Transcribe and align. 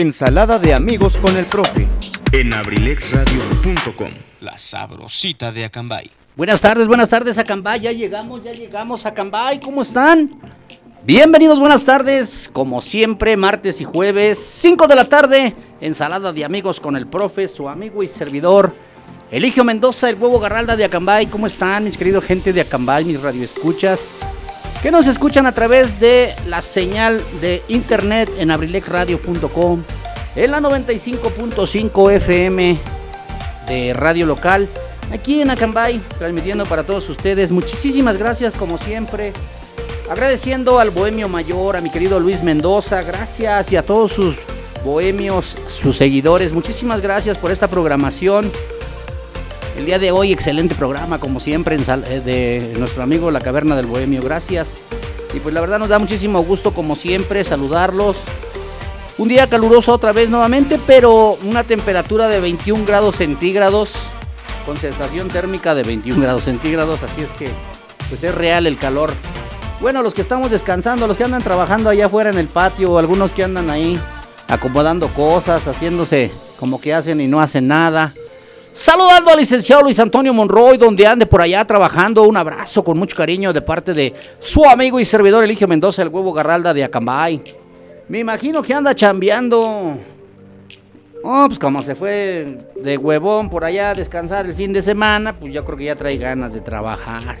Ensalada 0.00 0.58
de 0.58 0.72
amigos 0.72 1.18
con 1.18 1.36
el 1.36 1.44
profe. 1.44 1.86
en 2.32 2.54
abrilexradio.com. 2.54 4.08
La 4.40 4.56
sabrosita 4.56 5.52
de 5.52 5.66
Acambay. 5.66 6.10
Buenas 6.36 6.62
tardes, 6.62 6.86
buenas 6.86 7.10
tardes 7.10 7.36
Acambay, 7.36 7.80
ya 7.80 7.92
llegamos, 7.92 8.42
ya 8.42 8.52
llegamos 8.52 9.04
Acambay, 9.04 9.60
¿cómo 9.60 9.82
están? 9.82 10.30
Bienvenidos, 11.04 11.60
buenas 11.60 11.84
tardes, 11.84 12.48
como 12.50 12.80
siempre, 12.80 13.36
martes 13.36 13.82
y 13.82 13.84
jueves, 13.84 14.38
5 14.38 14.86
de 14.86 14.96
la 14.96 15.04
tarde, 15.04 15.54
ensalada 15.82 16.32
de 16.32 16.46
amigos 16.46 16.80
con 16.80 16.96
el 16.96 17.06
profe, 17.06 17.46
su 17.46 17.68
amigo 17.68 18.02
y 18.02 18.08
servidor, 18.08 18.74
Eligio 19.30 19.64
Mendoza, 19.64 20.08
el 20.08 20.14
huevo 20.14 20.40
garralda 20.40 20.76
de 20.76 20.84
Acambay, 20.86 21.26
¿cómo 21.26 21.46
están 21.46 21.84
mis 21.84 21.98
queridos 21.98 22.24
gente 22.24 22.54
de 22.54 22.62
Acambay, 22.62 23.04
mis 23.04 23.20
radioescuchas? 23.20 24.08
Que 24.82 24.90
nos 24.90 25.06
escuchan 25.06 25.44
a 25.44 25.52
través 25.52 26.00
de 26.00 26.34
la 26.46 26.62
señal 26.62 27.22
de 27.42 27.62
internet 27.68 28.30
en 28.38 28.50
abrilexradio.com, 28.50 29.82
en 30.34 30.50
la 30.50 30.60
95.5 30.60 32.12
FM 32.12 32.78
de 33.68 33.92
radio 33.92 34.24
local, 34.24 34.70
aquí 35.12 35.42
en 35.42 35.50
Acambay, 35.50 36.00
transmitiendo 36.18 36.64
para 36.64 36.84
todos 36.84 37.06
ustedes. 37.10 37.50
Muchísimas 37.50 38.16
gracias 38.16 38.56
como 38.56 38.78
siempre. 38.78 39.34
Agradeciendo 40.10 40.80
al 40.80 40.88
Bohemio 40.88 41.28
Mayor, 41.28 41.76
a 41.76 41.82
mi 41.82 41.90
querido 41.90 42.18
Luis 42.18 42.42
Mendoza, 42.42 43.02
gracias 43.02 43.70
y 43.72 43.76
a 43.76 43.82
todos 43.82 44.12
sus 44.12 44.38
bohemios, 44.82 45.58
sus 45.66 45.98
seguidores. 45.98 46.54
Muchísimas 46.54 47.02
gracias 47.02 47.36
por 47.36 47.52
esta 47.52 47.68
programación. 47.68 48.50
El 49.80 49.86
día 49.86 49.98
de 49.98 50.12
hoy, 50.12 50.30
excelente 50.30 50.74
programa, 50.74 51.18
como 51.18 51.40
siempre, 51.40 51.74
eh, 51.74 52.20
de 52.22 52.74
nuestro 52.78 53.02
amigo 53.02 53.30
La 53.30 53.40
Caverna 53.40 53.76
del 53.76 53.86
Bohemio. 53.86 54.20
Gracias. 54.20 54.76
Y 55.32 55.40
pues 55.40 55.54
la 55.54 55.62
verdad 55.62 55.78
nos 55.78 55.88
da 55.88 55.98
muchísimo 55.98 56.42
gusto, 56.42 56.74
como 56.74 56.94
siempre, 56.94 57.42
saludarlos. 57.44 58.18
Un 59.16 59.28
día 59.28 59.46
caluroso 59.46 59.94
otra 59.94 60.12
vez 60.12 60.28
nuevamente, 60.28 60.78
pero 60.86 61.38
una 61.44 61.64
temperatura 61.64 62.28
de 62.28 62.40
21 62.40 62.84
grados 62.84 63.16
centígrados, 63.16 63.94
con 64.66 64.76
sensación 64.76 65.28
térmica 65.28 65.74
de 65.74 65.82
21 65.82 66.20
grados 66.20 66.44
centígrados, 66.44 67.02
así 67.02 67.22
es 67.22 67.30
que 67.30 67.48
pues 68.10 68.22
es 68.22 68.34
real 68.34 68.66
el 68.66 68.76
calor. 68.76 69.10
Bueno, 69.80 70.02
los 70.02 70.12
que 70.12 70.20
estamos 70.20 70.50
descansando, 70.50 71.06
los 71.06 71.16
que 71.16 71.24
andan 71.24 71.42
trabajando 71.42 71.88
allá 71.88 72.04
afuera 72.04 72.28
en 72.28 72.36
el 72.36 72.48
patio, 72.48 72.98
algunos 72.98 73.32
que 73.32 73.44
andan 73.44 73.70
ahí 73.70 73.98
acomodando 74.46 75.08
cosas, 75.14 75.66
haciéndose 75.66 76.30
como 76.58 76.82
que 76.82 76.92
hacen 76.92 77.22
y 77.22 77.28
no 77.28 77.40
hacen 77.40 77.66
nada. 77.66 78.12
Saludando 78.72 79.30
al 79.30 79.38
licenciado 79.38 79.82
Luis 79.82 79.98
Antonio 79.98 80.32
Monroy, 80.32 80.78
donde 80.78 81.06
ande 81.06 81.26
por 81.26 81.42
allá 81.42 81.64
trabajando. 81.64 82.22
Un 82.22 82.36
abrazo 82.36 82.84
con 82.84 82.96
mucho 82.96 83.16
cariño 83.16 83.52
de 83.52 83.60
parte 83.60 83.92
de 83.92 84.14
su 84.38 84.64
amigo 84.64 85.00
y 85.00 85.04
servidor 85.04 85.42
Eligio 85.42 85.66
Mendoza, 85.66 86.02
el 86.02 86.08
huevo 86.08 86.32
garralda 86.32 86.72
de 86.72 86.84
Acambay. 86.84 87.42
Me 88.08 88.20
imagino 88.20 88.62
que 88.62 88.72
anda 88.72 88.94
chambeando. 88.94 89.96
Oh, 91.22 91.44
pues 91.46 91.58
como 91.58 91.82
se 91.82 91.94
fue 91.94 92.58
de 92.76 92.96
huevón 92.96 93.50
por 93.50 93.64
allá 93.64 93.90
a 93.90 93.94
descansar 93.94 94.46
el 94.46 94.54
fin 94.54 94.72
de 94.72 94.80
semana, 94.80 95.36
pues 95.38 95.52
yo 95.52 95.64
creo 95.64 95.76
que 95.76 95.84
ya 95.84 95.96
trae 95.96 96.16
ganas 96.16 96.52
de 96.52 96.60
trabajar. 96.60 97.38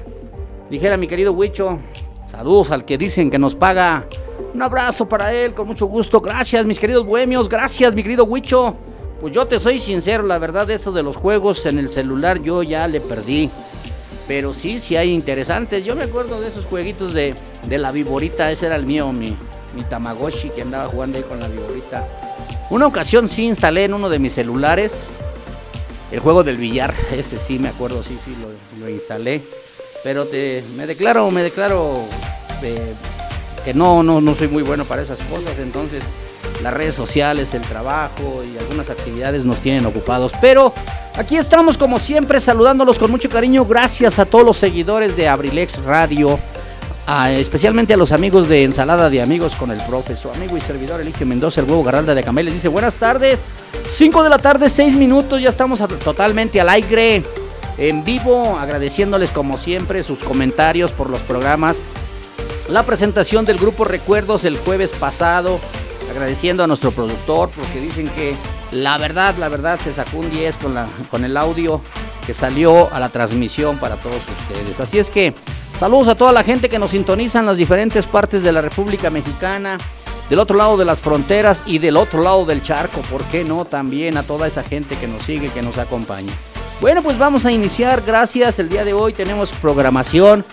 Dijera 0.68 0.96
mi 0.96 1.06
querido 1.06 1.32
Huicho, 1.32 1.78
saludos 2.26 2.72
al 2.72 2.84
que 2.84 2.98
dicen 2.98 3.30
que 3.30 3.38
nos 3.38 3.54
paga. 3.54 4.06
Un 4.52 4.60
abrazo 4.60 5.08
para 5.08 5.32
él, 5.32 5.54
con 5.54 5.66
mucho 5.66 5.86
gusto. 5.86 6.20
Gracias, 6.20 6.66
mis 6.66 6.78
queridos 6.78 7.06
bohemios. 7.06 7.48
Gracias, 7.48 7.94
mi 7.94 8.02
querido 8.02 8.24
Huicho. 8.24 8.76
Pues 9.20 9.34
yo 9.34 9.46
te 9.46 9.60
soy 9.60 9.78
sincero, 9.78 10.22
la 10.22 10.38
verdad, 10.38 10.70
eso 10.70 10.92
de 10.92 11.02
los 11.02 11.16
juegos 11.16 11.66
en 11.66 11.78
el 11.78 11.90
celular 11.90 12.40
yo 12.42 12.62
ya 12.62 12.88
le 12.88 13.00
perdí. 13.00 13.50
Pero 14.26 14.54
sí, 14.54 14.80
sí 14.80 14.96
hay 14.96 15.12
interesantes. 15.12 15.84
Yo 15.84 15.94
me 15.94 16.04
acuerdo 16.04 16.40
de 16.40 16.48
esos 16.48 16.64
jueguitos 16.66 17.12
de, 17.12 17.34
de 17.66 17.78
la 17.78 17.90
viborita. 17.90 18.50
Ese 18.50 18.66
era 18.66 18.76
el 18.76 18.86
mío, 18.86 19.12
mi, 19.12 19.36
mi 19.74 19.82
Tamagotchi 19.82 20.50
que 20.50 20.62
andaba 20.62 20.88
jugando 20.88 21.18
ahí 21.18 21.24
con 21.24 21.40
la 21.40 21.48
viborita. 21.48 22.06
Una 22.70 22.86
ocasión 22.86 23.28
sí 23.28 23.44
instalé 23.44 23.84
en 23.84 23.94
uno 23.94 24.08
de 24.08 24.18
mis 24.20 24.32
celulares 24.32 25.06
el 26.12 26.20
juego 26.20 26.42
del 26.42 26.56
billar. 26.56 26.94
Ese 27.12 27.38
sí 27.38 27.58
me 27.58 27.68
acuerdo, 27.68 28.02
sí, 28.02 28.16
sí, 28.24 28.34
lo, 28.40 28.84
lo 28.84 28.88
instalé. 28.88 29.42
Pero 30.02 30.24
te, 30.26 30.64
me 30.76 30.86
declaro, 30.86 31.30
me 31.30 31.42
declaro 31.42 31.98
eh, 32.62 32.94
que 33.64 33.74
no, 33.74 34.02
no, 34.02 34.20
no 34.20 34.34
soy 34.34 34.48
muy 34.48 34.62
bueno 34.62 34.84
para 34.84 35.02
esas 35.02 35.18
cosas. 35.24 35.58
Entonces, 35.58 36.02
las 36.62 36.72
redes 36.74 36.94
sociales, 36.94 37.54
el 37.54 37.62
trabajo 37.62 38.42
y 38.44 38.56
algunas 38.58 38.90
actividades 38.90 39.44
nos 39.44 39.58
tienen 39.60 39.86
ocupados. 39.86 40.32
Pero 40.40 40.72
aquí 41.16 41.36
estamos 41.36 41.76
como 41.78 41.98
siempre 41.98 42.40
saludándolos 42.40 42.98
con 42.98 43.10
mucho 43.10 43.28
cariño. 43.28 43.64
Gracias 43.64 44.18
a 44.18 44.24
todos 44.26 44.44
los 44.44 44.56
seguidores 44.56 45.16
de 45.16 45.28
Abrilex 45.28 45.82
Radio. 45.84 46.38
a- 47.06 47.32
especialmente 47.32 47.92
a 47.94 47.96
los 47.96 48.12
amigos 48.12 48.48
de 48.48 48.62
Ensalada 48.62 49.10
de 49.10 49.20
Amigos 49.20 49.56
con 49.56 49.72
el 49.72 49.78
Profe, 49.82 50.14
su 50.14 50.30
amigo 50.30 50.56
y 50.56 50.60
servidor 50.60 51.00
Eligio 51.00 51.26
Mendoza, 51.26 51.60
el 51.60 51.66
huevo 51.68 51.82
Garralda 51.82 52.14
de 52.14 52.22
Camel, 52.22 52.44
les 52.44 52.54
dice 52.54 52.68
buenas 52.68 53.00
tardes, 53.00 53.48
5 53.96 54.22
de 54.22 54.28
la 54.30 54.38
tarde, 54.38 54.70
6 54.70 54.94
minutos, 54.94 55.42
ya 55.42 55.48
estamos 55.48 55.80
a- 55.80 55.88
totalmente 55.88 56.60
al 56.60 56.68
aire, 56.68 57.24
en 57.78 58.04
vivo, 58.04 58.56
agradeciéndoles 58.60 59.30
como 59.30 59.58
siempre 59.58 60.04
sus 60.04 60.20
comentarios 60.20 60.92
por 60.92 61.10
los 61.10 61.20
programas, 61.22 61.78
la 62.68 62.84
presentación 62.84 63.44
del 63.44 63.58
grupo 63.58 63.82
Recuerdos 63.84 64.44
el 64.44 64.56
jueves 64.58 64.92
pasado, 64.92 65.58
agradeciendo 66.10 66.64
a 66.64 66.66
nuestro 66.66 66.90
productor 66.90 67.50
porque 67.50 67.80
dicen 67.80 68.08
que 68.08 68.34
la 68.72 68.98
verdad, 68.98 69.36
la 69.38 69.48
verdad 69.48 69.78
se 69.82 69.92
sacó 69.92 70.18
un 70.18 70.30
10 70.30 70.56
con, 70.58 70.74
la, 70.74 70.86
con 71.10 71.24
el 71.24 71.36
audio 71.36 71.80
que 72.26 72.34
salió 72.34 72.92
a 72.92 73.00
la 73.00 73.08
transmisión 73.08 73.78
para 73.78 73.96
todos 73.96 74.16
ustedes. 74.16 74.80
Así 74.80 74.98
es 74.98 75.10
que 75.10 75.34
saludos 75.78 76.08
a 76.08 76.14
toda 76.14 76.32
la 76.32 76.44
gente 76.44 76.68
que 76.68 76.78
nos 76.78 76.90
sintoniza 76.90 77.40
en 77.40 77.46
las 77.46 77.56
diferentes 77.56 78.06
partes 78.06 78.42
de 78.42 78.52
la 78.52 78.60
República 78.60 79.10
Mexicana, 79.10 79.78
del 80.28 80.38
otro 80.38 80.56
lado 80.56 80.76
de 80.76 80.84
las 80.84 81.00
fronteras 81.00 81.62
y 81.66 81.78
del 81.78 81.96
otro 81.96 82.22
lado 82.22 82.44
del 82.44 82.62
charco, 82.62 83.00
¿por 83.02 83.24
qué 83.24 83.42
no? 83.42 83.64
También 83.64 84.16
a 84.16 84.22
toda 84.22 84.46
esa 84.46 84.62
gente 84.62 84.96
que 84.96 85.08
nos 85.08 85.22
sigue, 85.22 85.48
que 85.48 85.62
nos 85.62 85.78
acompaña. 85.78 86.32
Bueno, 86.80 87.02
pues 87.02 87.18
vamos 87.18 87.44
a 87.46 87.52
iniciar, 87.52 88.02
gracias. 88.06 88.58
El 88.58 88.68
día 88.68 88.84
de 88.84 88.94
hoy 88.94 89.12
tenemos 89.12 89.50
programación. 89.52 90.44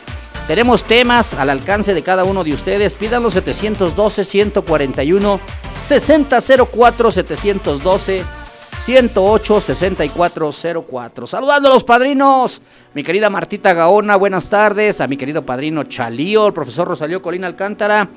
Tenemos 0.48 0.86
temas 0.86 1.34
al 1.34 1.50
alcance 1.50 1.94
de 1.94 2.02
cada 2.02 2.24
uno 2.24 2.46
de 2.46 2.54
ustedes. 2.54 2.94
Pidan 2.94 3.22
los 3.22 3.36
712-141, 3.36 5.40
6004, 5.78 7.12
712, 7.12 8.24
108, 8.86 9.62
6404. 9.62 11.28
Saludando 11.28 11.68
a 11.68 11.74
los 11.74 11.84
padrinos. 11.84 12.62
Mi 12.94 13.04
querida 13.04 13.30
Martita 13.30 13.74
Gaona, 13.74 14.16
buenas 14.16 14.50
tardes. 14.50 15.02
A 15.02 15.08
mi 15.08 15.18
querido 15.18 15.46
padrino 15.46 15.84
Chalío, 15.84 16.48
el 16.48 16.54
profesor 16.54 16.88
Rosalío 16.88 17.22
Colina 17.22 17.48
Alcántara. 17.48 18.08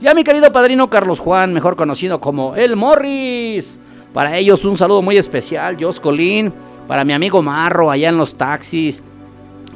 Y 0.00 0.06
a 0.06 0.14
mi 0.14 0.22
querido 0.22 0.52
padrino 0.52 0.88
Carlos 0.88 1.18
Juan, 1.18 1.52
mejor 1.52 1.74
conocido 1.74 2.20
como 2.20 2.54
El 2.54 2.76
Morris. 2.76 3.80
Para 4.14 4.36
ellos 4.36 4.64
un 4.64 4.76
saludo 4.76 5.02
muy 5.02 5.16
especial, 5.16 5.76
Jos 5.80 5.98
Colín. 5.98 6.54
Para 6.86 7.04
mi 7.04 7.14
amigo 7.14 7.42
Marro, 7.42 7.90
allá 7.90 8.10
en 8.10 8.16
los 8.16 8.36
taxis. 8.36 9.02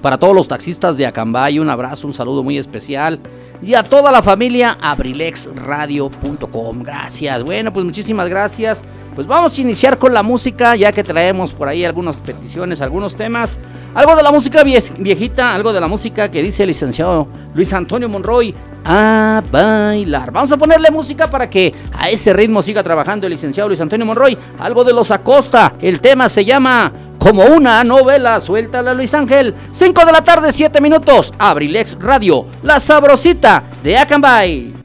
Para 0.05 0.19
todos 0.19 0.35
los 0.35 0.49
taxistas 0.49 0.99
de 0.99 1.07
Acambay, 1.07 1.59
un 1.59 1.71
abrazo, 1.71 2.07
un 2.07 2.13
saludo 2.13 2.43
muy 2.43 2.59
especial. 2.59 3.19
Y 3.63 3.73
a 3.73 3.83
toda 3.83 4.13
la 4.13 4.21
familia 4.21 4.77
abrilexradio.com. 4.83 6.83
Gracias. 6.83 7.43
Bueno, 7.43 7.73
pues 7.73 7.87
muchísimas 7.87 8.29
gracias. 8.29 8.85
Pues 9.15 9.29
vamos 9.29 9.57
a 9.57 9.61
iniciar 9.61 9.97
con 9.97 10.13
la 10.13 10.25
música, 10.25 10.75
ya 10.75 10.91
que 10.91 11.05
traemos 11.05 11.53
por 11.53 11.69
ahí 11.69 11.85
algunas 11.85 12.17
peticiones, 12.17 12.81
algunos 12.81 13.15
temas. 13.15 13.61
Algo 13.95 14.17
de 14.17 14.23
la 14.25 14.33
música 14.33 14.65
viejita, 14.65 15.55
algo 15.55 15.73
de 15.73 15.81
la 15.81 15.87
música 15.87 16.31
que 16.31 16.43
dice 16.43 16.65
el 16.65 16.69
licenciado 16.69 17.29
Luis 17.55 17.73
Antonio 17.73 18.09
Monroy. 18.09 18.55
A 18.85 19.43
bailar. 19.51 20.31
Vamos 20.31 20.51
a 20.53 20.57
ponerle 20.57 20.91
música 20.91 21.29
para 21.29 21.49
que 21.49 21.73
a 21.93 22.11
ese 22.11 22.33
ritmo 22.33 22.61
siga 22.61 22.83
trabajando 22.83 23.27
el 23.27 23.33
licenciado 23.33 23.69
Luis 23.69 23.81
Antonio 23.81 24.05
Monroy. 24.05 24.37
Algo 24.59 24.83
de 24.85 24.93
los 24.93 25.11
Acosta. 25.11 25.75
El 25.81 26.01
tema 26.01 26.29
se 26.29 26.45
llama 26.45 26.93
como 27.19 27.45
una 27.45 27.83
novela. 27.85 28.41
suelta 28.41 28.83
la 28.83 28.93
Luis 28.93 29.15
Ángel. 29.15 29.55
5 29.73 30.05
de 30.05 30.13
la 30.13 30.23
tarde, 30.23 30.53
7 30.53 30.81
minutos. 30.81 31.33
Abrilex 31.39 31.97
Radio. 32.01 32.47
La 32.63 32.81
sabrosita 32.81 33.63
de 33.83 33.97
Acambay. 33.97 34.84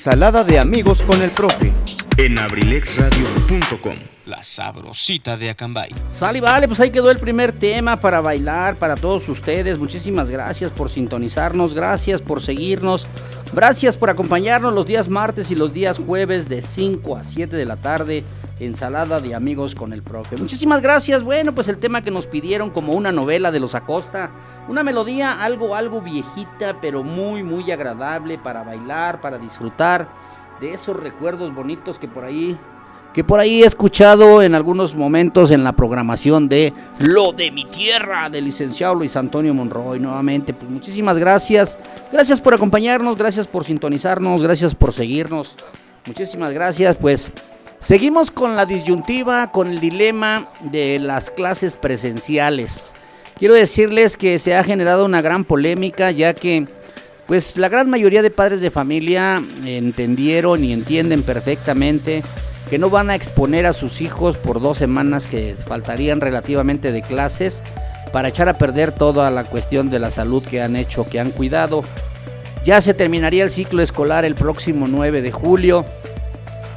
Ensalada 0.00 0.44
de 0.44 0.58
amigos 0.58 1.02
con 1.02 1.20
el 1.20 1.30
profe. 1.30 1.70
En 2.16 2.38
abrilexradio.com. 2.38 3.98
La 4.24 4.42
sabrosita 4.42 5.36
de 5.36 5.50
Acambay. 5.50 5.90
Sale 6.10 6.38
y 6.38 6.40
vale, 6.40 6.66
pues 6.66 6.80
ahí 6.80 6.90
quedó 6.90 7.10
el 7.10 7.18
primer 7.18 7.52
tema 7.52 8.00
para 8.00 8.22
bailar 8.22 8.76
para 8.76 8.94
todos 8.94 9.28
ustedes. 9.28 9.76
Muchísimas 9.76 10.30
gracias 10.30 10.70
por 10.72 10.88
sintonizarnos, 10.88 11.74
gracias 11.74 12.22
por 12.22 12.40
seguirnos, 12.40 13.06
gracias 13.52 13.98
por 13.98 14.08
acompañarnos 14.08 14.72
los 14.72 14.86
días 14.86 15.10
martes 15.10 15.50
y 15.50 15.54
los 15.54 15.74
días 15.74 15.98
jueves 15.98 16.48
de 16.48 16.62
5 16.62 17.18
a 17.18 17.22
7 17.22 17.54
de 17.54 17.64
la 17.66 17.76
tarde 17.76 18.24
ensalada 18.58 19.20
de 19.20 19.34
amigos 19.34 19.74
con 19.74 19.92
el 19.92 20.02
profe. 20.02 20.38
Muchísimas 20.38 20.80
gracias. 20.80 21.22
Bueno, 21.22 21.54
pues 21.54 21.68
el 21.68 21.76
tema 21.76 22.00
que 22.00 22.10
nos 22.10 22.26
pidieron 22.26 22.70
como 22.70 22.94
una 22.94 23.12
novela 23.12 23.52
de 23.52 23.60
los 23.60 23.74
Acosta, 23.74 24.30
una 24.70 24.84
melodía 24.84 25.42
algo 25.42 25.74
algo 25.74 26.00
viejita, 26.00 26.76
pero 26.80 27.02
muy 27.02 27.42
muy 27.42 27.70
agradable 27.72 28.38
para 28.38 28.62
bailar, 28.62 29.20
para 29.20 29.36
disfrutar 29.36 30.08
de 30.60 30.72
esos 30.72 30.96
recuerdos 30.96 31.54
bonitos 31.54 31.98
que 31.98 32.06
por 32.06 32.24
ahí 32.24 32.56
que 33.12 33.24
por 33.24 33.40
ahí 33.40 33.64
he 33.64 33.66
escuchado 33.66 34.40
en 34.40 34.54
algunos 34.54 34.94
momentos 34.94 35.50
en 35.50 35.64
la 35.64 35.72
programación 35.72 36.48
de 36.48 36.72
Lo 37.00 37.32
de 37.32 37.50
mi 37.50 37.64
tierra 37.64 38.30
del 38.30 38.44
licenciado 38.44 38.94
Luis 38.94 39.16
Antonio 39.16 39.52
Monroy. 39.52 39.98
Nuevamente, 39.98 40.54
pues 40.54 40.70
muchísimas 40.70 41.18
gracias. 41.18 41.76
Gracias 42.12 42.40
por 42.40 42.54
acompañarnos, 42.54 43.18
gracias 43.18 43.48
por 43.48 43.64
sintonizarnos, 43.64 44.40
gracias 44.40 44.76
por 44.76 44.92
seguirnos. 44.92 45.56
Muchísimas 46.06 46.52
gracias, 46.52 46.96
pues 46.96 47.32
Seguimos 47.80 48.30
con 48.30 48.56
la 48.56 48.66
disyuntiva, 48.66 49.46
con 49.46 49.68
el 49.68 49.80
dilema 49.80 50.50
de 50.60 50.98
las 50.98 51.30
clases 51.30 51.78
presenciales. 51.78 52.92
Quiero 53.40 53.54
decirles 53.54 54.18
que 54.18 54.38
se 54.38 54.54
ha 54.54 54.62
generado 54.62 55.06
una 55.06 55.22
gran 55.22 55.44
polémica 55.44 56.10
ya 56.10 56.34
que 56.34 56.66
pues 57.26 57.56
la 57.56 57.70
gran 57.70 57.88
mayoría 57.88 58.20
de 58.20 58.30
padres 58.30 58.60
de 58.60 58.70
familia 58.70 59.42
entendieron 59.64 60.62
y 60.62 60.74
entienden 60.74 61.22
perfectamente 61.22 62.22
que 62.68 62.76
no 62.76 62.90
van 62.90 63.08
a 63.08 63.14
exponer 63.14 63.64
a 63.64 63.72
sus 63.72 64.02
hijos 64.02 64.36
por 64.36 64.60
dos 64.60 64.76
semanas 64.76 65.26
que 65.26 65.56
faltarían 65.66 66.20
relativamente 66.20 66.92
de 66.92 67.00
clases 67.00 67.62
para 68.12 68.28
echar 68.28 68.50
a 68.50 68.58
perder 68.58 68.92
toda 68.92 69.30
la 69.30 69.44
cuestión 69.44 69.88
de 69.88 70.00
la 70.00 70.10
salud 70.10 70.44
que 70.44 70.60
han 70.60 70.76
hecho, 70.76 71.06
que 71.08 71.18
han 71.18 71.30
cuidado. 71.30 71.82
Ya 72.66 72.82
se 72.82 72.92
terminaría 72.92 73.42
el 73.42 73.48
ciclo 73.48 73.80
escolar 73.80 74.26
el 74.26 74.34
próximo 74.34 74.86
9 74.86 75.22
de 75.22 75.32
julio. 75.32 75.86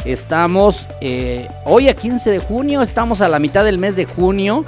Estamos 0.06 0.88
eh, 1.02 1.46
hoy 1.66 1.90
a 1.90 1.94
15 1.94 2.32
de 2.32 2.40
junio, 2.40 2.82
estamos 2.82 3.20
a 3.20 3.28
la 3.28 3.40
mitad 3.40 3.66
del 3.66 3.80
mes 3.80 3.98
de 3.98 4.06
junio. 4.06 4.64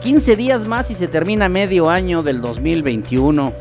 15 0.00 0.36
días 0.36 0.66
más 0.66 0.90
y 0.90 0.94
se 0.94 1.08
termina 1.08 1.48
medio 1.48 1.90
año 1.90 2.22
del 2.22 2.40
2021. 2.40 3.52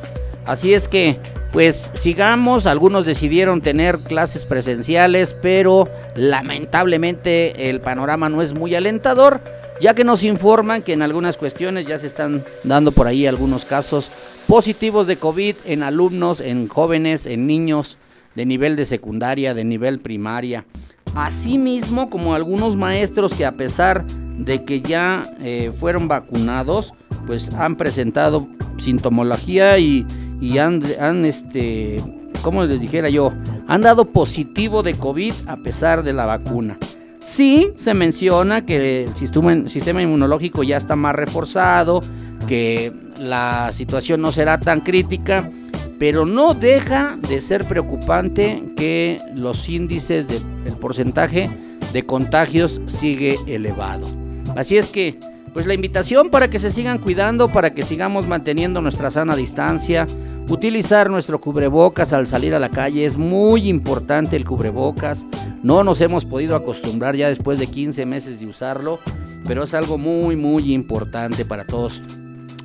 Así 0.46 0.74
es 0.74 0.88
que, 0.88 1.20
pues 1.52 1.92
sigamos, 1.94 2.66
algunos 2.66 3.06
decidieron 3.06 3.62
tener 3.62 4.00
clases 4.00 4.46
presenciales, 4.46 5.34
pero 5.34 5.90
lamentablemente 6.16 7.70
el 7.70 7.82
panorama 7.82 8.30
no 8.30 8.42
es 8.42 8.54
muy 8.54 8.74
alentador 8.74 9.42
ya 9.80 9.94
que 9.94 10.04
nos 10.04 10.24
informan 10.24 10.82
que 10.82 10.94
en 10.94 11.02
algunas 11.02 11.38
cuestiones 11.38 11.86
ya 11.86 11.98
se 11.98 12.08
están 12.08 12.44
dando 12.64 12.92
por 12.92 13.08
ahí 13.08 13.26
algunos 13.26 13.66
casos 13.66 14.12
positivos 14.48 15.08
de 15.08 15.18
COVID 15.18 15.56
en 15.66 15.84
alumnos, 15.84 16.42
en 16.42 16.68
jóvenes, 16.68 17.26
en 17.26 17.48
niños 17.48 17.98
de 18.36 18.46
nivel 18.46 18.76
de 18.76 18.86
secundaria, 18.86 19.54
de 19.54 19.64
nivel 19.64 20.00
primaria. 20.00 20.66
Asimismo, 21.16 22.10
como 22.10 22.36
algunos 22.36 22.76
maestros 22.76 23.34
que 23.34 23.46
a 23.46 23.54
pesar 23.54 24.06
de 24.06 24.29
que 24.46 24.82
ya 24.82 25.24
eh, 25.42 25.72
fueron 25.78 26.08
vacunados, 26.08 26.94
pues 27.28 27.54
han 27.56 27.76
presentado 27.76 28.48
sintomología 28.78 29.78
y, 29.78 30.06
han, 30.58 30.82
han, 31.00 31.26
este, 31.26 32.02
como 32.42 32.64
les 32.64 32.82
dijera 32.82 33.10
yo, 33.10 33.34
han 33.68 33.82
dado 33.82 34.06
positivo 34.06 34.84
de 34.84 34.96
COVID 34.96 35.34
a 35.48 35.58
pesar 35.58 36.04
de 36.04 36.14
la 36.14 36.26
vacuna. 36.26 36.78
Sí, 37.20 37.74
se 37.76 37.94
menciona 37.94 38.66
que 38.66 39.04
el 39.04 39.16
sistema, 39.16 40.02
inmunológico 40.02 40.64
ya 40.64 40.78
está 40.78 40.96
más 40.96 41.16
reforzado, 41.16 42.02
que 42.48 42.92
la 43.20 43.72
situación 43.72 44.22
no 44.22 44.32
será 44.32 44.60
tan 44.60 44.82
crítica, 44.82 45.52
pero 46.00 46.26
no 46.26 46.56
deja 46.56 47.20
de 47.28 47.42
ser 47.42 47.66
preocupante 47.66 48.64
que 48.76 49.22
los 49.36 49.70
índices 49.70 50.28
del 50.28 50.74
porcentaje 50.80 51.50
de 51.94 52.06
contagios 52.06 52.82
sigue 52.88 53.36
elevado. 53.46 54.08
Así 54.56 54.78
es 54.78 54.88
que, 54.88 55.20
pues 55.54 55.66
la 55.66 55.74
invitación 55.74 56.30
para 56.30 56.50
que 56.50 56.60
se 56.60 56.72
sigan 56.72 57.00
cuidando, 57.00 57.48
para 57.48 57.74
que 57.74 57.84
sigamos 57.84 58.28
manteniendo 58.28 58.82
nuestra 58.82 59.12
sana 59.12 59.36
distancia, 59.36 60.08
Utilizar 60.50 61.12
nuestro 61.12 61.40
cubrebocas 61.40 62.12
al 62.12 62.26
salir 62.26 62.56
a 62.56 62.60
la 62.60 62.70
calle 62.70 63.06
es 63.06 63.18
muy 63.18 63.70
importante 63.70 64.36
el 64.36 64.46
cubrebocas. 64.46 65.24
No 65.62 65.84
nos 65.84 66.02
hemos 66.02 66.26
podido 66.26 66.56
acostumbrar 66.56 67.16
ya 67.16 67.28
después 67.28 67.60
de 67.60 67.68
15 67.68 68.08
meses 68.08 68.40
de 68.40 68.48
usarlo, 68.48 69.00
pero 69.46 69.62
es 69.62 69.76
algo 69.76 70.00
muy 70.00 70.36
muy 70.36 70.74
importante 70.74 71.46
para 71.46 71.66
todos. 71.66 72.02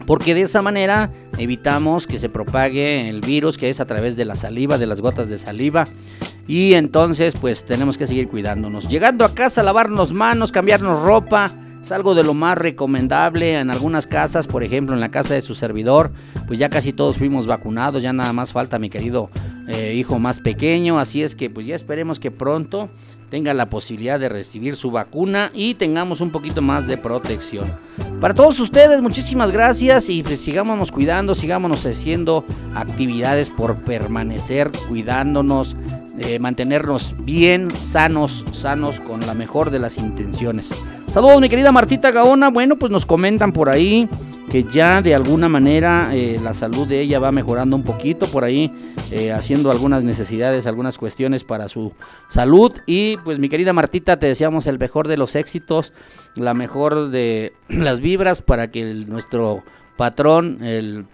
Porque 0.06 0.34
de 0.34 0.40
esa 0.40 0.62
manera 0.62 1.10
evitamos 1.36 2.06
que 2.06 2.18
se 2.18 2.30
propague 2.30 3.10
el 3.10 3.20
virus 3.20 3.58
que 3.58 3.68
es 3.68 3.80
a 3.80 3.86
través 3.86 4.16
de 4.16 4.24
la 4.24 4.36
saliva, 4.36 4.78
de 4.78 4.86
las 4.86 5.02
gotas 5.02 5.28
de 5.28 5.36
saliva. 5.36 5.84
Y 6.48 6.72
entonces 6.72 7.34
pues 7.38 7.66
tenemos 7.66 7.98
que 7.98 8.06
seguir 8.06 8.28
cuidándonos. 8.28 8.88
Llegando 8.88 9.26
a 9.26 9.34
casa, 9.34 9.62
lavarnos 9.62 10.14
manos, 10.14 10.52
cambiarnos 10.52 11.02
ropa 11.02 11.50
es 11.84 11.92
algo 11.92 12.14
de 12.14 12.24
lo 12.24 12.32
más 12.32 12.56
recomendable 12.56 13.58
en 13.58 13.70
algunas 13.70 14.06
casas, 14.06 14.46
por 14.46 14.64
ejemplo 14.64 14.94
en 14.94 15.00
la 15.00 15.10
casa 15.10 15.34
de 15.34 15.42
su 15.42 15.54
servidor, 15.54 16.12
pues 16.46 16.58
ya 16.58 16.70
casi 16.70 16.94
todos 16.94 17.18
fuimos 17.18 17.46
vacunados, 17.46 18.02
ya 18.02 18.14
nada 18.14 18.32
más 18.32 18.54
falta 18.54 18.78
mi 18.78 18.88
querido 18.88 19.28
eh, 19.68 19.92
hijo 19.94 20.18
más 20.18 20.40
pequeño, 20.40 20.98
así 20.98 21.22
es 21.22 21.34
que 21.34 21.50
pues 21.50 21.66
ya 21.66 21.74
esperemos 21.74 22.18
que 22.18 22.30
pronto 22.30 22.88
tenga 23.28 23.52
la 23.52 23.68
posibilidad 23.68 24.18
de 24.18 24.30
recibir 24.30 24.76
su 24.76 24.90
vacuna 24.92 25.50
y 25.52 25.74
tengamos 25.74 26.22
un 26.22 26.30
poquito 26.30 26.62
más 26.62 26.86
de 26.86 26.96
protección. 26.96 27.66
Para 28.18 28.32
todos 28.32 28.58
ustedes, 28.60 29.02
muchísimas 29.02 29.50
gracias 29.52 30.08
y 30.08 30.22
pues 30.22 30.40
sigámonos 30.40 30.90
cuidando, 30.90 31.34
sigámonos 31.34 31.84
haciendo 31.84 32.46
actividades 32.74 33.50
por 33.50 33.76
permanecer 33.82 34.70
cuidándonos, 34.88 35.76
eh, 36.18 36.38
mantenernos 36.38 37.14
bien, 37.18 37.70
sanos, 37.78 38.42
sanos, 38.52 39.00
con 39.00 39.20
la 39.26 39.34
mejor 39.34 39.68
de 39.70 39.80
las 39.80 39.98
intenciones. 39.98 40.70
Saludos, 41.14 41.40
mi 41.40 41.48
querida 41.48 41.70
Martita 41.70 42.10
Gaona. 42.10 42.50
Bueno, 42.50 42.74
pues 42.74 42.90
nos 42.90 43.06
comentan 43.06 43.52
por 43.52 43.68
ahí 43.68 44.08
que 44.50 44.64
ya 44.64 45.00
de 45.00 45.14
alguna 45.14 45.48
manera 45.48 46.10
eh, 46.12 46.40
la 46.42 46.52
salud 46.54 46.88
de 46.88 47.02
ella 47.02 47.20
va 47.20 47.30
mejorando 47.30 47.76
un 47.76 47.84
poquito 47.84 48.26
por 48.26 48.42
ahí, 48.42 48.72
eh, 49.12 49.30
haciendo 49.30 49.70
algunas 49.70 50.02
necesidades, 50.02 50.66
algunas 50.66 50.98
cuestiones 50.98 51.44
para 51.44 51.68
su 51.68 51.92
salud. 52.28 52.72
Y 52.84 53.16
pues 53.18 53.38
mi 53.38 53.48
querida 53.48 53.72
Martita, 53.72 54.18
te 54.18 54.26
deseamos 54.26 54.66
el 54.66 54.76
mejor 54.80 55.06
de 55.06 55.16
los 55.16 55.36
éxitos, 55.36 55.92
la 56.34 56.52
mejor 56.52 57.10
de 57.10 57.52
las 57.68 58.00
vibras 58.00 58.42
para 58.42 58.72
que 58.72 58.82
nuestro 58.82 59.62
patrón, 59.96 60.64
el 60.64 61.06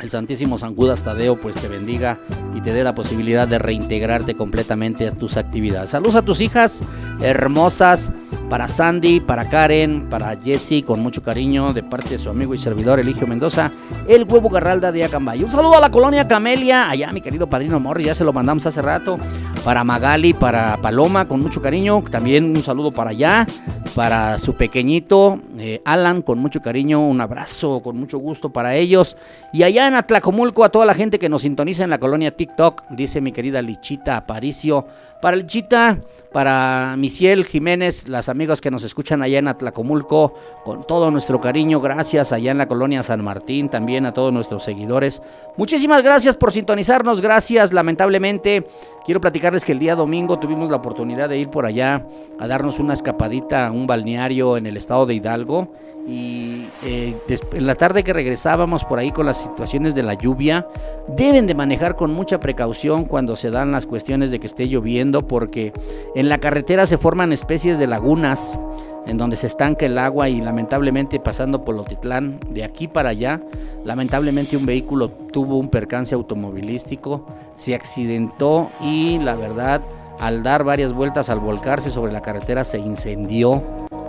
el 0.00 0.10
Santísimo 0.10 0.58
San 0.58 0.74
Judas 0.74 1.04
Tadeo 1.04 1.36
pues 1.36 1.56
te 1.56 1.68
bendiga 1.68 2.18
y 2.54 2.60
te 2.60 2.72
dé 2.72 2.84
la 2.84 2.94
posibilidad 2.94 3.46
de 3.46 3.58
reintegrarte 3.58 4.34
completamente 4.34 5.06
a 5.06 5.12
tus 5.12 5.36
actividades. 5.36 5.90
Saludos 5.90 6.16
a 6.16 6.22
tus 6.22 6.40
hijas 6.40 6.82
hermosas, 7.20 8.12
para 8.52 8.68
Sandy, 8.68 9.20
para 9.20 9.48
Karen, 9.48 10.08
para 10.10 10.36
Jesse, 10.36 10.84
con 10.84 11.00
mucho 11.00 11.22
cariño 11.22 11.72
de 11.72 11.82
parte 11.82 12.10
de 12.10 12.18
su 12.18 12.28
amigo 12.28 12.52
y 12.52 12.58
servidor 12.58 13.00
Eligio 13.00 13.26
Mendoza, 13.26 13.72
el 14.06 14.24
huevo 14.24 14.50
garralda 14.50 14.92
de 14.92 15.04
Acambay. 15.04 15.42
Un 15.42 15.50
saludo 15.50 15.76
a 15.76 15.80
la 15.80 15.90
colonia 15.90 16.28
Camelia, 16.28 16.90
allá 16.90 17.10
mi 17.12 17.22
querido 17.22 17.48
padrino 17.48 17.80
Morri, 17.80 18.04
ya 18.04 18.14
se 18.14 18.24
lo 18.24 18.32
mandamos 18.34 18.66
hace 18.66 18.82
rato, 18.82 19.18
para 19.64 19.84
Magali, 19.84 20.34
para 20.34 20.76
Paloma, 20.78 21.26
con 21.26 21.40
mucho 21.40 21.62
cariño, 21.62 22.02
también 22.10 22.44
un 22.56 22.62
saludo 22.62 22.90
para 22.90 23.10
allá, 23.10 23.46
para 23.94 24.38
su 24.38 24.54
pequeñito 24.54 25.38
eh, 25.58 25.80
Alan, 25.84 26.22
con 26.22 26.38
mucho 26.38 26.60
cariño, 26.60 27.06
un 27.06 27.20
abrazo, 27.20 27.80
con 27.82 27.96
mucho 27.96 28.18
gusto 28.18 28.50
para 28.50 28.74
ellos, 28.74 29.16
y 29.52 29.62
allá 29.62 29.86
en 29.86 29.94
Atlacomulco, 29.94 30.64
a 30.64 30.70
toda 30.70 30.84
la 30.84 30.94
gente 30.94 31.18
que 31.18 31.28
nos 31.28 31.42
sintoniza 31.42 31.84
en 31.84 31.90
la 31.90 31.98
colonia 31.98 32.36
TikTok, 32.36 32.84
dice 32.90 33.20
mi 33.20 33.32
querida 33.32 33.62
Lichita 33.62 34.16
Aparicio. 34.16 34.86
Para 35.22 35.36
Lichita, 35.36 36.00
para 36.32 36.96
Misiel 36.98 37.44
Jiménez, 37.44 38.08
las 38.08 38.28
amigas 38.28 38.60
que 38.60 38.72
nos 38.72 38.82
escuchan 38.82 39.22
allá 39.22 39.38
en 39.38 39.46
Atlacomulco, 39.46 40.34
con 40.64 40.84
todo 40.84 41.12
nuestro 41.12 41.40
cariño, 41.40 41.80
gracias 41.80 42.32
allá 42.32 42.50
en 42.50 42.58
la 42.58 42.66
colonia 42.66 43.04
San 43.04 43.22
Martín, 43.22 43.68
también 43.68 44.04
a 44.04 44.12
todos 44.12 44.32
nuestros 44.32 44.64
seguidores. 44.64 45.22
Muchísimas 45.56 46.02
gracias 46.02 46.34
por 46.34 46.50
sintonizarnos, 46.50 47.20
gracias. 47.20 47.72
Lamentablemente, 47.72 48.66
quiero 49.04 49.20
platicarles 49.20 49.64
que 49.64 49.72
el 49.72 49.78
día 49.78 49.94
domingo 49.94 50.38
tuvimos 50.38 50.70
la 50.70 50.76
oportunidad 50.76 51.28
de 51.28 51.38
ir 51.38 51.48
por 51.48 51.66
allá 51.66 52.06
a 52.38 52.46
darnos 52.46 52.78
una 52.78 52.94
escapadita 52.94 53.66
a 53.66 53.72
un 53.72 53.86
balneario 53.86 54.56
en 54.56 54.66
el 54.66 54.76
estado 54.76 55.06
de 55.06 55.14
Hidalgo. 55.14 55.68
Y 56.06 56.66
eh, 56.84 57.16
en 57.52 57.66
la 57.66 57.76
tarde 57.76 58.02
que 58.02 58.12
regresábamos 58.12 58.84
por 58.84 58.98
ahí 58.98 59.12
con 59.12 59.24
las 59.24 59.36
situaciones 59.36 59.94
de 59.94 60.02
la 60.02 60.14
lluvia, 60.14 60.66
deben 61.08 61.46
de 61.46 61.54
manejar 61.54 61.94
con 61.94 62.12
mucha 62.12 62.40
precaución 62.40 63.04
cuando 63.04 63.36
se 63.36 63.50
dan 63.50 63.70
las 63.70 63.86
cuestiones 63.86 64.32
de 64.32 64.40
que 64.40 64.48
esté 64.48 64.66
lloviendo, 64.68 65.26
porque 65.28 65.72
en 66.16 66.28
la 66.28 66.38
carretera 66.38 66.86
se 66.86 66.98
forman 66.98 67.32
especies 67.32 67.78
de 67.78 67.86
lagunas 67.86 68.58
en 69.06 69.18
donde 69.18 69.36
se 69.36 69.46
estanca 69.46 69.86
el 69.86 69.98
agua 69.98 70.28
y 70.28 70.40
lamentablemente 70.40 71.18
pasando 71.18 71.64
por 71.64 71.74
Lotitlán, 71.74 72.38
de 72.50 72.64
aquí 72.64 72.88
para 72.88 73.10
allá, 73.10 73.40
lamentablemente 73.84 74.56
un 74.56 74.66
vehículo 74.66 75.08
tuvo 75.10 75.58
un 75.58 75.68
percance 75.68 76.14
automovilístico, 76.14 77.26
se 77.54 77.74
accidentó 77.74 78.70
y 78.80 79.18
la 79.18 79.34
verdad 79.34 79.82
al 80.20 80.42
dar 80.44 80.64
varias 80.64 80.92
vueltas 80.92 81.28
al 81.30 81.40
volcarse 81.40 81.90
sobre 81.90 82.12
la 82.12 82.22
carretera 82.22 82.62
se 82.62 82.78
incendió. 82.78 83.62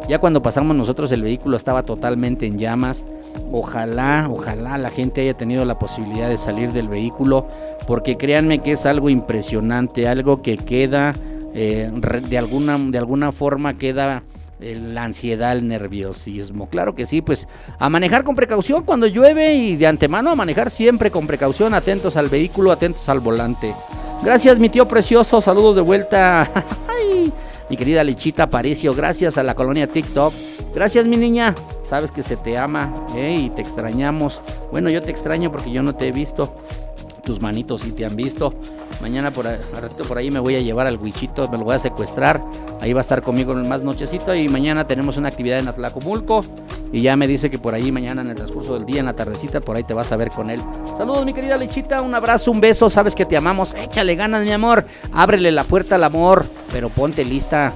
Ya 0.07 0.19
cuando 0.19 0.43
pasamos 0.43 0.75
nosotros 0.75 1.11
el 1.11 1.23
vehículo 1.23 1.57
estaba 1.57 1.81
totalmente 1.81 2.45
en 2.45 2.57
llamas. 2.57 3.05
Ojalá, 3.51 4.29
ojalá 4.31 4.77
la 4.77 4.89
gente 4.89 5.21
haya 5.21 5.33
tenido 5.33 5.65
la 5.65 5.79
posibilidad 5.79 6.29
de 6.29 6.37
salir 6.37 6.71
del 6.71 6.87
vehículo, 6.87 7.47
porque 7.87 8.17
créanme 8.17 8.59
que 8.59 8.73
es 8.73 8.85
algo 8.85 9.09
impresionante, 9.09 10.07
algo 10.07 10.41
que 10.41 10.57
queda 10.57 11.13
eh, 11.55 11.89
de, 11.91 12.37
alguna, 12.37 12.77
de 12.77 12.97
alguna 12.97 13.31
forma 13.31 13.73
queda 13.73 14.23
la 14.63 15.03
ansiedad, 15.03 15.51
el 15.51 15.67
nerviosismo. 15.67 16.69
Claro 16.69 16.95
que 16.95 17.05
sí, 17.05 17.21
pues 17.21 17.47
a 17.79 17.89
manejar 17.89 18.23
con 18.23 18.35
precaución 18.35 18.83
cuando 18.83 19.07
llueve 19.07 19.55
y 19.55 19.75
de 19.75 19.87
antemano 19.87 20.31
a 20.31 20.35
manejar 20.35 20.69
siempre 20.69 21.11
con 21.11 21.27
precaución, 21.27 21.73
atentos 21.73 22.17
al 22.17 22.29
vehículo, 22.29 22.71
atentos 22.71 23.07
al 23.09 23.19
volante. 23.19 23.73
Gracias, 24.23 24.57
mi 24.57 24.69
tío 24.69 24.87
precioso. 24.87 25.41
Saludos 25.41 25.75
de 25.75 25.81
vuelta. 25.81 26.49
mi 27.69 27.77
querida 27.77 28.03
Lichita 28.03 28.43
Aparicio. 28.43 28.93
Gracias 28.93 29.37
a 29.37 29.43
la 29.43 29.53
colonia 29.53 29.87
TikTok. 29.87 30.33
Gracias, 30.73 31.05
mi 31.05 31.17
niña. 31.17 31.53
Sabes 31.83 32.09
que 32.09 32.23
se 32.23 32.37
te 32.37 32.57
ama 32.57 32.93
¿eh? 33.15 33.35
y 33.37 33.49
te 33.49 33.61
extrañamos. 33.61 34.41
Bueno, 34.71 34.89
yo 34.89 35.01
te 35.01 35.11
extraño 35.11 35.51
porque 35.51 35.71
yo 35.71 35.83
no 35.83 35.93
te 35.93 36.07
he 36.07 36.11
visto. 36.11 36.53
Tus 37.23 37.41
manitos 37.41 37.81
sí 37.81 37.91
te 37.91 38.05
han 38.05 38.15
visto. 38.15 38.53
Mañana 39.03 39.31
por, 39.31 39.45
ahí, 39.47 39.57
por 40.07 40.17
ahí 40.17 40.31
me 40.31 40.39
voy 40.39 40.55
a 40.55 40.61
llevar 40.61 40.87
al 40.87 40.97
huichito, 40.97 41.49
me 41.49 41.57
lo 41.57 41.65
voy 41.65 41.75
a 41.75 41.79
secuestrar. 41.79 42.41
Ahí 42.79 42.93
va 42.93 43.01
a 43.01 43.01
estar 43.01 43.21
conmigo 43.21 43.53
más 43.53 43.83
nochecito. 43.83 44.33
Y 44.33 44.47
mañana 44.47 44.87
tenemos 44.87 45.17
una 45.17 45.27
actividad 45.27 45.59
en 45.59 45.67
Atlacomulco. 45.67 46.39
Y 46.93 47.01
ya 47.01 47.17
me 47.17 47.27
dice 47.27 47.49
que 47.49 47.59
por 47.59 47.73
ahí 47.73 47.91
mañana 47.91 48.21
en 48.21 48.29
el 48.29 48.35
transcurso 48.35 48.75
del 48.75 48.85
día, 48.85 49.01
en 49.01 49.07
la 49.07 49.13
tardecita, 49.13 49.59
por 49.59 49.75
ahí 49.75 49.83
te 49.83 49.93
vas 49.93 50.13
a 50.13 50.15
ver 50.15 50.29
con 50.29 50.49
él. 50.49 50.61
Saludos, 50.97 51.25
mi 51.25 51.33
querida 51.33 51.57
Lechita. 51.57 52.01
Un 52.01 52.15
abrazo, 52.15 52.49
un 52.49 52.61
beso. 52.61 52.89
Sabes 52.89 53.13
que 53.13 53.25
te 53.25 53.35
amamos. 53.35 53.73
Échale 53.73 54.15
ganas, 54.15 54.45
mi 54.45 54.53
amor. 54.53 54.85
Ábrele 55.11 55.51
la 55.51 55.65
puerta 55.65 55.95
al 55.95 56.05
amor. 56.05 56.45
Pero 56.71 56.87
ponte 56.87 57.25
lista 57.25 57.73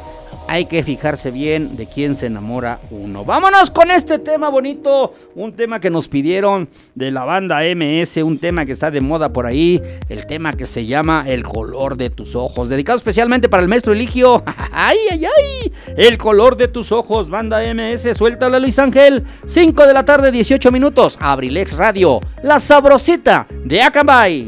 hay 0.48 0.66
que 0.66 0.84
fijarse 0.84 1.32
bien 1.32 1.76
de 1.76 1.88
quién 1.88 2.16
se 2.16 2.28
enamora 2.28 2.80
uno. 2.90 3.26
Vámonos 3.26 3.70
con 3.70 3.92
este 3.92 4.20
tema 4.20 4.50
bonito, 4.50 5.14
un 5.36 5.54
tema 5.54 5.80
que 5.80 5.90
nos 5.90 6.08
pidieron 6.08 6.70
de 6.96 7.12
la 7.12 7.26
banda 7.26 7.60
MS, 7.62 8.18
un 8.18 8.40
tema 8.40 8.66
que 8.66 8.72
está 8.72 8.92
de 8.92 9.02
moda 9.02 9.30
por 9.30 9.46
ahí, 9.46 9.82
el 10.10 10.26
tema 10.26 10.54
que 10.54 10.66
se 10.66 10.86
llama 10.86 11.26
El 11.28 11.44
color 11.44 11.98
de 11.98 12.10
tus 12.10 12.36
ojos, 12.36 12.70
dedicado 12.70 12.98
especialmente 12.98 13.50
para 13.50 13.64
el 13.64 13.70
maestro 13.70 13.94
Eligio. 13.94 14.44
¡Ay, 14.72 14.98
ay, 15.12 15.26
ay! 15.26 15.74
El 15.98 16.18
color 16.18 16.58
de 16.58 16.68
tus 16.68 16.92
ojos, 16.92 17.30
banda 17.30 17.62
MS, 17.74 18.16
suéltala 18.16 18.60
Luis 18.60 18.80
Ángel. 18.80 19.24
5 19.46 19.88
de 19.88 19.94
la 19.94 20.06
tarde, 20.06 20.32
18 20.32 20.72
minutos, 20.72 21.18
Abrilex 21.20 21.74
Radio, 21.78 22.20
la 22.44 22.60
sabrosita 22.60 23.48
de 23.66 23.82
Acambay. 23.82 24.48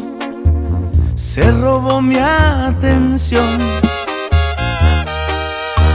se 1.33 1.49
robó 1.49 2.01
mi 2.01 2.17
atención. 2.17 3.57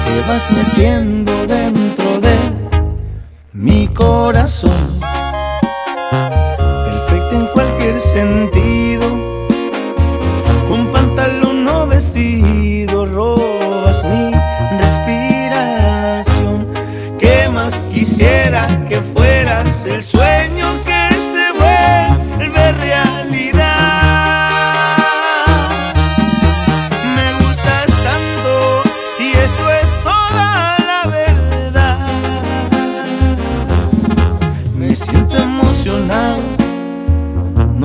Te 0.06 0.20
vas 0.26 0.50
metiendo 0.50 1.46
dentro 1.46 2.20
de 2.20 2.34
mi 3.52 3.86
corazón. 3.88 4.72
Perfecto 6.86 7.32
en 7.32 7.46
cualquier 7.48 8.00
sentido. 8.00 9.12
Un 10.70 10.90
pantalón 10.90 11.68
o 11.68 11.86
vestido, 11.86 13.04
robas 13.04 14.04
mi 14.04 14.32
respiración. 14.78 16.66
¿Qué 17.18 17.46
más 17.50 17.82
quisiera 17.92 18.66
que 18.88 19.02
fueras 19.02 19.84
el 19.84 20.02
sueño 20.02 20.55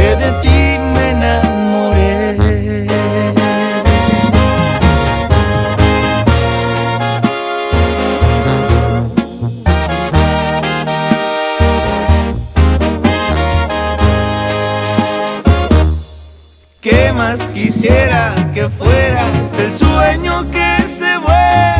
que 0.00 0.16
de 0.16 0.30
ti 0.42 0.60
me 0.94 1.10
enamoré. 1.10 2.36
¿Qué 16.80 17.12
más 17.12 17.40
quisiera 17.48 18.34
que 18.54 18.70
fueras 18.70 19.52
el 19.58 19.70
sueño 19.78 20.50
que 20.50 20.80
se 20.80 21.18
vuelve 21.18 21.79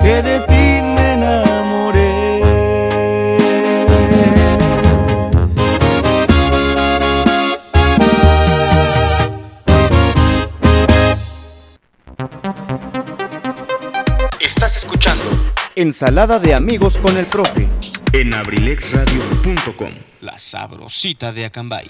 que 0.00 0.22
de 0.22 0.40
ti 0.40 0.82
me 0.82 1.12
enamoré. 1.14 2.42
Estás 14.40 14.76
escuchando 14.76 15.24
Ensalada 15.74 16.38
de 16.38 16.54
amigos 16.54 16.98
con 16.98 17.16
el 17.16 17.26
profe. 17.26 17.68
en 18.12 18.34
abrilexradio.com. 18.34 19.92
La 20.20 20.38
sabrosita 20.38 21.32
de 21.32 21.44
Acambay. 21.44 21.88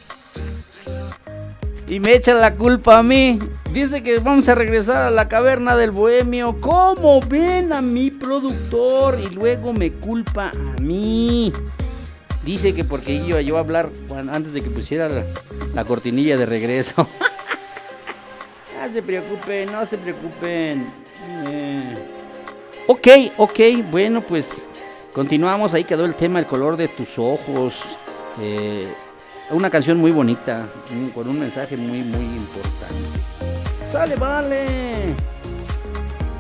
Y 1.87 2.01
me 2.01 2.15
echa 2.15 2.35
la 2.35 2.55
culpa 2.55 2.99
a 2.99 3.03
mí. 3.03 3.39
Dice 3.73 4.03
que 4.03 4.19
vamos 4.19 4.49
a 4.49 4.55
regresar 4.55 4.97
a 5.03 5.11
la 5.11 5.29
caverna 5.29 5.77
del 5.77 5.91
bohemio. 5.91 6.57
¿Cómo 6.61 7.21
ven 7.21 7.73
a 7.73 7.83
mi 7.83 8.11
productor? 8.11 9.19
Y 9.21 9.29
luego 9.35 9.73
me 9.73 9.93
culpa 9.93 10.51
a 10.51 10.81
mí. 10.81 11.53
Dice 12.45 12.75
que 12.75 12.83
porque 12.83 13.13
iba 13.13 13.43
yo 13.43 13.57
a 13.57 13.61
hablar 13.61 13.91
antes 14.33 14.55
de 14.55 14.63
que 14.63 14.71
pusiera 14.71 15.09
la, 15.09 15.23
la 15.75 15.85
cortinilla 15.85 16.39
de 16.39 16.47
regreso. 16.47 17.07
no 18.81 18.93
se 18.93 19.03
preocupen, 19.03 19.71
no 19.71 19.85
se 19.85 19.99
preocupen. 19.99 20.87
Eh. 21.49 21.95
Ok, 22.87 23.07
ok, 23.37 23.61
bueno, 23.91 24.23
pues 24.23 24.67
continuamos. 25.13 25.75
Ahí 25.75 25.85
quedó 25.85 26.07
el 26.07 26.15
tema 26.15 26.39
El 26.39 26.47
color 26.47 26.79
de 26.79 26.89
tus 26.89 27.19
ojos. 27.19 27.83
Eh, 28.41 28.89
una 29.51 29.69
canción 29.69 29.99
muy 29.99 30.11
bonita, 30.11 30.67
con 31.15 31.29
un 31.29 31.39
mensaje 31.39 31.77
muy, 31.77 32.03
muy 32.03 32.25
importante. 32.25 33.58
¡Sale, 33.91 34.17
vale! 34.17 35.15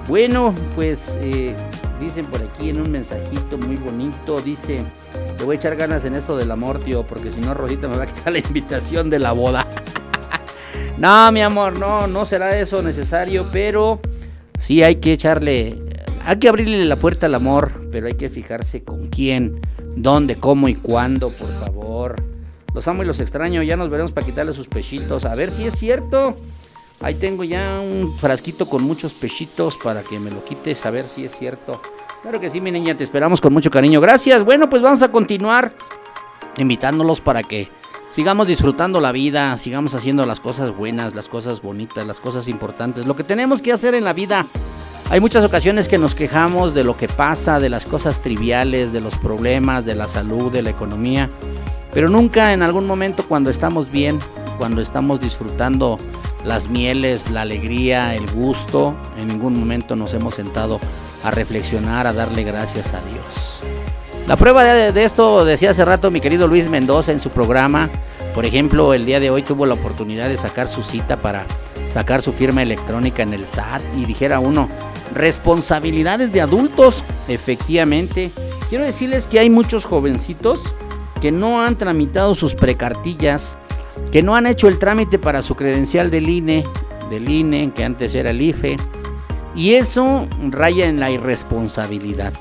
Bueno, 0.07 0.55
pues 0.75 1.19
eh, 1.23 1.55
dicen 1.99 2.27
por 2.27 2.43
aquí 2.43 2.69
en 2.69 2.83
un 2.83 2.91
mensajito 2.91 3.57
muy 3.57 3.77
bonito, 3.77 4.43
dice, 4.43 4.85
le 5.39 5.45
voy 5.45 5.57
a 5.57 5.59
echar 5.59 5.75
ganas 5.75 6.05
en 6.05 6.15
esto 6.15 6.37
del 6.37 6.51
amor, 6.51 6.79
tío, 6.79 7.05
porque 7.05 7.31
si 7.31 7.41
no 7.41 7.55
Rosita 7.55 7.89
me 7.89 7.97
va 7.97 8.03
a 8.03 8.07
quitar 8.07 8.33
la 8.35 8.39
invitación 8.41 9.09
de 9.11 9.19
la 9.19 9.33
boda. 9.33 9.67
No, 10.99 11.31
mi 11.31 11.41
amor, 11.43 11.79
no, 11.79 12.09
no 12.09 12.27
será 12.27 12.59
eso 12.59 12.83
necesario, 12.83 13.47
pero 13.53 14.01
sí 14.59 14.83
hay 14.83 14.97
que 14.97 15.13
echarle, 15.13 15.77
hay 16.25 16.41
que 16.41 16.49
abrirle 16.49 16.85
la 16.87 16.97
puerta 16.97 17.27
al 17.27 17.37
amor, 17.37 17.89
pero 17.93 18.09
hay 18.09 18.15
que 18.15 18.29
fijarse 18.29 18.83
con 18.83 19.07
quién, 19.07 19.61
dónde, 19.95 20.35
cómo 20.35 20.69
y 20.69 20.75
cuándo, 20.75 21.31
por 21.31 21.49
favor. 21.61 22.17
Los 22.75 22.89
amo 22.89 23.05
y 23.05 23.07
los 23.07 23.21
extraño, 23.21 23.63
ya 23.63 23.77
nos 23.77 23.91
veremos 23.91 24.11
para 24.11 24.27
quitarle 24.27 24.53
sus 24.53 24.67
pechitos, 24.67 25.25
a 25.25 25.37
ver 25.37 25.53
si 25.53 25.67
es 25.67 25.79
cierto. 25.79 26.37
Ahí 27.01 27.15
tengo 27.15 27.45
ya 27.45 27.81
un 27.81 28.13
frasquito 28.13 28.69
con 28.69 28.83
muchos 28.83 29.15
pechitos 29.15 29.77
para 29.77 30.03
que 30.03 30.19
me 30.19 30.31
lo 30.31 30.45
quites, 30.45 30.85
a 30.85 30.91
ver 30.91 31.07
si 31.07 31.25
es 31.25 31.37
cierto. 31.37 31.81
Claro 32.23 32.41
que 32.41 32.51
sí, 32.51 32.61
mi 32.61 32.73
niña, 32.73 32.97
te 32.97 33.05
esperamos 33.05 33.41
con 33.41 33.53
mucho 33.53 33.71
cariño. 33.71 34.01
Gracias. 34.01 34.45
Bueno, 34.45 34.69
pues 34.69 34.83
vamos 34.83 35.03
a 35.03 35.13
continuar 35.13 35.73
invitándolos 36.57 37.21
para 37.21 37.45
que 37.45 37.69
sigamos 38.09 38.49
disfrutando 38.49 39.01
la 39.01 39.13
vida, 39.13 39.57
sigamos 39.57 39.95
haciendo 39.95 40.27
las 40.27 40.41
cosas 40.41 40.77
buenas, 40.77 41.15
las 41.15 41.29
cosas 41.29 41.63
bonitas, 41.63 42.07
las 42.07 42.21
cosas 42.21 42.49
importantes, 42.49 43.07
lo 43.07 43.15
que 43.15 43.23
tenemos 43.23 43.63
que 43.63 43.73
hacer 43.73 43.95
en 43.95 44.05
la 44.05 44.13
vida. 44.13 44.45
Hay 45.11 45.21
muchas 45.21 45.45
ocasiones 45.45 45.89
que 45.89 45.99
nos 45.99 46.15
quejamos 46.15 46.75
de 46.75 46.85
lo 46.85 46.97
que 46.97 47.09
pasa, 47.09 47.61
de 47.61 47.69
las 47.69 47.87
cosas 47.87 48.21
triviales, 48.21 48.93
de 48.93 49.01
los 49.01 49.17
problemas, 49.17 49.85
de 49.85 49.95
la 49.95 50.09
salud, 50.09 50.51
de 50.53 50.63
la 50.63 50.71
economía, 50.71 51.31
pero 51.93 52.11
nunca 52.11 52.53
en 52.53 52.63
algún 52.63 52.87
momento 52.87 53.25
cuando 53.27 53.49
estamos 53.49 53.91
bien, 53.91 54.19
cuando 54.59 54.81
estamos 54.81 55.21
disfrutando 55.21 55.99
las 56.49 56.69
mieles, 56.69 57.31
la 57.31 57.43
alegría, 57.43 58.15
el 58.15 58.29
gusto, 58.31 58.97
en 59.19 59.29
ningún 59.29 59.61
momento 59.61 59.95
nos 59.95 60.15
hemos 60.15 60.35
sentado 60.35 60.81
a 61.23 61.31
reflexionar, 61.31 62.07
a 62.07 62.13
darle 62.15 62.43
gracias 62.43 62.95
a 62.95 63.01
Dios. 63.03 63.61
La 64.27 64.37
prueba 64.37 64.65
de, 64.65 65.05
esto 65.05 65.45
decía 65.45 65.71
hace 65.71 65.85
rato 65.85 66.11
mi 66.11 66.21
querido 66.21 66.49
Luis 66.49 66.69
Mendoza 66.69 67.13
en 67.13 67.21
su 67.21 67.31
programa. 67.31 67.91
Por 68.35 68.47
ejemplo, 68.47 68.95
el 68.95 69.05
día 69.05 69.21
de 69.21 69.31
hoy 69.31 69.43
tuvo 69.43 69.67
la 69.67 69.75
oportunidad 69.75 70.29
de 70.29 70.37
sacar 70.37 70.69
su 70.69 70.83
cita 70.83 71.19
para 71.19 71.47
sacar 71.93 72.23
su 72.23 72.33
firma 72.33 72.63
electrónica 72.63 73.23
en 73.23 73.35
el 73.35 73.47
SAT 73.47 73.83
y 73.97 74.07
dijera 74.07 74.41
uno, 74.41 74.69
responsabilidades 75.15 76.33
de 76.33 76.41
adultos, 76.41 77.05
efectivamente. 77.29 78.31
Quiero 78.69 78.85
decirles 78.85 79.27
que 79.27 79.39
hay 79.39 79.51
muchos 79.51 79.85
jovencitos 79.85 80.75
que 81.21 81.33
no 81.33 81.63
han 81.63 81.77
tramitado 81.77 82.35
sus 82.35 82.55
precartillas, 82.55 83.59
que 84.11 84.23
no 84.23 84.37
han 84.37 84.47
hecho 84.47 84.69
el 84.69 84.79
trámite 84.79 85.19
para 85.19 85.43
su 85.43 85.55
credencial 85.55 86.11
del 86.11 86.29
INE, 86.29 86.65
del 87.11 87.29
INE, 87.29 87.73
que 87.75 87.85
antes 87.85 88.15
era 88.15 88.31
el 88.31 88.41
IFE, 88.41 88.77
y 89.55 89.75
eso 89.75 90.27
raya 90.51 90.87
en 90.87 91.01
la 91.01 91.11
irresponsabilidad. 91.11 92.33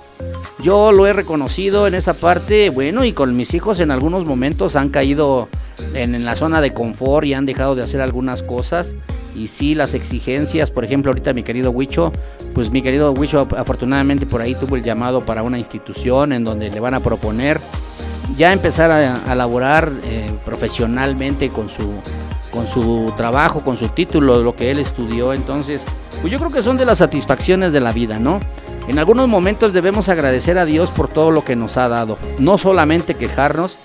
Yo 0.64 0.92
lo 0.92 1.06
he 1.06 1.14
reconocido 1.14 1.88
en 1.88 1.94
esa 1.94 2.14
parte, 2.14 2.70
bueno, 2.70 3.06
y 3.06 3.14
con 3.14 3.36
mis 3.36 3.54
hijos 3.54 3.80
en 3.80 3.92
algunos 3.92 4.26
momentos 4.26 4.76
han 4.76 4.90
caído 4.90 5.50
en, 5.94 6.26
la 6.26 6.36
zona 6.36 6.62
de 6.62 6.74
confort 6.74 7.26
y 7.26 7.34
han 7.34 7.46
dejado 7.46 7.76
de 7.76 7.84
hacer 7.84 8.02
algunas 8.02 8.42
cosas. 8.42 8.96
Y 9.36 9.50
sí, 9.50 9.76
las 9.76 9.94
exigencias, 9.94 10.72
por 10.72 10.84
ejemplo, 10.84 11.12
ahorita 11.12 11.34
mi 11.34 11.44
querido 11.44 11.70
Huicho, 11.70 12.12
pues 12.56 12.72
mi 12.72 12.82
querido 12.82 13.12
Huicho 13.12 13.48
afortunadamente 13.56 14.26
por 14.26 14.42
ahí 14.42 14.56
tuvo 14.56 14.76
el 14.76 14.84
llamado 14.84 15.22
para 15.22 15.44
una 15.44 15.60
institución 15.60 16.34
en 16.34 16.44
donde 16.44 16.72
le 16.72 16.80
van 16.80 16.96
a 16.96 17.02
proponer 17.02 17.60
ya 18.36 18.52
empezar 18.52 18.92
a, 18.92 19.36
laborar 19.36 19.92
eh, 20.04 20.32
profesionalmente 20.46 21.50
con 21.50 21.70
su, 21.70 21.94
con 22.52 22.68
su 22.68 23.14
trabajo, 23.16 23.62
con 23.62 23.78
su 23.78 23.90
título, 23.90 24.42
lo 24.42 24.56
que 24.56 24.72
él 24.72 24.80
estudió. 24.80 25.34
Entonces, 25.34 25.84
pues 26.22 26.32
yo 26.32 26.40
creo 26.40 26.52
que 26.52 26.62
son 26.62 26.78
de 26.78 26.86
las 26.86 26.98
satisfacciones 26.98 27.72
de 27.72 27.80
la 27.80 27.92
vida, 27.92 28.20
¿no? 28.20 28.40
En 28.88 29.00
algunos 29.00 29.28
momentos 29.28 29.74
debemos 29.74 30.10
agradecer 30.10 30.58
a 30.58 30.66
Dios 30.66 30.92
por 30.92 31.08
todo 31.08 31.32
lo 31.32 31.44
que 31.44 31.56
nos 31.56 31.78
ha 31.78 31.90
dado. 31.90 32.18
No 32.40 32.58
solamente 32.58 33.16
quejarnos, 33.16 33.78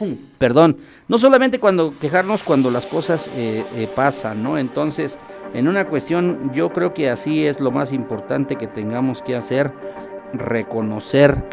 perdón, 0.38 0.78
no 1.08 1.18
solamente 1.18 1.60
cuando 1.60 1.94
quejarnos 1.98 2.42
cuando 2.42 2.70
las 2.70 2.86
cosas 2.86 3.30
eh, 3.36 3.64
eh, 3.76 3.88
pasan, 3.94 4.42
¿no? 4.42 4.58
Entonces, 4.58 5.18
en 5.52 5.68
una 5.68 5.86
cuestión, 5.86 6.52
yo 6.54 6.72
creo 6.72 6.94
que 6.94 7.10
así 7.10 7.46
es 7.46 7.60
lo 7.60 7.70
más 7.70 7.92
importante 7.92 8.56
que 8.56 8.66
tengamos 8.66 9.22
que 9.22 9.36
hacer, 9.36 9.72
reconocer, 10.32 11.44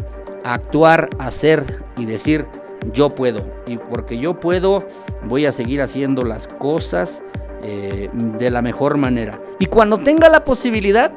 actuar, 0.54 1.10
hacer 1.20 1.84
y 1.98 2.06
decir, 2.06 2.46
yo 2.94 3.10
puedo. 3.10 3.44
Y 3.68 3.78
porque 3.78 4.18
yo 4.18 4.40
puedo, 4.40 4.80
voy 5.26 5.46
a 5.46 5.52
seguir 5.52 5.82
haciendo 5.82 6.24
las 6.24 6.48
cosas 6.48 7.24
eh, 7.64 8.10
de 8.14 8.50
la 8.50 8.62
mejor 8.62 8.98
manera. 8.98 9.40
Y 9.60 9.66
cuando 9.66 9.98
tenga 9.98 10.30
la 10.30 10.44
posibilidad, 10.44 11.12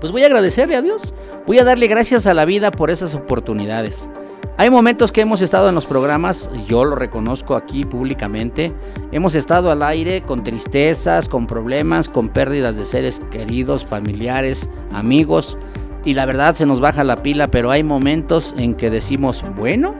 pues 0.00 0.12
voy 0.12 0.22
a 0.22 0.26
agradecerle 0.26 0.76
a 0.76 0.82
Dios. 0.82 1.14
Voy 1.46 1.58
a 1.58 1.64
darle 1.64 1.86
gracias 1.86 2.26
a 2.26 2.34
la 2.34 2.44
vida 2.44 2.70
por 2.70 2.90
esas 2.90 3.14
oportunidades. 3.14 4.08
Hay 4.56 4.68
momentos 4.68 5.10
que 5.10 5.22
hemos 5.22 5.40
estado 5.40 5.70
en 5.70 5.74
los 5.74 5.86
programas, 5.86 6.50
yo 6.66 6.84
lo 6.84 6.94
reconozco 6.94 7.56
aquí 7.56 7.86
públicamente, 7.86 8.70
hemos 9.10 9.34
estado 9.34 9.70
al 9.70 9.82
aire 9.82 10.22
con 10.22 10.44
tristezas, 10.44 11.30
con 11.30 11.46
problemas, 11.46 12.10
con 12.10 12.28
pérdidas 12.28 12.76
de 12.76 12.84
seres 12.84 13.20
queridos, 13.30 13.86
familiares, 13.86 14.68
amigos, 14.92 15.56
y 16.04 16.14
la 16.14 16.26
verdad 16.26 16.54
se 16.54 16.66
nos 16.66 16.80
baja 16.80 17.04
la 17.04 17.16
pila, 17.16 17.48
pero 17.48 17.70
hay 17.70 17.82
momentos 17.82 18.54
en 18.56 18.74
que 18.74 18.90
decimos, 18.90 19.42
bueno, 19.56 19.94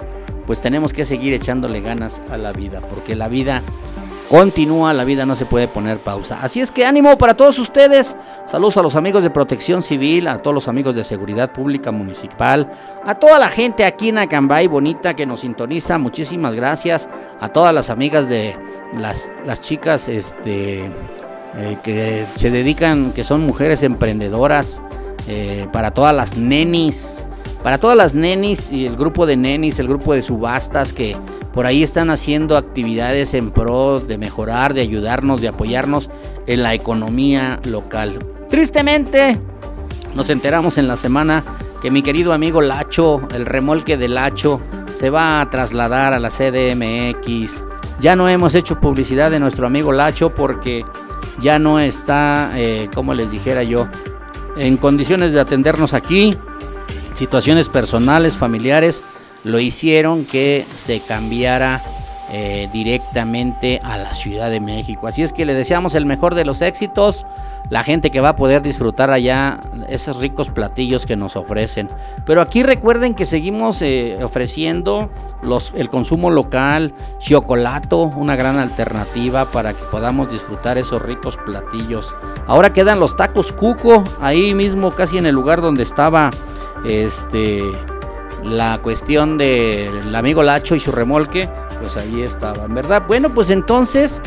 pues 0.47 0.61
tenemos 0.61 0.93
que 0.93 1.05
seguir 1.05 1.33
echándole 1.33 1.81
ganas 1.81 2.23
a 2.31 2.37
la 2.37 2.53
vida, 2.53 2.81
porque 2.81 3.15
la 3.15 3.29
vida 3.29 3.63
continúa, 4.31 4.95
la 4.95 5.03
vida 5.03 5.27
no 5.27 5.35
se 5.35 5.45
puede 5.45 5.67
poner 5.67 5.99
pausa. 5.99 6.39
Así 6.41 6.61
es 6.61 6.71
que 6.71 6.87
ánimo 6.87 7.19
para 7.19 7.35
todos 7.35 7.59
ustedes. 7.59 8.17
Saludos 8.47 8.77
a 8.77 8.83
los 8.83 8.95
amigos 8.95 9.25
de 9.25 9.31
Protección 9.31 9.83
Civil, 9.83 10.29
a 10.29 10.39
todos 10.39 10.55
los 10.55 10.69
amigos 10.69 10.95
de 10.95 11.03
Seguridad 11.03 11.51
Pública 11.51 11.91
Municipal, 11.91 12.71
a 13.05 13.17
toda 13.17 13.41
la 13.41 13.49
gente 13.49 13.85
aquí 13.85 14.11
en 14.11 14.19
Acambay 14.19 14.69
bonita 14.69 15.15
que 15.15 15.27
nos 15.27 15.41
sintoniza. 15.41 15.99
Muchísimas 15.99 16.55
gracias 16.55 17.11
a 17.41 17.49
todas 17.49 17.75
las 17.75 17.91
amigas 17.91 18.29
de 18.29 18.55
las, 18.97 19.31
chicas 19.63 20.09
este, 20.09 20.85
eh, 20.85 21.77
que 21.83 22.25
se 22.37 22.51
dedican, 22.51 23.13
que 23.13 23.25
son 23.25 23.45
mujeres 23.45 23.83
emprendedoras, 23.83 24.81
eh, 25.29 25.67
para 25.73 25.91
todas 25.91 26.15
las 26.15 26.37
nenis, 26.37 27.23
para 27.63 27.79
todas 27.79 27.97
las 27.97 28.15
nenis 28.15 28.73
y 28.73 28.87
el 28.87 28.97
grupo 28.97 29.27
de 29.27 29.37
nenis, 29.37 29.79
el 29.79 29.89
grupo 29.89 30.15
de 30.15 30.23
subastas 30.23 30.93
que 30.93 31.17
por 31.53 31.67
ahí 31.67 31.83
están 31.83 32.11
haciendo 32.11 32.57
actividades 32.57 33.35
en 33.35 33.51
pro 33.51 34.01
de 34.01 34.19
mejorar, 34.19 34.73
de 34.75 34.83
ayudarnos, 34.83 35.41
de 35.41 35.49
apoyarnos 35.49 36.11
en 36.47 36.63
la 36.63 36.75
economía 36.75 37.61
local. 37.65 38.19
Tristemente, 38.49 39.39
nos 40.15 40.31
enteramos 40.31 40.79
en 40.79 40.89
la 40.89 40.97
semana 40.97 41.45
que 41.83 41.91
mi 41.91 42.03
querido 42.03 42.33
amigo 42.33 42.61
Lacho, 42.61 43.21
el 43.35 43.47
remolque 43.47 43.97
de 43.97 44.09
Lacho, 44.09 44.61
se 44.97 45.11
va 45.11 45.41
a 45.41 45.51
trasladar 45.51 46.13
a 46.13 46.19
la 46.19 46.29
CDMX. 46.29 47.65
Ya 48.01 48.17
no 48.17 48.29
hemos 48.29 48.55
hecho 48.55 48.81
publicidad 48.81 49.31
de 49.31 49.41
nuestro 49.41 49.67
amigo 49.67 49.93
Lacho 49.93 50.31
porque 50.31 50.85
ya 51.41 51.59
no 51.59 51.81
está, 51.81 52.53
eh, 52.55 52.89
como 52.95 53.15
les 53.15 53.31
dijera 53.31 53.63
yo, 53.63 53.89
en 54.57 54.77
condiciones 54.77 55.33
de 55.33 55.41
atendernos 55.41 55.95
aquí. 55.95 56.37
Situaciones 57.15 57.69
personales, 57.69 58.37
familiares, 58.37 59.05
lo 59.45 59.59
hicieron 59.59 60.25
que 60.25 60.65
se 60.75 61.01
cambiara 61.01 61.83
eh, 62.33 62.69
directamente 62.73 63.81
a 63.83 63.97
la 63.97 64.15
Ciudad 64.15 64.51
de 64.51 64.61
México. 64.61 65.07
Así 65.07 65.23
es 65.23 65.33
que 65.33 65.45
le 65.45 65.55
deseamos 65.55 65.95
el 65.95 66.07
mejor 66.07 66.35
de 66.35 66.45
los 66.45 66.63
éxitos, 66.63 67.27
la 67.71 67.85
gente 67.85 68.11
que 68.11 68.21
va 68.21 68.31
a 68.31 68.37
poder 68.37 68.63
disfrutar 68.63 69.11
allá 69.11 69.61
esos 69.89 70.21
ricos 70.21 70.51
platillos 70.51 71.07
que 71.07 71.17
nos 71.17 71.37
ofrecen. 71.37 71.87
Pero 72.27 72.43
aquí 72.43 72.63
recuerden 72.63 73.15
que 73.15 73.25
seguimos 73.25 73.81
eh, 73.81 74.19
ofreciendo 74.23 75.11
los, 75.43 75.73
el 75.77 75.89
consumo 75.89 76.31
local, 76.31 76.93
chocolato, 77.19 78.11
una 78.17 78.37
gran 78.37 78.59
alternativa 78.59 79.45
para 79.47 79.73
que 79.73 79.83
podamos 79.91 80.31
disfrutar 80.31 80.79
esos 80.79 81.01
ricos 81.01 81.39
platillos. 81.39 82.13
Ahora 82.47 82.73
quedan 82.73 82.99
los 82.99 83.17
tacos 83.17 83.53
cuco, 83.53 84.03
ahí 84.21 84.53
mismo 84.55 84.91
casi 84.91 85.19
en 85.19 85.27
el 85.27 85.35
lugar 85.35 85.61
donde 85.61 85.85
estaba 85.85 86.31
este 86.85 87.63
la 88.43 88.79
cuestión 88.79 89.39
del 89.39 90.15
amigo 90.15 90.43
Lacho 90.43 90.75
y 90.75 90.81
su 90.81 90.91
remolque, 90.93 91.49
pues 91.79 91.97
ahí 91.97 92.23
estaban, 92.23 92.75
¿verdad? 92.75 93.03
Bueno, 93.07 93.31
pues 93.31 93.51
entonces 93.51 94.23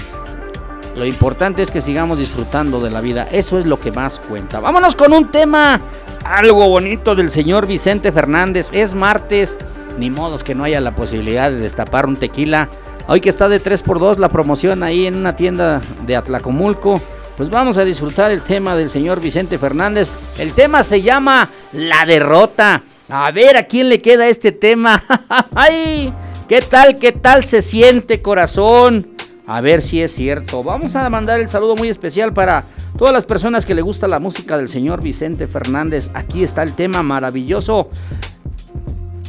lo 0.95 1.05
importante 1.05 1.61
es 1.61 1.71
que 1.71 1.81
sigamos 1.81 2.19
disfrutando 2.19 2.79
de 2.79 2.91
la 2.91 3.01
vida, 3.01 3.27
eso 3.31 3.57
es 3.57 3.65
lo 3.65 3.79
que 3.79 3.91
más 3.91 4.19
cuenta. 4.19 4.59
Vámonos 4.59 4.95
con 4.95 5.13
un 5.13 5.31
tema 5.31 5.81
algo 6.23 6.69
bonito 6.69 7.15
del 7.15 7.29
señor 7.29 7.67
Vicente 7.67 8.11
Fernández. 8.11 8.69
Es 8.73 8.93
martes, 8.93 9.57
ni 9.97 10.09
modos 10.09 10.43
que 10.43 10.55
no 10.55 10.63
haya 10.63 10.81
la 10.81 10.95
posibilidad 10.95 11.49
de 11.49 11.59
destapar 11.59 12.05
un 12.05 12.15
tequila. 12.15 12.69
Hoy 13.07 13.21
que 13.21 13.29
está 13.29 13.49
de 13.49 13.61
3x2 13.61 14.17
la 14.17 14.29
promoción 14.29 14.83
ahí 14.83 15.07
en 15.07 15.15
una 15.15 15.35
tienda 15.35 15.81
de 16.05 16.15
Atlacomulco. 16.15 17.01
Pues 17.35 17.49
vamos 17.49 17.77
a 17.77 17.83
disfrutar 17.83 18.31
el 18.31 18.41
tema 18.41 18.75
del 18.75 18.89
señor 18.89 19.19
Vicente 19.19 19.57
Fernández. 19.57 20.23
El 20.37 20.53
tema 20.53 20.83
se 20.83 21.01
llama 21.01 21.49
La 21.73 22.05
derrota. 22.05 22.83
A 23.09 23.31
ver 23.31 23.57
a 23.57 23.63
quién 23.63 23.89
le 23.89 24.01
queda 24.01 24.27
este 24.27 24.51
tema. 24.51 25.03
¡Ay! 25.55 26.13
¿Qué 26.47 26.61
tal, 26.61 26.97
qué 26.97 27.11
tal 27.11 27.43
se 27.43 27.61
siente, 27.61 28.21
corazón? 28.21 29.12
A 29.45 29.61
ver 29.61 29.81
si 29.81 30.01
es 30.01 30.13
cierto. 30.13 30.63
Vamos 30.63 30.95
a 30.95 31.09
mandar 31.09 31.39
el 31.39 31.49
saludo 31.49 31.75
muy 31.75 31.89
especial 31.89 32.33
para 32.33 32.65
todas 32.97 33.13
las 33.13 33.25
personas 33.25 33.65
que 33.65 33.75
le 33.75 33.81
gusta 33.81 34.07
la 34.07 34.19
música 34.19 34.57
del 34.57 34.67
señor 34.67 35.01
Vicente 35.01 35.47
Fernández. 35.47 36.09
Aquí 36.13 36.43
está 36.43 36.63
el 36.63 36.73
tema 36.75 37.03
maravilloso. 37.03 37.89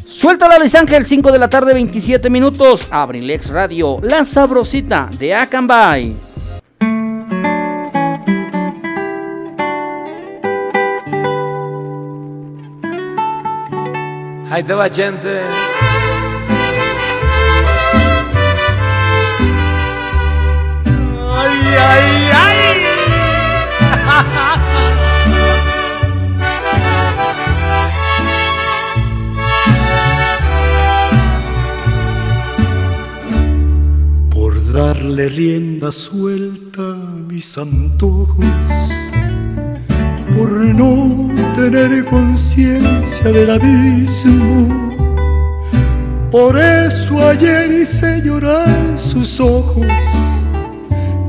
Suéltala 0.07 0.59
Luis 0.59 0.75
Ángel, 0.77 1.05
5 1.05 1.33
de 1.33 1.39
la 1.39 1.49
tarde, 1.49 1.75
27 1.75 2.31
minutos. 2.31 2.87
Abrilex 2.91 3.51
Radio, 3.51 3.99
la 4.03 4.25
sabrosita 4.25 5.11
de 5.19 5.35
Acambay. 5.35 6.15
Ahí 14.51 14.63
te 14.63 14.73
va, 14.73 14.89
gente. 14.89 15.74
Por 34.31 34.73
darle 34.73 35.29
rienda 35.29 35.91
suelta 35.91 36.83
a 36.83 37.15
mis 37.29 37.57
antojos, 37.59 38.47
por 40.37 40.51
no 40.51 41.29
tener 41.57 42.05
conciencia 42.05 43.31
del 43.31 43.51
abismo. 43.51 44.93
Por 46.31 46.59
eso 46.59 47.29
ayer 47.29 47.71
hice 47.81 48.21
llorar 48.25 48.99
sus 48.99 49.41
ojos 49.41 49.87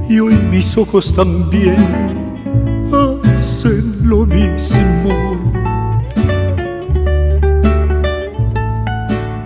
y 0.07 0.19
hoy 0.19 0.35
mis 0.51 0.77
ojos 0.77 1.13
también 1.13 1.75
hacen 2.91 4.07
lo 4.07 4.25
mismo. 4.25 5.13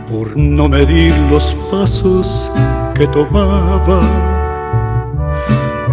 Por 0.09 0.35
no 0.35 0.67
medir 0.67 1.15
los 1.31 1.55
pasos 1.71 2.51
que 2.93 3.07
tomaba, 3.07 4.01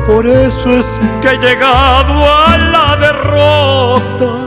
por 0.07 0.27
eso 0.27 0.79
es 0.79 0.87
que 1.23 1.29
he 1.29 1.39
llegado 1.39 2.13
a 2.13 2.59
la 2.59 2.97
derrota. 2.97 4.43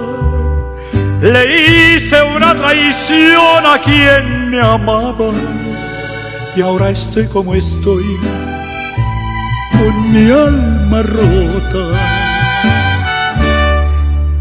Le 1.21 1.95
hice 1.95 2.21
una 2.23 2.55
traición 2.55 3.65
a 3.65 3.79
quien 3.83 4.49
me 4.49 4.61
amaba 4.61 5.31
y 6.55 6.61
ahora 6.61 6.89
estoy 6.89 7.27
como 7.27 7.53
estoy 7.53 8.17
con 9.71 10.11
mi 10.11 10.31
alma 10.31 11.01
rota. 11.01 11.83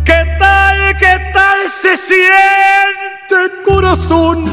¿Qué 0.04 0.20
tal, 0.38 0.96
qué 0.96 1.14
tal 1.32 1.58
se 1.82 1.96
siente 1.96 3.62
corazón? 3.64 4.44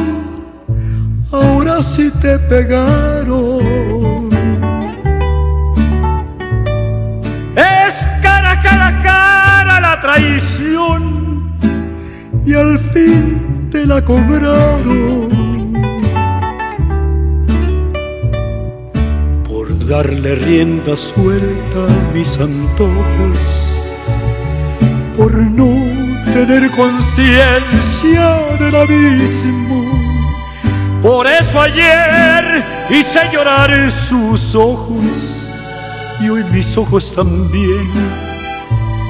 Ahora 1.31 1.81
sí 1.83 2.11
te 2.21 2.37
pegaron. 2.39 4.29
Es 7.55 8.07
cara, 8.21 8.59
cara, 8.59 8.99
cara 9.03 9.79
la 9.81 9.99
traición 10.01 11.53
y 12.45 12.53
al 12.53 12.79
fin 12.79 13.69
te 13.71 13.85
la 13.85 14.03
cobraron. 14.03 15.44
Darle 19.87 20.35
rienda 20.35 20.97
suelta 20.97 21.85
a 21.85 22.13
mis 22.13 22.39
antojos, 22.39 23.69
por 25.15 25.33
no 25.35 25.73
tener 26.33 26.71
conciencia 26.71 28.39
del 28.59 28.75
abismo. 28.75 29.85
Por 31.01 31.27
eso 31.27 31.61
ayer 31.61 32.63
hice 32.89 33.19
llorar 33.31 33.91
sus 33.91 34.55
ojos 34.55 35.53
y 36.19 36.29
hoy 36.29 36.43
mis 36.45 36.75
ojos 36.77 37.13
también 37.13 37.91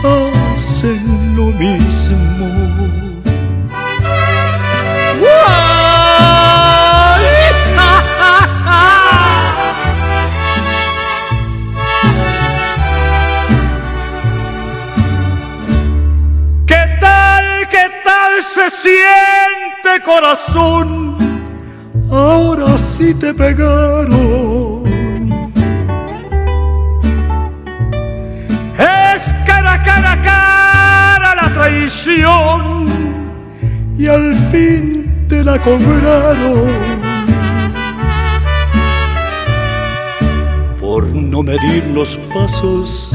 hacen 0.04 1.36
lo 1.38 1.46
mismo. 1.46 3.15
Corazón? 20.02 21.16
Ahora 22.12 22.78
sí 22.78 23.14
te 23.14 23.34
pegaron. 23.34 24.84
Es 28.78 29.22
cara, 29.46 29.82
cara, 29.82 30.22
cara 30.22 31.36
la 31.36 31.54
traición 31.54 32.86
y 33.98 34.08
al 34.08 34.34
fin 34.52 35.26
te 35.28 35.44
la 35.44 35.60
cobraron. 35.60 37.16
Por 40.80 41.08
no 41.14 41.42
medir 41.44 41.84
los 41.94 42.18
pasos 42.34 43.12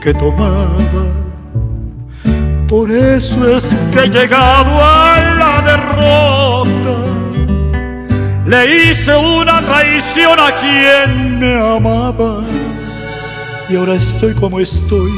que 0.00 0.14
tomaba, 0.14 1.04
por 2.68 2.90
eso 2.90 3.56
es 3.56 3.76
que 3.92 4.00
he 4.00 4.08
llegado 4.08 4.82
a 4.82 5.33
Le 8.46 8.90
hice 8.90 9.16
una 9.16 9.60
traición 9.62 10.38
a 10.38 10.52
quien 10.52 11.40
me 11.40 11.58
amaba. 11.58 12.42
Y 13.68 13.76
ahora 13.76 13.94
estoy 13.94 14.34
como 14.34 14.60
estoy. 14.60 15.10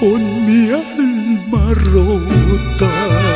Con 0.00 0.46
mi 0.46 0.70
alma 0.70 1.74
rota. 1.74 3.35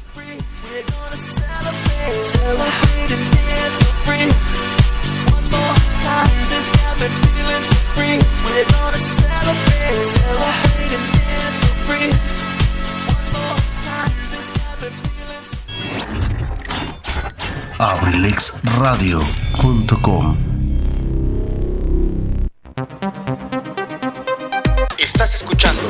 abrilexradio.com 17.81 20.37
Estás 24.99 25.33
escuchando 25.33 25.81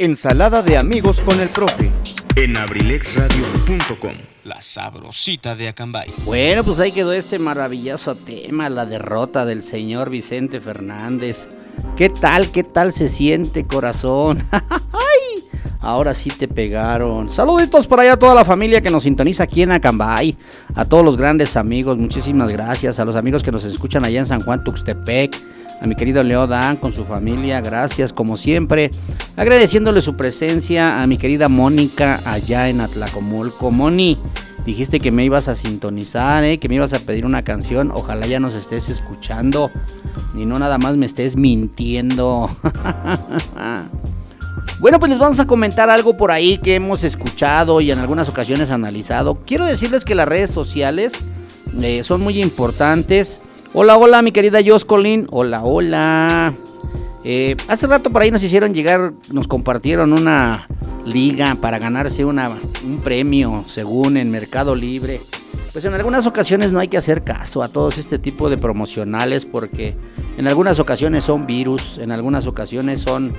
Ensalada 0.00 0.62
de 0.62 0.76
amigos 0.76 1.20
con 1.20 1.38
el 1.38 1.48
profe. 1.50 1.92
en 2.34 2.56
abrilexradio.com. 2.56 4.16
La 4.42 4.60
sabrosita 4.60 5.54
de 5.54 5.68
Acambay. 5.68 6.12
Bueno, 6.24 6.64
pues 6.64 6.80
ahí 6.80 6.90
quedó 6.90 7.12
este 7.12 7.38
maravilloso 7.38 8.16
tema, 8.16 8.68
la 8.68 8.84
derrota 8.84 9.44
del 9.44 9.62
señor 9.62 10.10
Vicente 10.10 10.60
Fernández. 10.60 11.48
¿Qué 11.96 12.10
tal, 12.10 12.50
qué 12.50 12.64
tal 12.64 12.92
se 12.92 13.08
siente, 13.08 13.68
corazón? 13.68 14.44
Ahora 15.86 16.14
sí 16.14 16.30
te 16.30 16.48
pegaron. 16.48 17.30
Saluditos 17.30 17.86
por 17.86 18.00
allá 18.00 18.14
a 18.14 18.16
toda 18.16 18.34
la 18.34 18.44
familia 18.44 18.80
que 18.80 18.90
nos 18.90 19.04
sintoniza 19.04 19.44
aquí 19.44 19.62
en 19.62 19.70
Acambay. 19.70 20.36
A 20.74 20.84
todos 20.84 21.04
los 21.04 21.16
grandes 21.16 21.56
amigos, 21.56 21.96
muchísimas 21.96 22.50
gracias. 22.50 22.98
A 22.98 23.04
los 23.04 23.14
amigos 23.14 23.44
que 23.44 23.52
nos 23.52 23.64
escuchan 23.64 24.04
allá 24.04 24.18
en 24.18 24.26
San 24.26 24.40
Juan 24.40 24.64
Tuxtepec. 24.64 25.36
A 25.80 25.86
mi 25.86 25.94
querido 25.94 26.24
Leo 26.24 26.48
Dan 26.48 26.74
con 26.74 26.92
su 26.92 27.04
familia, 27.04 27.60
gracias 27.60 28.12
como 28.12 28.36
siempre. 28.36 28.90
Agradeciéndole 29.36 30.00
su 30.00 30.16
presencia 30.16 31.00
a 31.00 31.06
mi 31.06 31.18
querida 31.18 31.48
Mónica 31.48 32.18
allá 32.24 32.68
en 32.68 32.80
Atlacomulco. 32.80 33.70
Moni, 33.70 34.18
dijiste 34.66 34.98
que 34.98 35.12
me 35.12 35.24
ibas 35.24 35.46
a 35.46 35.54
sintonizar, 35.54 36.42
¿eh? 36.42 36.58
que 36.58 36.68
me 36.68 36.74
ibas 36.74 36.94
a 36.94 36.98
pedir 36.98 37.24
una 37.24 37.44
canción. 37.44 37.92
Ojalá 37.94 38.26
ya 38.26 38.40
nos 38.40 38.54
estés 38.54 38.88
escuchando 38.88 39.70
y 40.34 40.46
no 40.46 40.58
nada 40.58 40.78
más 40.78 40.96
me 40.96 41.06
estés 41.06 41.36
mintiendo. 41.36 42.50
Bueno, 44.78 44.98
pues 44.98 45.10
les 45.10 45.18
vamos 45.18 45.40
a 45.40 45.46
comentar 45.46 45.90
algo 45.90 46.16
por 46.16 46.30
ahí 46.30 46.58
que 46.58 46.74
hemos 46.74 47.04
escuchado 47.04 47.80
y 47.80 47.90
en 47.90 47.98
algunas 47.98 48.28
ocasiones 48.28 48.70
analizado. 48.70 49.38
Quiero 49.46 49.64
decirles 49.64 50.04
que 50.04 50.14
las 50.14 50.28
redes 50.28 50.50
sociales 50.50 51.24
eh, 51.80 52.04
son 52.04 52.20
muy 52.20 52.40
importantes 52.40 53.40
Hola, 53.78 53.98
hola, 53.98 54.22
mi 54.22 54.32
querida 54.32 54.60
Joscolin. 54.64 55.26
Hola, 55.30 55.62
hola. 55.62 56.54
Eh, 57.24 57.56
hace 57.68 57.86
rato 57.86 58.08
por 58.08 58.22
ahí 58.22 58.30
nos 58.30 58.42
hicieron 58.42 58.72
llegar, 58.72 59.12
nos 59.30 59.48
compartieron 59.48 60.14
una 60.14 60.66
liga 61.04 61.56
para 61.56 61.78
ganarse 61.78 62.24
una, 62.24 62.48
un 62.82 63.00
premio, 63.00 63.66
según 63.66 64.16
en 64.16 64.30
Mercado 64.30 64.74
Libre. 64.74 65.20
Pues 65.72 65.84
en 65.84 65.94
algunas 65.94 66.26
ocasiones 66.26 66.72
no 66.72 66.78
hay 66.78 66.88
que 66.88 66.96
hacer 66.96 67.22
caso 67.22 67.62
a 67.62 67.68
todos 67.68 67.98
este 67.98 68.18
tipo 68.18 68.48
de 68.48 68.56
promocionales 68.56 69.44
porque 69.44 69.94
en 70.38 70.48
algunas 70.48 70.80
ocasiones 70.80 71.24
son 71.24 71.46
virus, 71.46 71.98
en 71.98 72.12
algunas 72.12 72.46
ocasiones 72.46 73.00
son 73.00 73.32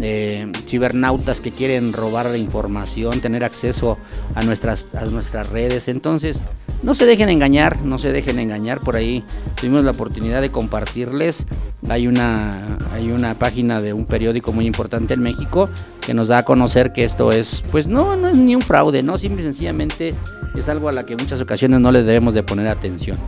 eh, 0.00 0.50
cibernautas 0.66 1.40
que 1.40 1.52
quieren 1.52 1.92
robar 1.92 2.26
la 2.26 2.36
información, 2.36 3.20
tener 3.20 3.44
acceso 3.44 3.96
a 4.34 4.42
nuestras, 4.42 4.88
a 4.94 5.04
nuestras 5.06 5.50
redes. 5.50 5.88
Entonces, 5.88 6.42
no 6.82 6.94
se 6.94 7.06
dejen 7.06 7.28
engañar, 7.28 7.80
no 7.82 7.98
se 7.98 8.12
dejen 8.12 8.38
engañar. 8.38 8.80
Por 8.80 8.96
ahí 8.96 9.24
tuvimos 9.58 9.84
la 9.84 9.92
oportunidad 9.92 10.40
de 10.40 10.50
compartirles. 10.50 11.46
Hay 11.88 12.06
una, 12.06 12.78
hay 12.92 13.10
una 13.10 13.34
página 13.34 13.80
de 13.80 13.92
un 13.92 14.04
periódico 14.04 14.52
muy 14.52 14.66
importante 14.66 15.14
en 15.14 15.20
México 15.20 15.68
que 16.00 16.14
nos 16.14 16.28
da 16.28 16.38
a 16.38 16.42
conocer 16.44 16.92
que 16.92 17.04
esto 17.04 17.32
es, 17.32 17.62
pues 17.70 17.86
no, 17.86 18.16
no 18.16 18.28
es 18.28 18.36
ni 18.36 18.54
un 18.54 18.62
fraude, 18.62 19.02
no, 19.02 19.16
simple 19.18 19.42
y 19.42 19.44
sencillamente 19.44 20.14
es 20.60 20.68
algo 20.68 20.88
a 20.88 20.92
la 20.92 21.04
que 21.04 21.14
en 21.14 21.20
muchas 21.20 21.40
ocasiones 21.40 21.80
no 21.80 21.92
le 21.92 22.02
debemos 22.02 22.34
de 22.34 22.42
poner 22.42 22.68
atención. 22.68 23.18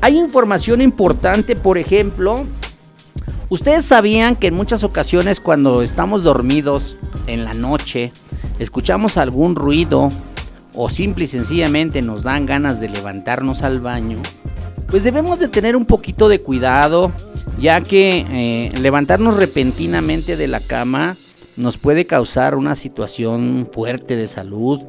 Hay 0.00 0.18
información 0.18 0.80
importante, 0.80 1.54
por 1.54 1.78
ejemplo, 1.78 2.44
ustedes 3.48 3.84
sabían 3.84 4.36
que 4.36 4.48
en 4.48 4.54
muchas 4.54 4.82
ocasiones 4.84 5.40
cuando 5.40 5.82
estamos 5.82 6.24
dormidos 6.24 6.96
en 7.26 7.44
la 7.44 7.54
noche, 7.54 8.12
escuchamos 8.58 9.16
algún 9.16 9.54
ruido 9.54 10.10
o 10.74 10.88
simple 10.88 11.24
y 11.24 11.28
sencillamente 11.28 12.02
nos 12.02 12.24
dan 12.24 12.46
ganas 12.46 12.80
de 12.80 12.88
levantarnos 12.88 13.62
al 13.62 13.80
baño, 13.80 14.18
pues 14.88 15.04
debemos 15.04 15.38
de 15.38 15.48
tener 15.48 15.76
un 15.76 15.86
poquito 15.86 16.28
de 16.28 16.40
cuidado, 16.40 17.12
ya 17.58 17.80
que 17.80 18.26
eh, 18.30 18.78
levantarnos 18.78 19.36
repentinamente 19.36 20.36
de 20.36 20.48
la 20.48 20.60
cama 20.60 21.16
nos 21.56 21.78
puede 21.78 22.06
causar 22.06 22.54
una 22.54 22.74
situación 22.74 23.68
fuerte 23.72 24.16
de 24.16 24.26
salud, 24.28 24.80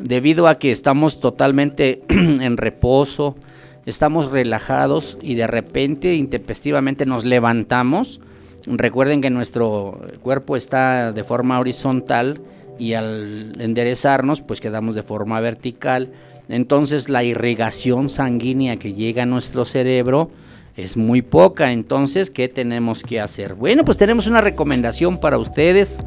debido 0.00 0.48
a 0.48 0.58
que 0.58 0.70
estamos 0.70 1.20
totalmente 1.20 2.02
en 2.08 2.56
reposo, 2.56 3.36
estamos 3.86 4.30
relajados 4.30 5.18
y 5.22 5.34
de 5.34 5.46
repente 5.46 6.14
intempestivamente 6.14 7.06
nos 7.06 7.24
levantamos. 7.24 8.20
Recuerden 8.66 9.20
que 9.20 9.30
nuestro 9.30 10.00
cuerpo 10.22 10.56
está 10.56 11.12
de 11.12 11.24
forma 11.24 11.58
horizontal 11.58 12.40
y 12.78 12.94
al 12.94 13.52
enderezarnos 13.60 14.42
pues 14.42 14.60
quedamos 14.60 14.94
de 14.94 15.02
forma 15.02 15.40
vertical. 15.40 16.10
Entonces 16.48 17.08
la 17.08 17.22
irrigación 17.22 18.08
sanguínea 18.08 18.76
que 18.76 18.92
llega 18.92 19.22
a 19.22 19.26
nuestro 19.26 19.64
cerebro 19.64 20.30
es 20.76 20.96
muy 20.96 21.22
poca. 21.22 21.72
Entonces, 21.72 22.30
¿qué 22.30 22.48
tenemos 22.48 23.02
que 23.02 23.20
hacer? 23.20 23.54
Bueno, 23.54 23.84
pues 23.84 23.98
tenemos 23.98 24.26
una 24.26 24.40
recomendación 24.40 25.18
para 25.18 25.38
ustedes. 25.38 26.00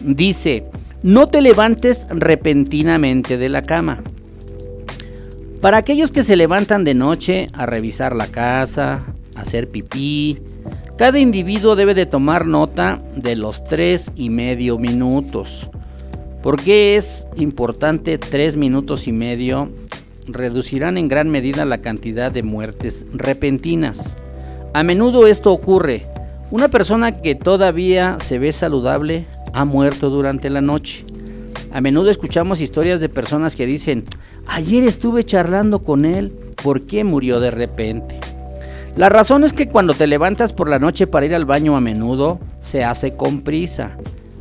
Dice, 0.00 0.64
no 1.02 1.28
te 1.28 1.40
levantes 1.40 2.06
repentinamente 2.10 3.36
de 3.36 3.48
la 3.48 3.62
cama. 3.62 4.02
Para 5.60 5.78
aquellos 5.78 6.10
que 6.10 6.22
se 6.22 6.36
levantan 6.36 6.84
de 6.84 6.94
noche 6.94 7.48
a 7.52 7.66
revisar 7.66 8.14
la 8.14 8.26
casa, 8.26 9.04
a 9.34 9.40
hacer 9.40 9.68
pipí, 9.68 10.38
cada 10.96 11.18
individuo 11.18 11.76
debe 11.76 11.94
de 11.94 12.06
tomar 12.06 12.46
nota 12.46 13.02
de 13.16 13.36
los 13.36 13.64
tres 13.64 14.12
y 14.14 14.28
medio 14.30 14.78
minutos. 14.78 15.70
¿Por 16.42 16.62
qué 16.62 16.96
es 16.96 17.26
importante 17.36 18.18
tres 18.18 18.56
minutos 18.56 19.06
y 19.06 19.12
medio? 19.12 19.70
Reducirán 20.26 20.96
en 20.98 21.08
gran 21.08 21.28
medida 21.28 21.64
la 21.64 21.78
cantidad 21.78 22.32
de 22.32 22.42
muertes 22.42 23.06
repentinas. 23.12 24.16
A 24.72 24.82
menudo 24.82 25.26
esto 25.26 25.52
ocurre. 25.52 26.06
Una 26.50 26.66
persona 26.66 27.22
que 27.22 27.36
todavía 27.36 28.16
se 28.18 28.40
ve 28.40 28.50
saludable 28.50 29.26
ha 29.52 29.64
muerto 29.64 30.10
durante 30.10 30.50
la 30.50 30.60
noche. 30.60 31.04
A 31.72 31.80
menudo 31.80 32.10
escuchamos 32.10 32.60
historias 32.60 33.00
de 33.00 33.08
personas 33.08 33.54
que 33.54 33.66
dicen, 33.66 34.04
ayer 34.48 34.82
estuve 34.82 35.22
charlando 35.22 35.78
con 35.84 36.04
él, 36.04 36.32
¿por 36.60 36.82
qué 36.82 37.04
murió 37.04 37.38
de 37.38 37.52
repente? 37.52 38.18
La 38.96 39.08
razón 39.08 39.44
es 39.44 39.52
que 39.52 39.68
cuando 39.68 39.94
te 39.94 40.08
levantas 40.08 40.52
por 40.52 40.68
la 40.68 40.80
noche 40.80 41.06
para 41.06 41.24
ir 41.24 41.36
al 41.36 41.44
baño 41.44 41.76
a 41.76 41.80
menudo, 41.80 42.40
se 42.60 42.82
hace 42.82 43.14
con 43.14 43.42
prisa. 43.42 43.96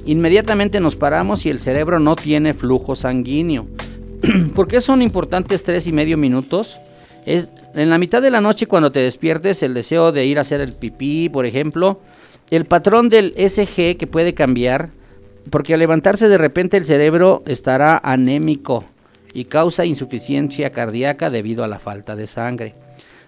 Inmediatamente 0.06 0.80
nos 0.80 0.95
paramos 0.95 1.45
y 1.45 1.52
el 1.52 1.60
cerebro 1.60 2.00
no 2.00 2.15
tiene 2.15 2.56
flujo 2.56 2.95
sanguíneo. 2.95 3.67
¿Por 4.56 4.67
qué 4.67 4.82
son 4.82 5.04
importantes 5.04 5.63
tres 5.63 5.86
y 5.86 5.91
medio 5.91 6.17
minutos? 6.17 6.82
Es 7.28 7.52
en 7.80 7.89
la 7.89 7.98
mitad 7.98 8.22
de 8.22 8.32
la 8.32 8.42
noche 8.42 8.68
cuando 8.68 8.92
te 8.92 9.00
despiertes 9.00 9.63
el 9.63 9.74
deseo 9.74 10.12
de 10.12 10.26
ir 10.26 10.38
a 10.38 10.42
hacer 10.42 10.62
el 10.62 10.74
pipí, 10.74 11.30
por 11.30 11.46
ejemplo, 11.46 12.02
el 12.52 12.65
patrón 12.65 13.10
del 13.10 13.34
SG 13.38 13.98
que 13.98 14.08
puede 14.10 14.34
cambiar 14.34 14.89
porque 15.50 15.74
al 15.74 15.80
levantarse 15.80 16.28
de 16.28 16.38
repente 16.38 16.78
el 16.78 16.86
cerebro 16.86 17.44
estará 17.48 18.00
anémico 18.04 18.86
y 19.34 19.46
causa 19.46 19.86
insuficiencia 19.86 20.72
cardíaca 20.72 21.30
debido 21.30 21.63
a 21.63 21.68
la 21.68 21.80
falta 21.80 22.15
de 22.15 22.28
sangre. 22.28 22.76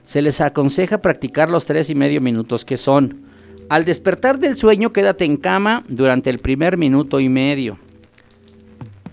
Se 0.06 0.22
les 0.22 0.42
aconseja 0.42 1.00
practicar 1.00 1.50
los 1.50 1.66
tres 1.66 1.90
y 1.90 1.96
medio 1.96 2.22
minutos 2.22 2.66
que 2.66 2.78
son. 2.78 3.22
Al 3.70 3.86
despertar 3.86 4.40
del 4.40 4.58
sueño, 4.58 4.92
quédate 4.92 5.26
en 5.26 5.38
cama 5.38 5.84
durante 5.88 6.30
el 6.30 6.40
primer 6.40 6.78
minuto 6.78 7.20
y 7.20 7.30
medio. 7.30 7.80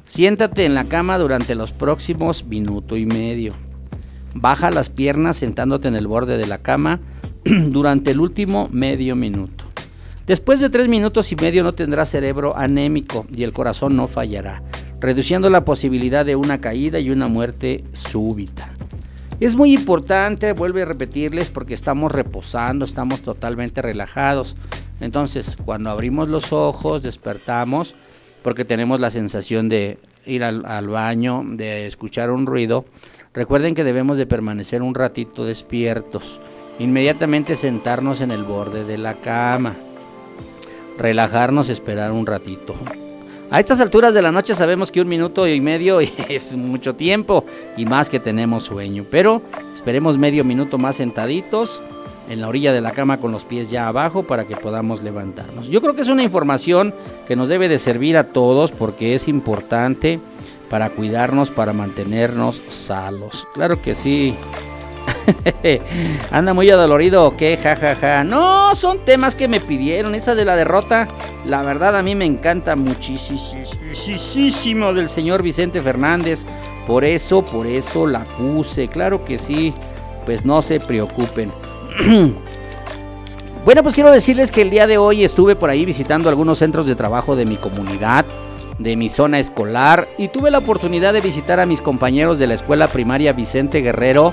Siéntate 0.07 0.65
en 0.65 0.75
la 0.75 0.85
cama 0.85 1.19
durante 1.19 1.55
los 1.55 1.73
próximos 1.73 2.45
minuto 2.45 2.97
y 2.97 3.07
medio. 3.07 3.68
Baja 4.35 4.71
las 4.71 4.91
piernas 4.91 5.37
sentándote 5.37 5.89
en 5.89 5.97
el 5.97 6.07
borde 6.07 6.39
de 6.39 6.47
la 6.47 6.59
cama 6.59 7.01
durante 7.45 8.11
el 8.11 8.21
último 8.21 8.69
medio 8.71 9.17
minuto. 9.17 9.65
Después 10.27 10.61
de 10.61 10.69
tres 10.69 10.89
minutos 10.89 11.33
y 11.33 11.37
medio 11.37 11.63
no 11.63 11.73
tendrá 11.73 12.05
cerebro 12.05 12.57
anémico 12.57 13.27
y 13.35 13.45
el 13.45 13.53
corazón 13.53 13.97
no 13.97 14.09
fallará, 14.09 14.63
reduciendo 15.01 15.49
la 15.49 15.65
posibilidad 15.65 16.27
de 16.27 16.37
una 16.37 16.61
caída 16.61 17.01
y 17.01 17.11
una 17.11 17.29
muerte 17.29 17.85
súbita. 17.93 18.75
Es 19.41 19.55
muy 19.55 19.73
importante, 19.73 20.53
vuelve 20.53 20.83
a 20.83 20.85
repetirles, 20.85 21.49
porque 21.49 21.73
estamos 21.73 22.11
reposando, 22.11 22.85
estamos 22.85 23.23
totalmente 23.23 23.81
relajados. 23.81 24.57
Entonces, 25.01 25.57
cuando 25.65 25.91
abrimos 25.91 26.27
los 26.27 26.53
ojos, 26.53 27.03
despertamos, 27.03 27.95
porque 28.43 28.65
tenemos 28.65 28.99
la 28.99 29.11
sensación 29.11 29.69
de 29.69 29.99
ir 30.27 30.43
al, 30.43 30.89
baño, 30.89 31.45
de 31.47 31.87
escuchar 31.87 32.33
un 32.33 32.47
ruido. 32.47 32.85
Recuerden 33.39 33.77
que 33.77 33.85
debemos 33.85 34.19
de 34.19 34.27
permanecer 34.27 34.83
un 34.83 34.97
ratito 34.97 35.45
despiertos. 35.45 36.41
Inmediatamente 36.81 37.55
sentarnos 37.55 38.21
en 38.21 38.33
el 38.33 38.43
borde 38.43 38.83
de 38.83 38.99
la 38.99 39.15
cama 39.15 39.77
relajarnos, 40.99 41.69
esperar 41.69 42.11
un 42.11 42.27
ratito. 42.27 42.75
A 43.53 43.61
estas 43.61 43.81
alturas 43.81 44.13
de 44.13 44.23
la 44.23 44.33
noche 44.33 44.57
sabemos 44.57 44.91
que 44.91 45.01
un 45.01 45.07
minuto 45.07 45.47
y 45.47 45.61
medio 45.61 46.01
es 46.29 46.57
mucho 46.57 46.97
tiempo 46.97 47.45
y 47.77 47.87
más 47.87 48.11
que 48.11 48.19
tenemos 48.19 48.65
sueño, 48.65 49.05
pero 49.09 49.41
esperemos 49.73 50.19
medio 50.19 50.43
minuto 50.43 50.77
más 50.77 50.97
sentaditos 50.97 51.81
en 52.29 52.41
la 52.41 52.49
orilla 52.49 52.73
de 52.73 52.81
la 52.81 52.91
cama 52.91 53.19
con 53.19 53.31
los 53.31 53.45
pies 53.45 53.71
ya 53.71 53.87
abajo 53.87 54.25
para 54.25 54.49
que 54.49 54.57
podamos 54.57 55.01
levantarnos. 55.01 55.69
Yo 55.69 55.81
creo 55.81 55.95
que 55.95 56.03
es 56.03 56.09
una 56.09 56.25
información 56.25 56.93
que 57.29 57.37
nos 57.37 57.49
debe 57.49 57.69
de 57.69 57.79
servir 57.79 58.17
a 58.17 58.25
todos 58.25 58.73
porque 58.73 59.15
es 59.15 59.29
importante 59.29 60.19
para 60.69 60.91
cuidarnos, 60.91 61.51
para 61.51 61.73
mantenernos 61.73 62.61
salos. 62.69 63.49
Claro 63.55 63.81
que 63.81 63.95
sí. 63.95 64.35
Anda 66.31 66.55
muy 66.55 66.71
adolorido 66.71 67.25
o 67.25 67.37
qué, 67.37 67.57
jajaja. 67.57 67.95
Ja, 67.95 68.01
ja. 68.19 68.25
No, 68.25 68.75
son 68.75 69.05
temas 69.05 69.35
que 69.35 69.49
me 69.49 69.61
pidieron. 69.61 70.15
Esa 70.15 70.35
de 70.35 70.45
la 70.45 70.57
derrota, 70.57 71.09
la 71.47 71.63
verdad 71.63 71.97
a 71.97 72.03
mí 72.03 72.15
me 72.15 72.27
encanta 72.27 72.77
muchísimo 72.77 73.57
del 74.93 75.09
señor 75.09 75.43
Vicente 75.43 75.81
Fernández. 75.81 76.45
Por 76.87 77.05
eso, 77.05 77.45
por 77.45 77.67
eso 77.67 78.07
la 78.07 78.25
puse. 78.25 78.89
Claro 78.89 79.25
que 79.25 79.39
sí. 79.39 79.75
Pues 80.25 80.45
no 80.45 80.61
se 80.63 80.81
preocupen. 80.81 81.51
bueno, 83.65 83.83
pues 83.83 83.95
quiero 83.95 84.11
decirles 84.11 84.51
que 84.51 84.63
el 84.63 84.71
día 84.71 84.87
de 84.87 84.99
hoy 84.99 85.25
estuve 85.25 85.57
por 85.57 85.71
ahí 85.71 85.85
visitando 85.85 86.29
algunos 86.29 86.59
centros 86.59 86.87
de 86.87 86.95
trabajo 86.95 87.35
de 87.35 87.47
mi 87.47 87.57
comunidad 87.57 88.27
de 88.79 88.97
mi 88.97 89.09
zona 89.09 89.39
escolar 89.39 90.09
y 90.19 90.29
tuve 90.29 90.51
la 90.51 90.59
oportunidad 90.59 91.13
de 91.13 91.21
visitar 91.21 91.61
a 91.61 91.67
mis 91.67 91.81
compañeros 91.81 92.39
de 92.39 92.47
la 92.47 92.55
escuela 92.55 92.87
primaria 92.87 93.33
Vicente 93.33 93.81
Guerrero 93.81 94.33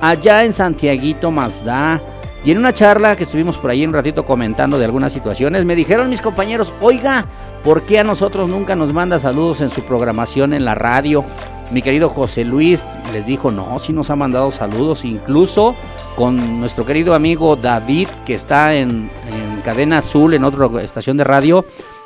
allá 0.00 0.44
en 0.44 0.52
Santiaguito 0.52 1.30
Mazda. 1.30 2.02
Y 2.44 2.52
en 2.52 2.58
una 2.58 2.72
charla 2.72 3.16
que 3.16 3.24
estuvimos 3.24 3.58
por 3.58 3.70
ahí 3.70 3.84
un 3.84 3.92
ratito 3.92 4.24
comentando 4.24 4.78
de 4.78 4.84
algunas 4.84 5.12
situaciones, 5.12 5.64
me 5.64 5.74
dijeron 5.74 6.08
mis 6.08 6.20
compañeros, 6.20 6.72
oiga, 6.80 7.24
¿por 7.64 7.82
qué 7.82 7.98
a 7.98 8.04
nosotros 8.04 8.48
nunca 8.48 8.76
nos 8.76 8.92
manda 8.92 9.18
saludos 9.18 9.60
en 9.62 9.70
su 9.70 9.82
programación 9.82 10.54
en 10.54 10.64
la 10.64 10.76
radio? 10.76 11.24
Mi 11.72 11.82
querido 11.82 12.08
José 12.08 12.44
Luis 12.44 12.86
les 13.12 13.26
dijo, 13.26 13.50
no, 13.50 13.80
sí 13.80 13.92
nos 13.92 14.10
ha 14.10 14.16
mandado 14.16 14.52
saludos, 14.52 15.04
incluso 15.04 15.74
con 16.14 16.60
nuestro 16.60 16.86
querido 16.86 17.14
amigo 17.14 17.56
David, 17.56 18.08
que 18.24 18.34
está 18.34 18.76
en, 18.76 19.10
en 19.32 19.60
Cadena 19.64 19.98
Azul, 19.98 20.34
en 20.34 20.44
otra 20.44 20.68
estación 20.82 21.16
de 21.16 21.24
radio, 21.24 21.64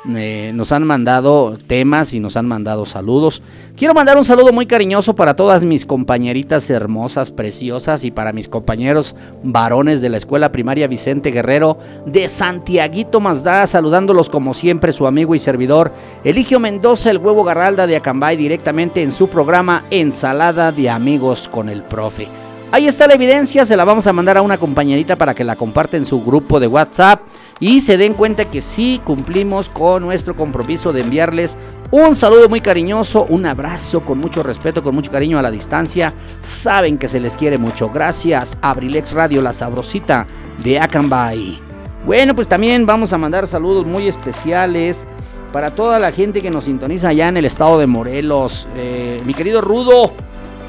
eh, 0.09 0.51
nos 0.55 0.71
han 0.71 0.83
mandado 0.83 1.57
temas 1.67 2.13
y 2.13 2.19
nos 2.19 2.35
han 2.35 2.47
mandado 2.47 2.87
saludos. 2.87 3.43
Quiero 3.75 3.93
mandar 3.93 4.17
un 4.17 4.25
saludo 4.25 4.51
muy 4.51 4.65
cariñoso 4.65 5.15
para 5.15 5.35
todas 5.35 5.63
mis 5.63 5.85
compañeritas 5.85 6.69
hermosas, 6.71 7.29
preciosas 7.29 8.03
y 8.03 8.09
para 8.09 8.33
mis 8.33 8.47
compañeros 8.47 9.15
varones 9.43 10.01
de 10.01 10.09
la 10.09 10.17
escuela 10.17 10.51
primaria 10.51 10.87
Vicente 10.87 11.29
Guerrero 11.29 11.77
de 12.07 12.27
Santiaguito 12.27 13.19
Mazda, 13.19 13.67
saludándolos 13.67 14.29
como 14.29 14.55
siempre 14.55 14.91
su 14.91 15.05
amigo 15.05 15.35
y 15.35 15.39
servidor 15.39 15.91
Eligio 16.23 16.59
Mendoza, 16.59 17.11
el 17.11 17.19
huevo 17.19 17.43
Garralda 17.43 17.85
de 17.85 17.95
Acambay, 17.95 18.37
directamente 18.37 19.03
en 19.03 19.11
su 19.11 19.27
programa 19.27 19.85
Ensalada 19.91 20.71
de 20.71 20.89
Amigos 20.89 21.47
con 21.47 21.69
el 21.69 21.83
Profe. 21.83 22.27
Ahí 22.73 22.87
está 22.87 23.05
la 23.05 23.15
evidencia, 23.15 23.65
se 23.65 23.75
la 23.75 23.83
vamos 23.83 24.07
a 24.07 24.13
mandar 24.13 24.37
a 24.37 24.41
una 24.41 24.57
compañerita 24.57 25.17
para 25.17 25.33
que 25.33 25.43
la 25.43 25.57
comparte 25.57 25.97
en 25.97 26.05
su 26.05 26.23
grupo 26.23 26.57
de 26.59 26.67
WhatsApp 26.67 27.19
y 27.61 27.79
se 27.79 27.95
den 27.95 28.15
cuenta 28.15 28.45
que 28.45 28.59
sí 28.59 28.99
cumplimos 29.05 29.69
con 29.69 30.03
nuestro 30.03 30.35
compromiso 30.35 30.91
de 30.91 31.01
enviarles 31.01 31.57
un 31.91 32.15
saludo 32.15 32.47
muy 32.47 32.61
cariñoso, 32.61 33.25
un 33.27 33.45
abrazo 33.45 33.99
con 33.99 34.17
mucho 34.17 34.43
respeto, 34.43 34.81
con 34.81 34.95
mucho 34.95 35.11
cariño 35.11 35.37
a 35.37 35.41
la 35.41 35.51
distancia. 35.51 36.13
Saben 36.39 36.97
que 36.97 37.09
se 37.09 37.19
les 37.19 37.35
quiere 37.35 37.57
mucho. 37.57 37.89
Gracias, 37.89 38.57
Abrilex 38.61 39.11
Radio, 39.11 39.41
la 39.41 39.51
sabrosita 39.51 40.25
de 40.63 40.79
Acambay. 40.79 41.59
Bueno, 42.05 42.33
pues 42.33 42.47
también 42.47 42.85
vamos 42.85 43.11
a 43.11 43.17
mandar 43.17 43.45
saludos 43.45 43.85
muy 43.85 44.07
especiales 44.07 45.05
para 45.51 45.71
toda 45.71 45.99
la 45.99 46.13
gente 46.13 46.41
que 46.41 46.49
nos 46.49 46.63
sintoniza 46.63 47.09
allá 47.09 47.27
en 47.27 47.35
el 47.35 47.43
estado 47.43 47.77
de 47.77 47.87
Morelos. 47.87 48.69
Eh, 48.77 49.21
mi 49.25 49.33
querido 49.33 49.59
Rudo, 49.59 50.13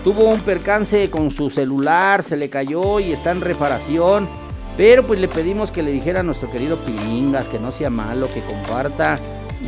tuvo 0.03 0.25
un 0.25 0.41
percance 0.41 1.09
con 1.09 1.31
su 1.31 1.51
celular, 1.51 2.25
se 2.25 2.37
le 2.37 2.51
cayó 2.51 2.99
y 2.99 3.13
está 3.13 3.31
en 3.31 3.43
reparación. 3.43 4.42
Pero 4.77 5.07
pues 5.07 5.21
le 5.21 5.29
pedimos 5.29 5.71
que 5.71 5.83
le 5.83 5.91
dijera 5.91 6.21
a 6.21 6.23
nuestro 6.23 6.51
querido 6.51 6.77
Pilingas 6.79 7.49
que 7.49 7.59
no 7.59 7.73
sea 7.73 7.91
malo, 7.91 8.29
que 8.33 8.41
comparta 8.41 9.19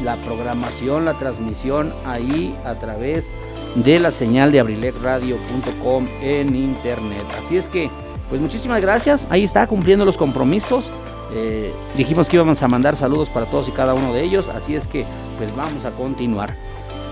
la 0.02 0.16
programación, 0.16 1.04
la 1.04 1.14
transmisión 1.14 1.92
ahí 2.06 2.54
a 2.64 2.74
través 2.74 3.32
de 3.74 3.98
la 3.98 4.10
señal 4.10 4.50
de 4.50 4.60
abriletradio.com 4.60 6.06
en 6.22 6.56
internet. 6.56 7.24
Así 7.38 7.56
es 7.56 7.68
que, 7.68 7.90
pues 8.28 8.40
muchísimas 8.40 8.80
gracias. 8.80 9.26
Ahí 9.30 9.44
está 9.44 9.66
cumpliendo 9.66 10.04
los 10.04 10.16
compromisos. 10.16 10.90
Eh, 11.32 11.72
dijimos 11.96 12.28
que 12.28 12.36
íbamos 12.36 12.62
a 12.62 12.68
mandar 12.68 12.96
saludos 12.96 13.28
para 13.28 13.46
todos 13.46 13.68
y 13.68 13.72
cada 13.72 13.94
uno 13.94 14.12
de 14.12 14.22
ellos. 14.22 14.48
Así 14.48 14.74
es 14.74 14.86
que, 14.86 15.04
pues 15.38 15.54
vamos 15.54 15.84
a 15.84 15.90
continuar. 15.90 16.56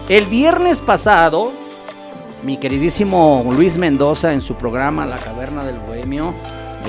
El 0.08 0.26
viernes 0.26 0.80
pasado 0.80 1.52
mi 2.42 2.56
queridísimo 2.56 3.48
Luis 3.54 3.78
Mendoza 3.78 4.32
en 4.32 4.40
su 4.40 4.54
programa 4.54 5.06
La 5.06 5.16
Caverna 5.16 5.64
del 5.64 5.78
Bohemio. 5.78 6.34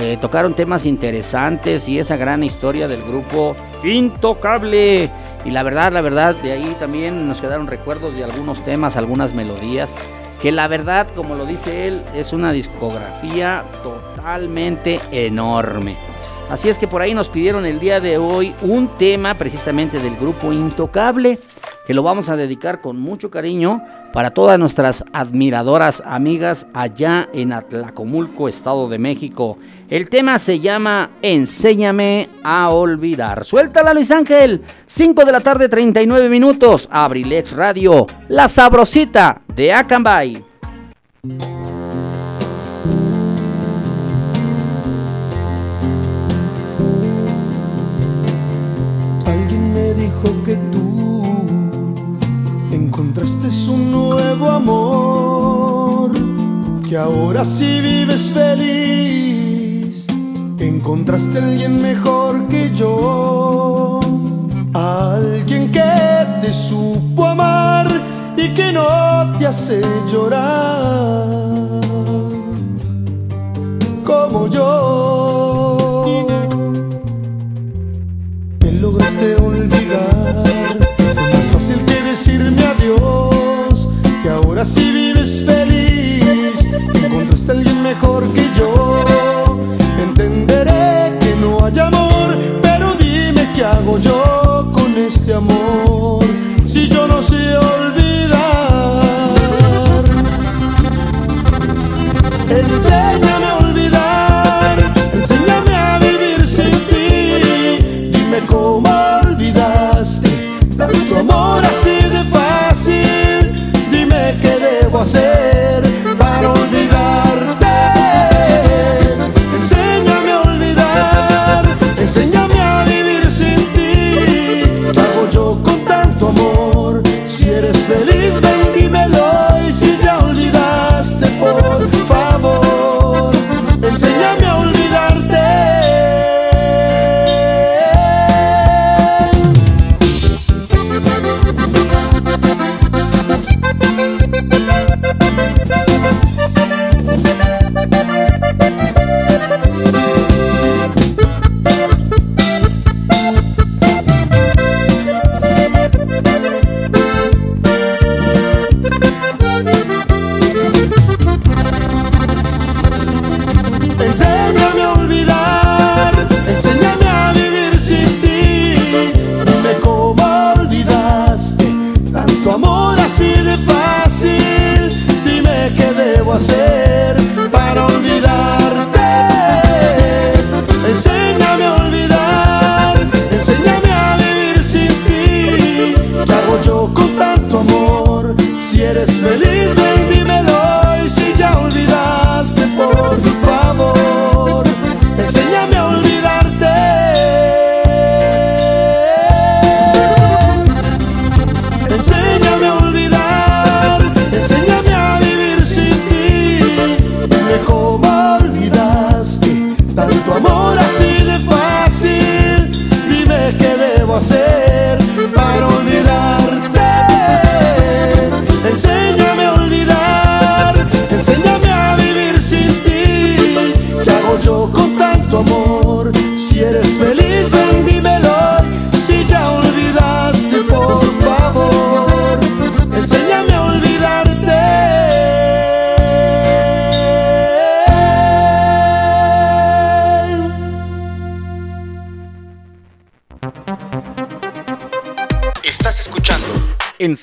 Eh, 0.00 0.18
tocaron 0.20 0.54
temas 0.54 0.86
interesantes 0.86 1.88
y 1.88 1.98
esa 1.98 2.16
gran 2.16 2.42
historia 2.42 2.88
del 2.88 3.02
grupo 3.02 3.54
Intocable. 3.84 5.10
Y 5.44 5.50
la 5.50 5.62
verdad, 5.62 5.92
la 5.92 6.00
verdad, 6.00 6.34
de 6.36 6.52
ahí 6.52 6.76
también 6.80 7.28
nos 7.28 7.40
quedaron 7.40 7.66
recuerdos 7.66 8.16
de 8.16 8.24
algunos 8.24 8.64
temas, 8.64 8.96
algunas 8.96 9.34
melodías. 9.34 9.94
Que 10.42 10.52
la 10.52 10.68
verdad, 10.68 11.06
como 11.14 11.36
lo 11.36 11.46
dice 11.46 11.86
él, 11.86 12.02
es 12.14 12.32
una 12.32 12.52
discografía 12.52 13.62
totalmente 13.82 15.00
enorme. 15.12 15.96
Así 16.50 16.68
es 16.68 16.78
que 16.78 16.86
por 16.86 17.00
ahí 17.00 17.14
nos 17.14 17.28
pidieron 17.28 17.64
el 17.64 17.78
día 17.80 18.00
de 18.00 18.18
hoy 18.18 18.54
un 18.62 18.88
tema 18.98 19.34
precisamente 19.34 19.98
del 20.00 20.16
grupo 20.16 20.52
Intocable, 20.52 21.38
que 21.86 21.94
lo 21.94 22.02
vamos 22.02 22.28
a 22.28 22.36
dedicar 22.36 22.80
con 22.80 22.98
mucho 22.98 23.30
cariño 23.30 23.82
para 24.12 24.30
todas 24.30 24.58
nuestras 24.58 25.04
admiradoras 25.12 26.02
amigas 26.06 26.66
allá 26.72 27.28
en 27.32 27.52
Atlacomulco, 27.52 28.48
Estado 28.48 28.88
de 28.88 28.98
México. 28.98 29.58
El 29.90 30.08
tema 30.08 30.38
se 30.38 30.60
llama 30.60 31.10
Enséñame 31.20 32.28
a 32.42 32.70
olvidar. 32.70 33.44
Suéltala 33.44 33.92
Luis 33.92 34.10
Ángel, 34.10 34.62
5 34.86 35.24
de 35.24 35.32
la 35.32 35.40
tarde 35.40 35.68
39 35.68 36.28
minutos, 36.28 36.88
Abrilex 36.90 37.52
Radio, 37.52 38.06
la 38.28 38.48
sabrosita 38.48 39.42
de 39.54 39.72
Acambay. 39.72 40.44
Alguien 49.26 49.74
me 49.74 49.94
dijo 49.94 50.44
que 50.44 50.73
nuevo 54.36 54.50
amor, 54.50 56.10
que 56.88 56.96
ahora 56.96 57.44
sí 57.44 57.80
vives 57.80 58.30
feliz, 58.30 60.06
encontraste 60.58 61.38
a 61.38 61.44
alguien 61.44 61.80
mejor 61.80 62.48
que 62.48 62.72
yo, 62.74 64.00
alguien 64.72 65.70
que 65.70 65.80
te 66.40 66.52
supo 66.52 67.26
amar 67.26 67.86
y 68.36 68.48
que 68.48 68.72
no 68.72 69.32
te 69.38 69.46
hace 69.46 69.80
llorar 70.10 71.28
como 74.04 74.48
yo. 74.48 75.76
Me 78.62 78.72
lograste 78.80 79.36
olvidar. 79.36 80.42
Fue 80.96 81.14
más 81.14 81.46
fácil 81.52 81.76
que 81.86 82.02
decirme 82.02 82.64
adiós. 82.64 83.23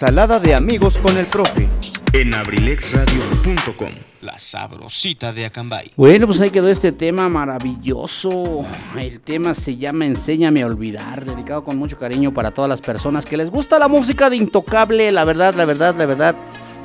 Ensalada 0.01 0.39
de 0.39 0.55
amigos 0.55 0.97
con 0.97 1.15
el 1.15 1.27
profe. 1.27 1.69
en 2.13 2.33
abrilexradio.com. 2.33 3.91
La 4.21 4.39
sabrosita 4.39 5.31
de 5.31 5.45
Acambay. 5.45 5.91
Bueno, 5.95 6.25
pues 6.25 6.41
ahí 6.41 6.49
quedó 6.49 6.69
este 6.69 6.91
tema 6.91 7.29
maravilloso. 7.29 8.65
El 8.97 9.19
tema 9.19 9.53
se 9.53 9.77
llama 9.77 10.07
Enséñame 10.07 10.63
a 10.63 10.65
olvidar, 10.65 11.23
dedicado 11.23 11.63
con 11.63 11.77
mucho 11.77 11.99
cariño 11.99 12.33
para 12.33 12.49
todas 12.49 12.67
las 12.67 12.81
personas 12.81 13.27
que 13.27 13.37
les 13.37 13.51
gusta 13.51 13.77
la 13.77 13.87
música 13.87 14.31
de 14.31 14.37
Intocable, 14.37 15.11
la 15.11 15.23
verdad, 15.23 15.53
la 15.53 15.65
verdad, 15.65 15.93
la 15.95 16.07
verdad. 16.07 16.35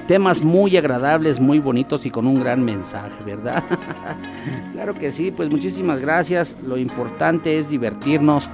Temas 0.07 0.43
muy 0.43 0.77
agradables, 0.77 1.41
muy 1.41 1.59
bonitos 1.59 2.05
y 2.05 2.11
con 2.11 2.27
un 2.27 2.35
gran 2.35 2.63
mensaje, 2.63 3.25
¿verdad? 3.25 3.65
claro 4.73 4.93
que 4.93 5.11
sí, 5.11 5.31
pues 5.31 5.49
muchísimas 5.49 6.01
gracias. 6.01 6.55
Lo 6.63 6.77
importante 6.77 7.59
es 7.59 7.71
divertirnos, 7.71 8.51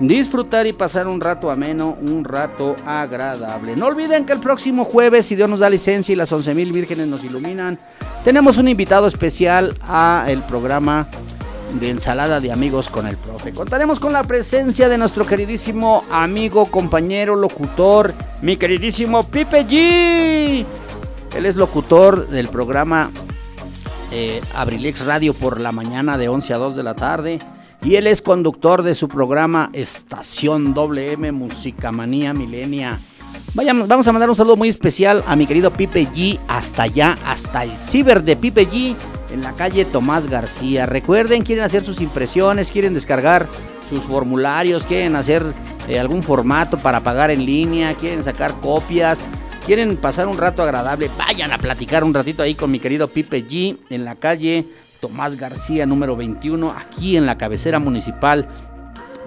disfrutar 0.00 0.66
y 0.66 0.72
pasar 0.72 1.06
un 1.06 1.20
rato 1.20 1.50
ameno, 1.50 1.96
un 2.00 2.24
rato 2.24 2.74
agradable. 2.86 3.76
No 3.76 3.86
olviden 3.86 4.24
que 4.24 4.32
el 4.32 4.40
próximo 4.40 4.84
jueves, 4.84 5.26
si 5.26 5.36
Dios 5.36 5.48
nos 5.48 5.60
da 5.60 5.70
licencia 5.70 6.12
y 6.12 6.16
las 6.16 6.32
11.000 6.32 6.72
vírgenes 6.72 7.06
nos 7.06 7.22
iluminan, 7.22 7.78
tenemos 8.24 8.56
un 8.56 8.68
invitado 8.68 9.06
especial 9.06 9.76
a 9.82 10.24
el 10.28 10.40
programa 10.42 11.06
de 11.78 11.90
ensalada 11.90 12.40
de 12.40 12.50
amigos 12.50 12.90
con 12.90 13.06
el 13.06 13.16
profe. 13.16 13.52
Contaremos 13.52 14.00
con 14.00 14.12
la 14.12 14.24
presencia 14.24 14.88
de 14.88 14.98
nuestro 14.98 15.24
queridísimo 15.24 16.02
amigo, 16.10 16.66
compañero, 16.66 17.36
locutor, 17.36 18.12
mi 18.42 18.56
queridísimo 18.56 19.22
Pipe 19.22 19.64
G. 19.66 20.64
Él 21.36 21.46
es 21.46 21.56
locutor 21.56 22.28
del 22.28 22.48
programa 22.48 23.10
eh, 24.10 24.40
Abrilex 24.54 25.04
Radio 25.04 25.32
por 25.34 25.60
la 25.60 25.70
mañana 25.70 26.18
de 26.18 26.28
11 26.28 26.54
a 26.54 26.58
2 26.58 26.74
de 26.74 26.82
la 26.82 26.94
tarde. 26.94 27.38
Y 27.82 27.96
él 27.96 28.06
es 28.06 28.20
conductor 28.20 28.82
de 28.82 28.94
su 28.94 29.08
programa 29.08 29.70
Estación 29.72 30.74
WM 30.74 31.32
Música 31.32 31.90
Manía 31.90 32.34
Milenia. 32.34 32.98
Vayamos, 33.54 33.88
vamos 33.88 34.06
a 34.06 34.12
mandar 34.12 34.28
un 34.28 34.36
saludo 34.36 34.56
muy 34.56 34.68
especial 34.68 35.24
a 35.26 35.34
mi 35.34 35.46
querido 35.46 35.70
Pipe 35.70 36.06
G, 36.06 36.38
hasta 36.46 36.82
allá, 36.82 37.16
hasta 37.24 37.64
el 37.64 37.70
ciber 37.72 38.22
de 38.22 38.36
Pipe 38.36 38.68
G, 38.68 38.94
en 39.32 39.40
la 39.40 39.54
calle 39.54 39.86
Tomás 39.86 40.28
García. 40.28 40.84
Recuerden, 40.84 41.42
quieren 41.42 41.64
hacer 41.64 41.82
sus 41.82 42.02
impresiones, 42.02 42.70
quieren 42.70 42.92
descargar 42.92 43.46
sus 43.88 44.00
formularios, 44.00 44.84
quieren 44.84 45.16
hacer 45.16 45.42
eh, 45.88 45.98
algún 45.98 46.22
formato 46.22 46.76
para 46.76 47.00
pagar 47.00 47.30
en 47.30 47.46
línea, 47.46 47.94
quieren 47.94 48.22
sacar 48.22 48.52
copias, 48.60 49.24
quieren 49.64 49.96
pasar 49.96 50.28
un 50.28 50.36
rato 50.36 50.62
agradable, 50.62 51.10
vayan 51.16 51.50
a 51.50 51.58
platicar 51.58 52.04
un 52.04 52.12
ratito 52.12 52.42
ahí 52.42 52.54
con 52.54 52.70
mi 52.70 52.78
querido 52.78 53.08
Pipe 53.08 53.46
G 53.48 53.78
en 53.88 54.04
la 54.04 54.16
calle 54.16 54.66
Tomás 55.00 55.36
García 55.36 55.86
número 55.86 56.14
21, 56.16 56.70
aquí 56.70 57.16
en 57.16 57.26
la 57.26 57.38
cabecera 57.38 57.78
municipal 57.78 58.48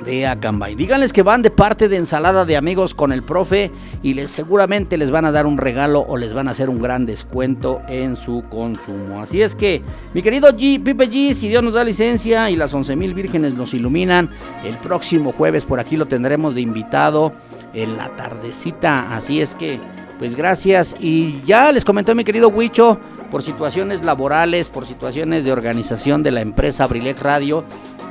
de 0.06 0.28
Acambay. 0.28 0.76
Díganles 0.76 1.14
que 1.14 1.24
van 1.24 1.42
de 1.42 1.50
parte 1.50 1.88
de 1.88 1.98
ensalada 1.98 2.46
de 2.46 2.58
amigos 2.58 2.94
con 2.94 3.12
el 3.12 3.24
profe 3.24 3.72
y 4.02 4.14
les 4.14 4.30
seguramente 4.30 4.98
les 4.98 5.12
van 5.12 5.26
a 5.26 5.32
dar 5.32 5.46
un 5.46 5.58
regalo 5.58 6.02
o 6.02 6.18
les 6.18 6.34
van 6.34 6.48
a 6.48 6.52
hacer 6.52 6.70
un 6.70 6.82
gran 6.82 7.06
descuento 7.06 7.82
en 7.88 8.16
su 8.16 8.44
consumo. 8.50 9.22
Así 9.22 9.42
es 9.42 9.56
que, 9.56 9.82
mi 10.14 10.22
querido 10.22 10.50
G, 10.52 10.84
Pipe 10.84 11.10
G, 11.10 11.34
si 11.34 11.48
Dios 11.48 11.64
nos 11.64 11.74
da 11.74 11.84
licencia 11.84 12.50
y 12.50 12.56
las 12.56 12.74
11 12.74 12.96
mil 12.96 13.14
vírgenes 13.14 13.56
nos 13.56 13.74
iluminan, 13.74 14.30
el 14.66 14.76
próximo 14.78 15.32
jueves 15.32 15.66
por 15.66 15.80
aquí 15.80 15.96
lo 15.96 16.06
tendremos 16.06 16.56
de 16.56 16.62
invitado 16.62 17.34
en 17.74 17.98
la 17.98 18.16
tardecita. 18.16 19.16
Así 19.16 19.42
es 19.42 19.56
que, 19.56 19.80
pues 20.20 20.36
gracias. 20.36 20.96
Y 21.00 21.42
ya 21.44 21.72
les 21.72 21.86
comentó 21.86 22.14
mi 22.14 22.24
querido 22.24 22.50
Huicho, 22.50 23.00
por 23.34 23.42
situaciones 23.42 24.04
laborales, 24.04 24.70
por 24.70 24.86
situaciones 24.86 25.44
de 25.44 25.52
organización 25.52 26.22
de 26.22 26.30
la 26.30 26.42
empresa 26.42 26.84
Abrilex 26.84 27.20
Radio, 27.20 27.64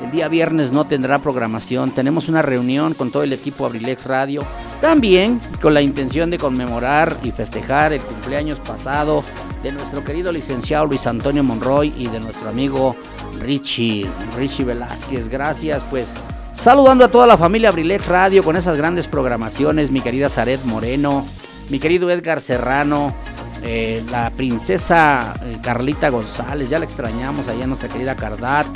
el 0.04 0.10
día 0.10 0.26
viernes 0.26 0.72
no 0.72 0.84
tendrá 0.84 1.20
programación. 1.20 1.92
Tenemos 1.92 2.28
una 2.28 2.42
reunión 2.42 2.92
con 2.94 3.12
todo 3.12 3.22
el 3.22 3.32
equipo 3.32 3.64
Abrilex 3.64 4.04
Radio. 4.04 4.42
También 4.80 5.40
con 5.60 5.74
la 5.74 5.80
intención 5.80 6.28
de 6.28 6.38
conmemorar 6.38 7.16
y 7.22 7.30
festejar 7.30 7.92
el 7.92 8.00
cumpleaños 8.00 8.58
pasado 8.58 9.22
de 9.62 9.70
nuestro 9.70 10.02
querido 10.02 10.32
licenciado 10.32 10.86
Luis 10.86 11.06
Antonio 11.06 11.44
Monroy 11.44 11.94
y 11.96 12.08
de 12.08 12.18
nuestro 12.18 12.48
amigo 12.48 12.96
Richie, 13.38 14.10
Richie 14.36 14.64
Velázquez. 14.64 15.28
Gracias, 15.28 15.84
pues. 15.88 16.16
Saludando 16.52 17.04
a 17.04 17.08
toda 17.08 17.28
la 17.28 17.36
familia 17.36 17.68
Abrilex 17.68 18.08
Radio 18.08 18.42
con 18.42 18.56
esas 18.56 18.76
grandes 18.76 19.06
programaciones, 19.06 19.92
mi 19.92 20.00
querida 20.00 20.28
Zaret 20.28 20.64
Moreno, 20.64 21.24
mi 21.70 21.78
querido 21.78 22.10
Edgar 22.10 22.40
Serrano, 22.40 23.14
eh, 23.62 24.02
la 24.10 24.30
princesa 24.30 25.34
eh, 25.44 25.58
Carlita 25.62 26.08
González, 26.08 26.68
ya 26.68 26.78
la 26.78 26.84
extrañamos 26.84 27.48
allá 27.48 27.66
nuestra 27.66 27.88
querida 27.88 28.16
Cardat, 28.16 28.66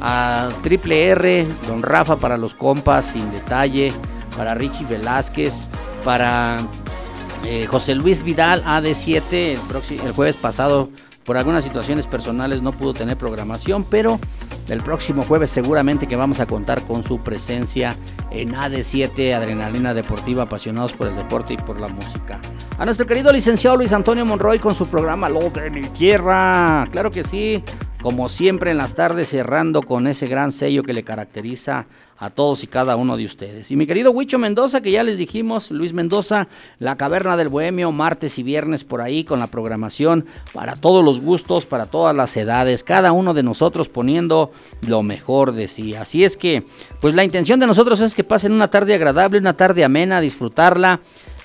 a 0.00 0.48
Triple 0.62 1.08
R, 1.08 1.46
Don 1.66 1.82
Rafa 1.82 2.16
para 2.16 2.38
los 2.38 2.54
compas, 2.54 3.06
sin 3.06 3.30
detalle, 3.32 3.92
para 4.36 4.54
Richie 4.54 4.86
Velázquez, 4.86 5.62
para 6.04 6.58
eh, 7.44 7.66
José 7.68 7.94
Luis 7.94 8.22
Vidal, 8.22 8.64
AD7, 8.64 9.32
el, 9.32 10.06
el 10.06 10.12
jueves 10.12 10.36
pasado, 10.36 10.90
por 11.24 11.36
algunas 11.36 11.64
situaciones 11.64 12.06
personales 12.06 12.62
no 12.62 12.72
pudo 12.72 12.94
tener 12.94 13.16
programación, 13.16 13.84
pero 13.84 14.18
el 14.68 14.82
próximo 14.82 15.22
jueves 15.22 15.50
seguramente 15.50 16.06
que 16.06 16.16
vamos 16.16 16.40
a 16.40 16.46
contar 16.46 16.82
con 16.82 17.02
su 17.02 17.18
presencia 17.18 17.96
en 18.30 18.52
AD7, 18.54 19.34
Adrenalina 19.34 19.94
Deportiva, 19.94 20.44
apasionados 20.44 20.92
por 20.92 21.08
el 21.08 21.16
deporte 21.16 21.54
y 21.54 21.56
por 21.56 21.80
la 21.80 21.88
música. 21.88 22.40
A 22.78 22.84
nuestro 22.84 23.06
querido 23.06 23.32
licenciado 23.32 23.76
Luis 23.76 23.92
Antonio 23.92 24.24
Monroy 24.24 24.58
con 24.58 24.74
su 24.74 24.86
programa 24.86 25.28
Lo 25.28 25.50
de 25.50 25.70
mi 25.70 25.82
tierra, 25.82 26.86
claro 26.92 27.10
que 27.10 27.22
sí, 27.22 27.62
como 28.02 28.28
siempre 28.28 28.70
en 28.70 28.76
las 28.76 28.94
tardes 28.94 29.28
cerrando 29.28 29.82
con 29.82 30.06
ese 30.06 30.28
gran 30.28 30.52
sello 30.52 30.82
que 30.82 30.92
le 30.92 31.02
caracteriza 31.02 31.86
a 32.18 32.30
todos 32.30 32.64
y 32.64 32.66
cada 32.66 32.96
uno 32.96 33.16
de 33.16 33.24
ustedes. 33.24 33.70
Y 33.70 33.76
mi 33.76 33.86
querido 33.86 34.10
Huicho 34.10 34.38
Mendoza, 34.38 34.80
que 34.80 34.90
ya 34.90 35.02
les 35.04 35.18
dijimos, 35.18 35.70
Luis 35.70 35.92
Mendoza, 35.92 36.48
La 36.78 36.96
Caverna 36.96 37.36
del 37.36 37.48
Bohemio, 37.48 37.92
martes 37.92 38.38
y 38.38 38.42
viernes 38.42 38.82
por 38.82 39.00
ahí 39.00 39.22
con 39.24 39.38
la 39.38 39.46
programación 39.46 40.26
para 40.52 40.74
todos 40.74 41.04
los 41.04 41.20
gustos, 41.20 41.64
para 41.64 41.86
todas 41.86 42.14
las 42.14 42.36
edades, 42.36 42.82
cada 42.82 43.12
uno 43.12 43.34
de 43.34 43.44
nosotros 43.44 43.88
poniendo 43.88 44.50
lo 44.86 45.02
mejor 45.02 45.52
de 45.52 45.68
sí. 45.68 45.94
Así 45.94 46.24
es 46.24 46.36
que, 46.36 46.64
pues 47.00 47.14
la 47.14 47.24
intención 47.24 47.60
de 47.60 47.66
nosotros 47.66 48.00
es 48.00 48.14
que 48.14 48.24
pasen 48.24 48.52
una 48.52 48.70
tarde 48.70 48.94
agradable, 48.94 49.38
una 49.38 49.56
tarde 49.56 49.84
amena, 49.84 50.20
disfrutarla 50.20 51.00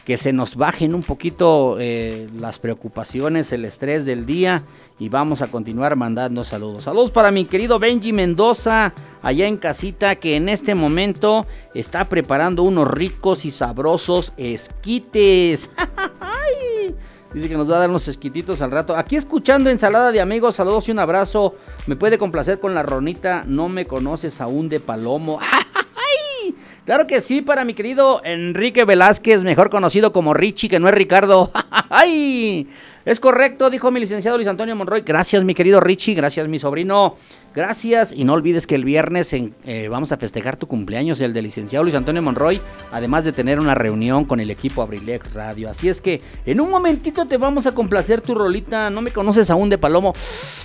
que 0.05 0.18
se 0.18 0.34
nos 0.34 0.55
bajen 0.55 0.95
un 0.95 1.01
poquito 1.01 1.78
eh, 1.80 2.28
las 2.38 2.59
preocupaciones, 2.59 3.53
el 3.53 3.66
estrés 3.66 4.05
del 4.05 4.26
día 4.26 4.64
y 4.99 5.09
vamos 5.09 5.41
a 5.41 5.47
continuar 5.47 5.95
mandando 5.95 6.43
saludos. 6.43 6.84
Saludos 6.84 7.11
para 7.11 7.32
mi 7.32 7.45
querido 7.45 7.80
Benji 7.80 8.11
Mendoza, 8.11 8.93
allá 9.22 9.47
en 9.47 9.57
casita, 9.57 10.16
que 10.16 10.36
en 10.36 10.49
este 10.49 10.76
momento 10.76 11.45
está 11.74 12.09
preparando 12.09 12.64
unos 12.64 12.89
ricos 12.89 13.45
y 13.45 13.51
sabrosos 13.51 14.34
esquites. 14.38 15.70
Dice 17.34 17.50
que 17.50 17.56
nos 17.56 17.70
va 17.70 17.78
a 17.78 17.80
dar 17.80 17.90
unos 17.90 18.08
esquititos 18.08 18.62
al 18.62 18.70
rato. 18.70 18.96
Aquí 18.96 19.16
escuchando 19.16 19.72
ensalada 19.72 20.12
de 20.12 20.22
amigos, 20.22 20.56
saludos 20.56 20.88
y 20.88 20.92
un 20.92 21.00
abrazo. 21.00 21.56
Me 21.88 21.96
puede 21.96 22.20
complacer 22.20 22.60
con 22.60 22.76
la 22.76 22.84
ronita, 22.84 23.44
no 23.48 23.70
me 23.70 23.88
conoces 23.88 24.40
aún 24.40 24.70
de 24.70 24.80
Palomo. 24.80 25.40
¡Ay! 25.52 26.56
Claro 26.86 27.08
que 27.08 27.22
sí, 27.22 27.42
para 27.42 27.66
mi 27.66 27.74
querido 27.74 28.22
Enrique 28.24 28.86
Velázquez, 28.86 29.44
mejor 29.44 29.72
conocido 29.72 30.14
como 30.14 30.36
Richie, 30.36 30.70
que 30.70 30.80
no 30.80 30.88
es 30.88 30.94
Ricardo. 30.94 31.50
¡Ay! 31.90 32.68
Es 33.06 33.20
correcto, 33.20 33.70
dijo 33.70 33.91
mi 33.91 33.99
licenciado 33.99 34.38
Luis 34.38 34.47
Antonio 34.47 34.76
Monroy. 34.78 35.01
Gracias, 35.01 35.43
mi 35.43 35.54
querido 35.54 35.82
Richie. 35.82 36.14
Gracias, 36.14 36.47
mi 36.47 36.58
sobrino. 36.58 37.16
Gracias. 37.54 38.14
Y 38.14 38.24
no 38.24 38.34
olvides 38.34 38.66
que 38.66 38.76
el 38.76 38.86
viernes 38.86 39.34
eh, 39.34 39.88
vamos 39.89 40.12
a 40.14 40.18
festejar 40.18 40.56
tu 40.56 40.68
cumpleaños, 40.68 41.20
el 41.20 41.34
del 41.34 41.43
licenciado 41.43 41.84
Luis 41.84 41.95
Antonio 41.95 42.22
Monroy, 42.22 42.62
además 42.91 43.26
de 43.26 43.34
tener 43.34 43.60
una 43.60 43.76
reunión 43.76 44.24
con 44.26 44.39
el 44.39 44.49
equipo 44.49 44.82
Abrilex 44.82 45.34
Radio. 45.34 45.70
Así 45.70 45.89
es 45.89 45.99
que 45.99 46.22
en 46.45 46.62
un 46.62 46.70
momentito 46.70 47.28
te 47.28 47.38
vamos 47.38 47.66
a 47.68 47.74
complacer 47.74 48.22
tu 48.22 48.34
rolita. 48.36 48.89
No 48.89 49.01
me 49.01 49.12
conoces 49.12 49.49
aún 49.49 49.70
de 49.70 49.78
Palomo. 49.78 50.14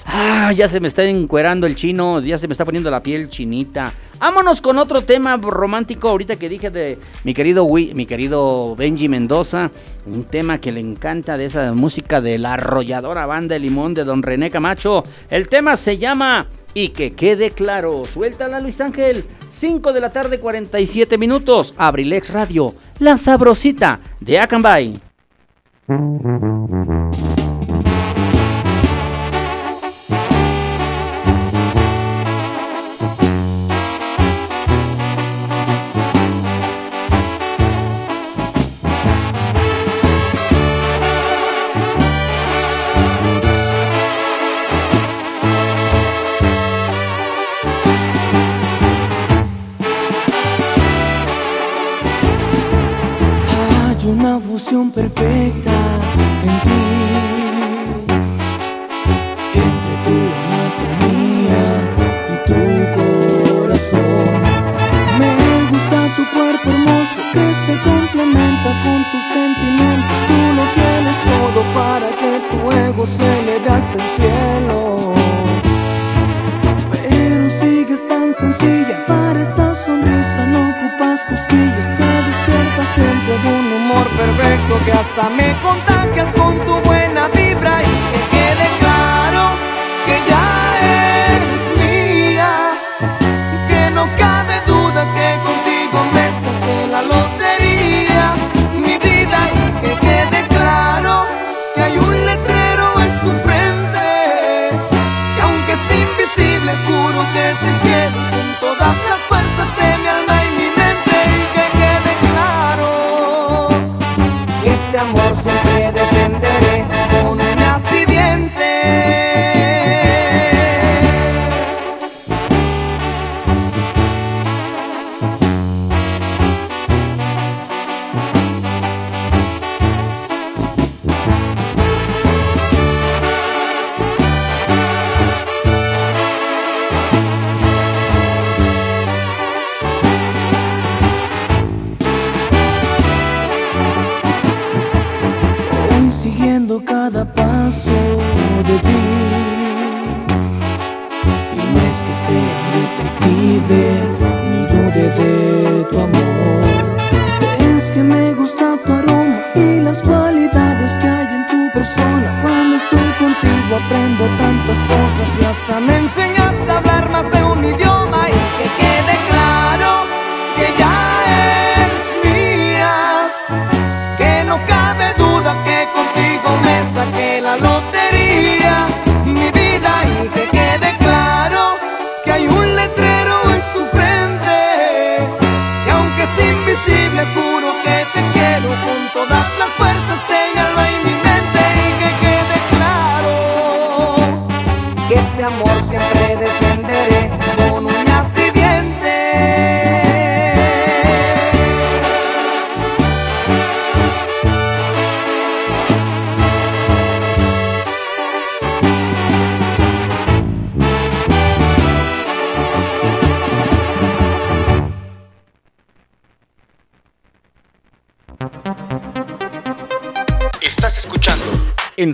Ah, 0.06 0.52
ya 0.54 0.68
se 0.68 0.78
me 0.80 0.86
está 0.88 1.04
encuerando 1.04 1.66
el 1.66 1.74
chino, 1.74 2.20
ya 2.20 2.38
se 2.38 2.46
me 2.46 2.52
está 2.52 2.64
poniendo 2.64 2.90
la 2.90 3.02
piel 3.02 3.28
chinita. 3.28 3.92
Vámonos 4.20 4.60
con 4.60 4.78
otro 4.78 5.02
tema 5.02 5.36
romántico 5.36 6.08
ahorita 6.08 6.34
que 6.36 6.48
dije 6.48 6.70
de 6.70 6.98
mi 7.22 7.34
querido 7.34 7.62
Wi- 7.64 7.92
mi 7.94 8.04
querido 8.04 8.74
Benji 8.74 9.08
Mendoza, 9.08 9.70
un 10.06 10.24
tema 10.24 10.58
que 10.60 10.72
le 10.72 10.80
encanta 10.80 11.36
de 11.36 11.44
esa 11.44 11.72
música 11.72 12.20
de 12.20 12.27
la 12.36 12.54
arrolladora 12.54 13.24
banda 13.24 13.54
de 13.54 13.60
limón 13.60 13.94
de 13.94 14.04
Don 14.04 14.22
René 14.22 14.50
Camacho. 14.50 15.02
El 15.30 15.48
tema 15.48 15.76
se 15.76 15.96
llama 15.96 16.48
Y 16.74 16.88
que 16.88 17.14
quede 17.14 17.52
claro. 17.52 18.04
Suéltala 18.04 18.60
Luis 18.60 18.80
Ángel. 18.80 19.24
5 19.48 19.92
de 19.92 20.00
la 20.00 20.10
tarde 20.10 20.40
47 20.40 21.16
minutos. 21.16 21.74
Abrilex 21.78 22.32
Radio, 22.32 22.74
la 22.98 23.16
sabrosita 23.16 24.00
de 24.20 24.38
Acambay. 24.38 25.00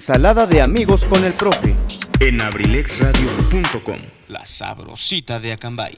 Ensalada 0.06 0.46
de 0.46 0.60
amigos 0.60 1.06
con 1.06 1.24
el 1.24 1.32
profe. 1.32 1.74
en 2.20 2.38
abrilexradio.com. 2.42 3.96
La 4.28 4.44
sabrosita 4.44 5.40
de 5.40 5.52
Acambay. 5.52 5.96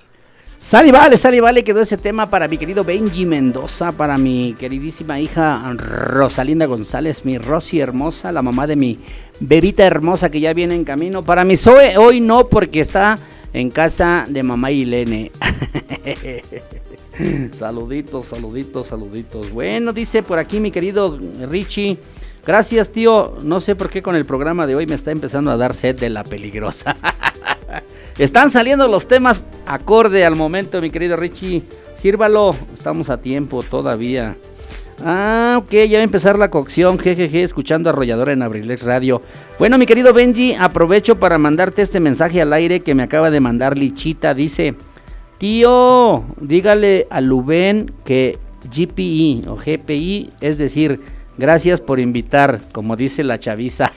Sale 0.56 0.90
y 0.90 0.92
vale, 0.92 1.16
sale 1.16 1.38
y 1.38 1.40
vale, 1.40 1.64
quedó 1.64 1.80
ese 1.80 1.96
tema 1.96 2.30
para 2.30 2.46
mi 2.46 2.56
querido 2.56 2.84
Benji 2.84 3.26
Mendoza, 3.26 3.90
para 3.90 4.16
mi 4.16 4.54
queridísima 4.56 5.18
hija 5.18 5.60
Rosalinda 5.76 6.66
González, 6.66 7.24
mi 7.24 7.36
Rosy 7.36 7.80
hermosa, 7.80 8.30
la 8.30 8.42
mamá 8.42 8.68
de 8.68 8.76
mi 8.76 8.96
bebita 9.40 9.84
hermosa 9.84 10.28
que 10.28 10.38
ya 10.38 10.52
viene 10.52 10.76
en 10.76 10.84
camino. 10.84 11.24
Para 11.24 11.44
mi 11.44 11.56
Zoe, 11.56 11.98
hoy 11.98 12.20
no, 12.20 12.46
porque 12.46 12.82
está 12.82 13.18
en 13.52 13.72
casa 13.72 14.24
de 14.28 14.44
mamá 14.44 14.70
Ilene. 14.70 15.32
saluditos, 17.58 18.26
saluditos, 18.26 18.86
saluditos. 18.86 19.50
Bueno, 19.50 19.92
dice 19.92 20.22
por 20.22 20.38
aquí 20.38 20.60
mi 20.60 20.70
querido 20.70 21.18
Richie. 21.48 21.98
Gracias, 22.46 22.90
tío. 22.90 23.36
No 23.42 23.58
sé 23.58 23.74
por 23.74 23.90
qué 23.90 24.02
con 24.02 24.14
el 24.14 24.24
programa 24.24 24.66
de 24.66 24.76
hoy 24.76 24.86
me 24.86 24.94
está 24.94 25.10
empezando 25.10 25.50
a 25.50 25.56
dar 25.56 25.74
sed 25.74 25.98
de 25.98 26.10
la 26.10 26.22
peligrosa. 26.22 26.96
Están 28.18 28.50
saliendo 28.50 28.86
los 28.86 29.08
temas 29.08 29.44
acorde 29.66 30.24
al 30.24 30.36
momento, 30.36 30.80
mi 30.80 30.90
querido 30.90 31.16
Richie. 31.16 31.62
Sírvalo, 31.96 32.54
estamos 32.72 33.10
a 33.10 33.18
tiempo 33.18 33.62
todavía. 33.62 34.36
Ah, 35.04 35.56
ok, 35.58 35.70
ya 35.70 35.98
va 35.98 36.00
a 36.00 36.04
empezar 36.04 36.38
la 36.38 36.50
cocción, 36.50 36.98
jejeje, 36.98 37.42
escuchando 37.42 37.90
Arrolladora 37.90 38.32
en 38.32 38.42
Abrilex 38.42 38.84
Radio. 38.84 39.20
Bueno, 39.58 39.76
mi 39.76 39.84
querido 39.84 40.14
Benji, 40.14 40.54
aprovecho 40.54 41.18
para 41.18 41.36
mandarte 41.36 41.82
este 41.82 42.00
mensaje 42.00 42.40
al 42.40 42.52
aire 42.54 42.80
que 42.80 42.94
me 42.94 43.02
acaba 43.02 43.30
de 43.30 43.40
mandar 43.40 43.76
Lichita. 43.76 44.32
Dice, 44.32 44.76
tío, 45.36 46.24
dígale 46.40 47.06
a 47.10 47.20
Luben 47.20 47.92
que 48.04 48.38
GPI 48.74 49.44
o 49.48 49.56
GPI, 49.56 50.32
es 50.40 50.56
decir, 50.56 51.00
gracias 51.38 51.80
por 51.80 52.00
invitar, 52.00 52.60
como 52.72 52.96
dice 52.96 53.24
la 53.24 53.38
chaviza. 53.38 53.92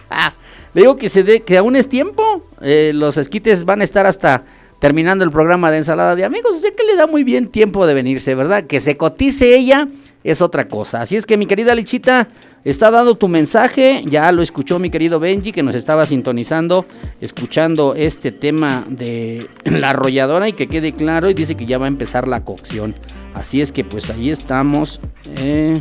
Le 0.74 0.82
digo 0.82 0.96
que, 0.96 1.08
se 1.08 1.22
dé, 1.22 1.40
que 1.42 1.56
aún 1.56 1.76
es 1.76 1.88
tiempo. 1.88 2.44
eh, 2.60 2.92
los 2.94 3.16
esquites 3.16 3.64
van 3.64 3.80
a 3.80 3.84
estar 3.84 4.06
hasta 4.06 4.44
terminando 4.78 5.24
el 5.24 5.30
programa 5.30 5.70
de 5.70 5.78
ensalada 5.78 6.14
de 6.14 6.24
amigos. 6.24 6.60
Sé 6.60 6.74
que 6.74 6.84
le 6.84 6.96
da 6.96 7.06
muy 7.06 7.24
bien 7.24 7.48
tiempo 7.48 7.86
de 7.86 7.94
venirse, 7.94 8.34
¿verdad? 8.34 8.64
Que 8.64 8.80
se 8.80 8.96
cotice 8.96 9.56
ella 9.56 9.88
es 10.24 10.40
otra 10.40 10.68
cosa. 10.68 11.02
Así 11.02 11.16
es 11.16 11.26
que 11.26 11.36
mi 11.36 11.46
querida 11.46 11.74
Lichita, 11.74 12.28
está 12.64 12.90
dando 12.90 13.14
tu 13.14 13.28
mensaje. 13.28 14.02
Ya 14.04 14.30
lo 14.32 14.42
escuchó 14.42 14.78
mi 14.78 14.90
querido 14.90 15.20
Benji, 15.20 15.52
que 15.52 15.62
nos 15.62 15.74
estaba 15.74 16.06
sintonizando, 16.06 16.86
escuchando 17.20 17.94
este 17.96 18.32
tema 18.32 18.84
de 18.88 19.46
la 19.64 19.90
arrolladora 19.90 20.48
y 20.48 20.52
que 20.52 20.68
quede 20.68 20.92
claro. 20.92 21.30
Y 21.30 21.34
dice 21.34 21.54
que 21.54 21.66
ya 21.66 21.78
va 21.78 21.86
a 21.86 21.88
empezar 21.88 22.28
la 22.28 22.44
cocción. 22.44 22.94
Así 23.34 23.60
es 23.60 23.72
que 23.72 23.84
pues 23.84 24.10
ahí 24.10 24.30
estamos. 24.30 25.00
Eh, 25.36 25.80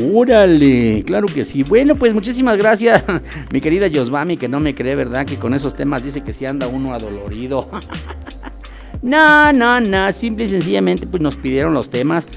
¡Órale! 0.00 1.02
Claro 1.04 1.26
que 1.26 1.44
sí. 1.44 1.62
Bueno, 1.62 1.96
pues 1.96 2.14
muchísimas 2.14 2.56
gracias, 2.56 3.04
mi 3.52 3.60
querida 3.60 3.86
Yosvami, 3.88 4.36
que 4.36 4.48
no 4.48 4.60
me 4.60 4.74
cree, 4.74 4.94
¿verdad? 4.94 5.26
Que 5.26 5.38
con 5.38 5.54
esos 5.54 5.74
temas 5.74 6.04
dice 6.04 6.22
que 6.22 6.32
si 6.32 6.46
anda 6.46 6.66
uno 6.66 6.94
adolorido. 6.94 7.68
no, 9.02 9.52
no, 9.52 9.80
no. 9.80 10.12
Simple 10.12 10.44
y 10.44 10.48
sencillamente, 10.48 11.06
pues 11.06 11.22
nos 11.22 11.36
pidieron 11.36 11.74
los 11.74 11.90
temas 11.90 12.28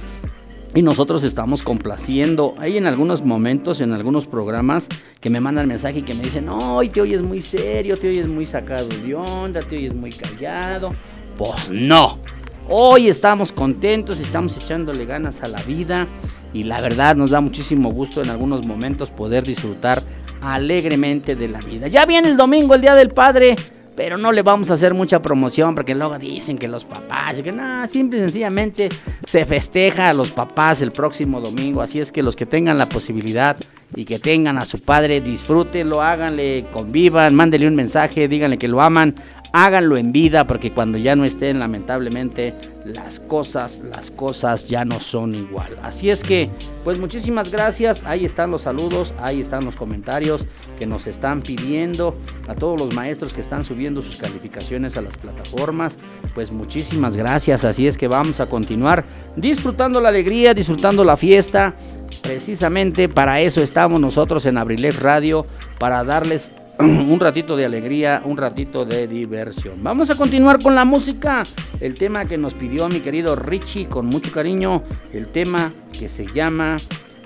y 0.75 0.81
nosotros 0.81 1.23
estamos 1.23 1.63
complaciendo. 1.63 2.53
Hay 2.57 2.77
en 2.77 2.85
algunos 2.85 3.23
momentos, 3.23 3.79
en 3.79 3.93
algunos 3.93 4.27
programas, 4.27 4.89
que 5.21 5.29
me 5.29 5.39
mandan 5.39 5.67
mensaje 5.67 5.99
y 5.99 6.01
que 6.01 6.13
me 6.13 6.23
dicen, 6.23 6.49
hoy 6.49 6.89
te 6.89 7.01
oyes 7.01 7.21
muy 7.21 7.41
serio, 7.41 7.95
te 7.95 8.09
oyes 8.09 8.27
muy 8.27 8.45
sacado 8.45 8.89
de 8.89 9.15
onda, 9.15 9.61
te 9.61 9.77
oyes 9.77 9.95
muy 9.95 10.11
callado. 10.11 10.91
Pues 11.37 11.69
no. 11.69 12.19
Hoy 12.67 13.09
estamos 13.09 13.51
contentos, 13.51 14.19
estamos 14.19 14.57
echándole 14.57 15.05
ganas 15.05 15.43
a 15.43 15.47
la 15.47 15.61
vida 15.61 16.07
y 16.51 16.63
la 16.63 16.81
verdad 16.81 17.15
nos 17.15 17.29
da 17.29 17.39
muchísimo 17.39 17.91
gusto 17.91 18.23
en 18.23 18.31
algunos 18.31 18.65
momentos 18.65 19.11
poder 19.11 19.43
disfrutar 19.43 20.01
alegremente 20.41 21.35
de 21.35 21.47
la 21.47 21.59
vida. 21.59 21.87
Ya 21.89 22.07
viene 22.07 22.27
el 22.27 22.37
domingo, 22.37 22.73
el 22.73 22.81
Día 22.81 22.95
del 22.95 23.09
Padre, 23.09 23.55
pero 23.95 24.17
no 24.17 24.31
le 24.31 24.41
vamos 24.41 24.71
a 24.71 24.73
hacer 24.73 24.95
mucha 24.95 25.21
promoción 25.21 25.75
porque 25.75 25.93
luego 25.93 26.17
dicen 26.17 26.57
que 26.57 26.67
los 26.67 26.85
papás 26.85 27.37
y 27.37 27.43
que 27.43 27.51
nada, 27.51 27.85
simple 27.87 28.17
y 28.17 28.21
sencillamente 28.21 28.89
se 29.25 29.45
festeja 29.45 30.09
a 30.09 30.13
los 30.13 30.31
papás 30.31 30.81
el 30.81 30.91
próximo 30.91 31.41
domingo, 31.41 31.83
así 31.83 31.99
es 31.99 32.11
que 32.11 32.23
los 32.23 32.35
que 32.35 32.47
tengan 32.47 32.79
la 32.79 32.89
posibilidad 32.89 33.57
y 33.95 34.05
que 34.05 34.17
tengan 34.17 34.57
a 34.57 34.65
su 34.65 34.81
padre, 34.81 35.21
disfrútenlo, 35.21 36.01
háganle, 36.01 36.65
convivan, 36.73 37.35
mándenle 37.35 37.67
un 37.67 37.75
mensaje, 37.75 38.27
díganle 38.27 38.57
que 38.57 38.67
lo 38.67 38.81
aman, 38.81 39.13
háganlo 39.55 39.95
en 39.95 40.11
vida 40.11 40.45
porque 40.47 40.71
cuando 40.71 40.97
ya 40.97 41.15
no 41.15 41.23
estén 41.23 41.59
lamentablemente 41.59 42.53
las 42.83 43.21
cosas, 43.21 43.81
las 43.85 44.11
cosas 44.11 44.67
ya 44.67 44.83
no 44.83 44.99
son 44.99 45.33
igual. 45.33 45.77
Así 45.81 46.09
es 46.09 46.25
que, 46.25 46.49
pues 46.83 46.99
muchísimas 46.99 47.49
gracias, 47.49 48.03
ahí 48.05 48.25
están 48.25 48.51
los 48.51 48.63
saludos, 48.63 49.13
ahí 49.17 49.39
están 49.39 49.63
los 49.63 49.77
comentarios 49.77 50.45
que 50.77 50.85
nos 50.85 51.07
están 51.07 51.41
pidiendo 51.41 52.17
a 52.49 52.55
todos 52.55 52.77
los 52.77 52.93
maestros 52.93 53.33
que 53.33 53.39
están 53.39 53.63
subiendo 53.63 54.01
sus 54.01 54.17
calificaciones 54.17 54.97
a 54.97 55.01
las 55.01 55.17
plataformas, 55.17 55.97
pues 56.33 56.51
muchísimas 56.51 57.15
gracias, 57.15 57.63
así 57.63 57.87
es 57.87 57.97
que 57.97 58.09
vamos 58.09 58.41
a 58.41 58.47
continuar 58.47 59.05
disfrutando 59.37 60.01
la 60.01 60.09
alegría, 60.09 60.53
disfrutando 60.53 61.05
la 61.05 61.15
fiesta. 61.15 61.73
Precisamente 62.21 63.07
para 63.07 63.39
eso 63.39 63.61
estamos 63.61 64.01
nosotros 64.01 64.45
en 64.47 64.57
Abrilex 64.57 64.99
Radio, 64.99 65.45
para 65.79 66.03
darles 66.03 66.51
un 66.79 67.19
ratito 67.19 67.55
de 67.55 67.65
alegría, 67.65 68.21
un 68.25 68.37
ratito 68.37 68.83
de 68.83 69.07
diversión. 69.07 69.81
Vamos 69.81 70.09
a 70.09 70.15
continuar 70.15 70.61
con 70.61 70.75
la 70.75 70.83
música. 70.83 71.43
El 71.79 71.93
tema 71.93 72.25
que 72.25 72.37
nos 72.37 72.53
pidió 72.53 72.89
mi 72.89 72.99
querido 72.99 73.35
Richie 73.35 73.87
con 73.87 74.07
mucho 74.07 74.31
cariño. 74.31 74.83
El 75.13 75.27
tema 75.27 75.73
que 75.97 76.09
se 76.09 76.25
llama 76.25 76.75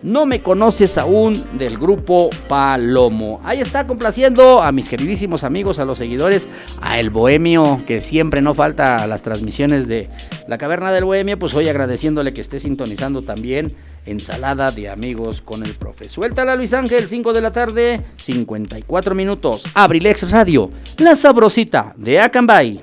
No 0.02 0.26
me 0.26 0.42
conoces 0.42 0.98
aún 0.98 1.58
del 1.58 1.78
grupo 1.78 2.30
Palomo. 2.48 3.42
Ahí 3.44 3.60
está 3.60 3.86
complaciendo 3.86 4.62
a 4.62 4.72
mis 4.72 4.88
queridísimos 4.88 5.44
amigos, 5.44 5.80
a 5.80 5.86
los 5.86 5.98
seguidores, 5.98 6.50
a 6.82 7.00
El 7.00 7.10
Bohemio, 7.10 7.82
que 7.86 8.02
siempre 8.02 8.42
no 8.42 8.54
falta 8.54 9.04
a 9.04 9.08
las 9.08 9.22
transmisiones 9.24 9.88
de 9.88 10.10
La 10.48 10.58
Caverna 10.58 10.92
del 10.92 11.04
Bohemio. 11.04 11.38
Pues 11.38 11.54
hoy 11.54 11.68
agradeciéndole 11.68 12.34
que 12.34 12.42
esté 12.42 12.60
sintonizando 12.60 13.24
también 13.24 13.76
ensalada 14.06 14.72
de 14.72 14.90
amigos 14.90 15.42
con 15.42 15.64
el 15.64 15.74
profe. 15.76 16.10
Suéltala 16.10 16.56
Luis 16.56 16.74
Ángel, 16.74 17.08
5 17.08 17.34
de 17.34 17.42
la 17.42 17.52
tarde, 17.52 18.02
54 18.18 19.16
minutos. 19.16 19.66
Abrilex 19.74 20.32
Radio, 20.32 20.72
la 20.98 21.16
sabrosita 21.16 21.94
de 21.98 22.20
Acambay. 22.20 22.82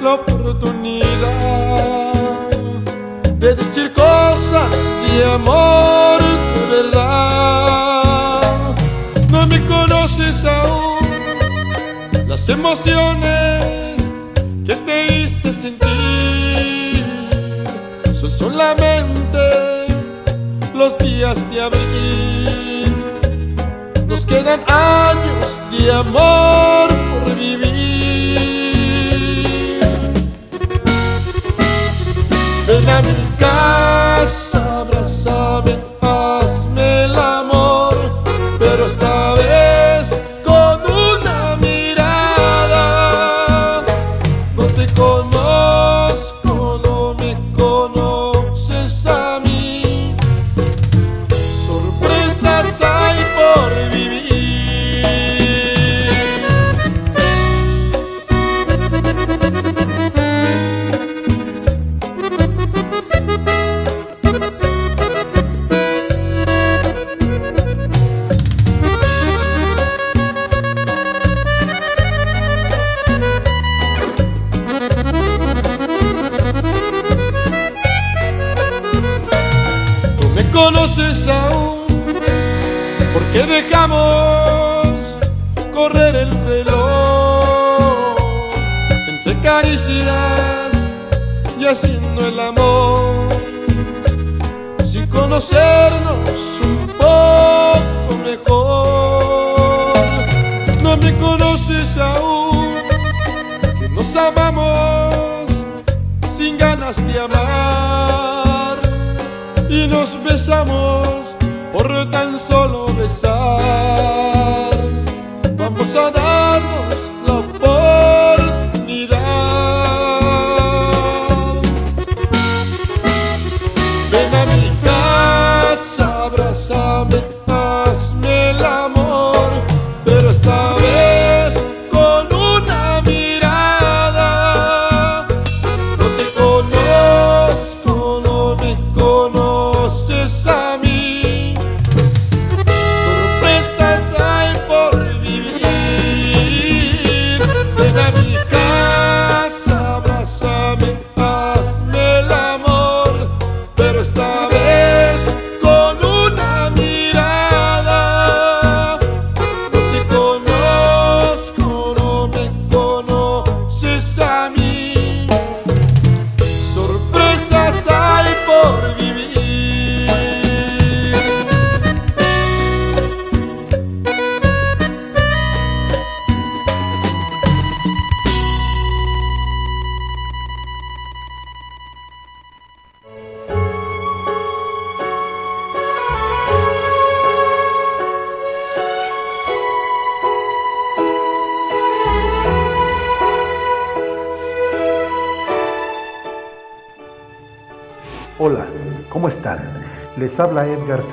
La 0.00 0.14
oportunidad 0.14 1.06
de 3.38 3.54
decir 3.54 3.92
cosas 3.92 4.70
de 5.10 5.24
amor 5.24 6.20
de 6.20 6.76
verdad. 6.76 8.42
No 9.30 9.46
me 9.48 9.60
conoces 9.66 10.44
aún, 10.44 10.98
las 12.28 12.48
emociones 12.48 14.08
que 14.66 14.76
te 14.76 15.14
hice 15.14 15.52
sentir 15.52 17.04
son 18.14 18.30
solamente 18.30 19.38
los 20.74 20.96
días 20.98 21.50
de 21.50 21.60
abril. 21.60 22.31
Quedan 24.26 24.60
años 24.68 25.60
de 25.70 25.92
amor 25.92 26.88
por 27.24 27.34
vivir. 27.36 27.60
Ven 32.66 32.88
a 32.88 33.02
mi 33.02 33.14
casa, 33.38 34.71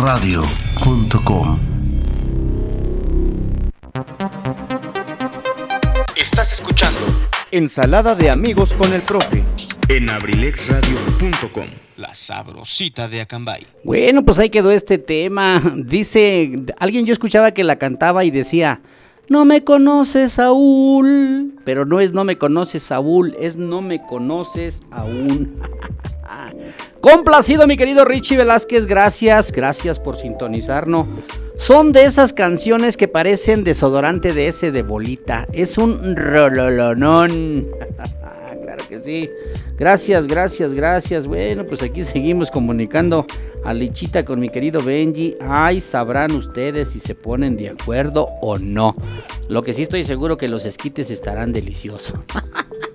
abrilexradio.com 0.00 1.58
Estás 6.16 6.54
escuchando 6.54 6.98
Ensalada 7.50 8.14
de 8.14 8.30
amigos 8.30 8.72
con 8.72 8.94
el 8.94 9.02
profe. 9.02 9.44
en 9.88 10.08
abrilexradio.com. 10.08 11.66
La 11.96 12.14
sabrosita 12.14 13.08
de 13.08 13.20
Acambay. 13.20 13.66
Bueno, 13.84 14.24
pues 14.24 14.38
ahí 14.38 14.48
quedó 14.48 14.70
este 14.70 14.96
tema. 14.96 15.60
Dice, 15.84 16.50
alguien 16.78 17.04
yo 17.04 17.12
escuchaba 17.12 17.52
que 17.52 17.62
la 17.62 17.76
cantaba 17.76 18.24
y 18.24 18.30
decía, 18.30 18.80
no 19.28 19.44
me 19.44 19.64
conoces, 19.64 20.32
Saúl. 20.34 21.56
Pero 21.64 21.84
no 21.84 22.00
es 22.00 22.14
no 22.14 22.24
me 22.24 22.38
conoces, 22.38 22.84
Saúl, 22.84 23.36
es 23.38 23.58
no 23.58 23.82
me 23.82 24.00
conoces 24.06 24.82
aún. 24.90 25.60
Complacido, 27.00 27.66
mi 27.66 27.78
querido 27.78 28.04
Richie 28.04 28.36
Velázquez, 28.36 28.84
gracias, 28.84 29.52
gracias 29.52 29.98
por 29.98 30.16
sintonizarnos. 30.16 31.06
Son 31.56 31.92
de 31.92 32.04
esas 32.04 32.34
canciones 32.34 32.98
que 32.98 33.08
parecen 33.08 33.64
desodorante 33.64 34.34
de 34.34 34.48
ese 34.48 34.70
de 34.70 34.82
bolita. 34.82 35.48
Es 35.52 35.78
un 35.78 36.14
rololonón. 36.14 37.68
claro 38.62 38.84
que 38.86 39.00
sí. 39.00 39.30
Gracias, 39.78 40.26
gracias, 40.26 40.74
gracias. 40.74 41.26
Bueno, 41.26 41.64
pues 41.64 41.82
aquí 41.82 42.04
seguimos 42.04 42.50
comunicando 42.50 43.26
a 43.64 43.72
Lichita 43.72 44.22
con 44.22 44.38
mi 44.38 44.50
querido 44.50 44.82
Benji. 44.82 45.36
Ay, 45.40 45.80
sabrán 45.80 46.32
ustedes 46.32 46.90
si 46.90 46.98
se 46.98 47.14
ponen 47.14 47.56
de 47.56 47.70
acuerdo 47.70 48.28
o 48.42 48.58
no. 48.58 48.94
Lo 49.48 49.62
que 49.62 49.72
sí 49.72 49.82
estoy 49.82 50.04
seguro 50.04 50.36
que 50.36 50.48
los 50.48 50.66
esquites 50.66 51.10
estarán 51.10 51.54
deliciosos. 51.54 52.20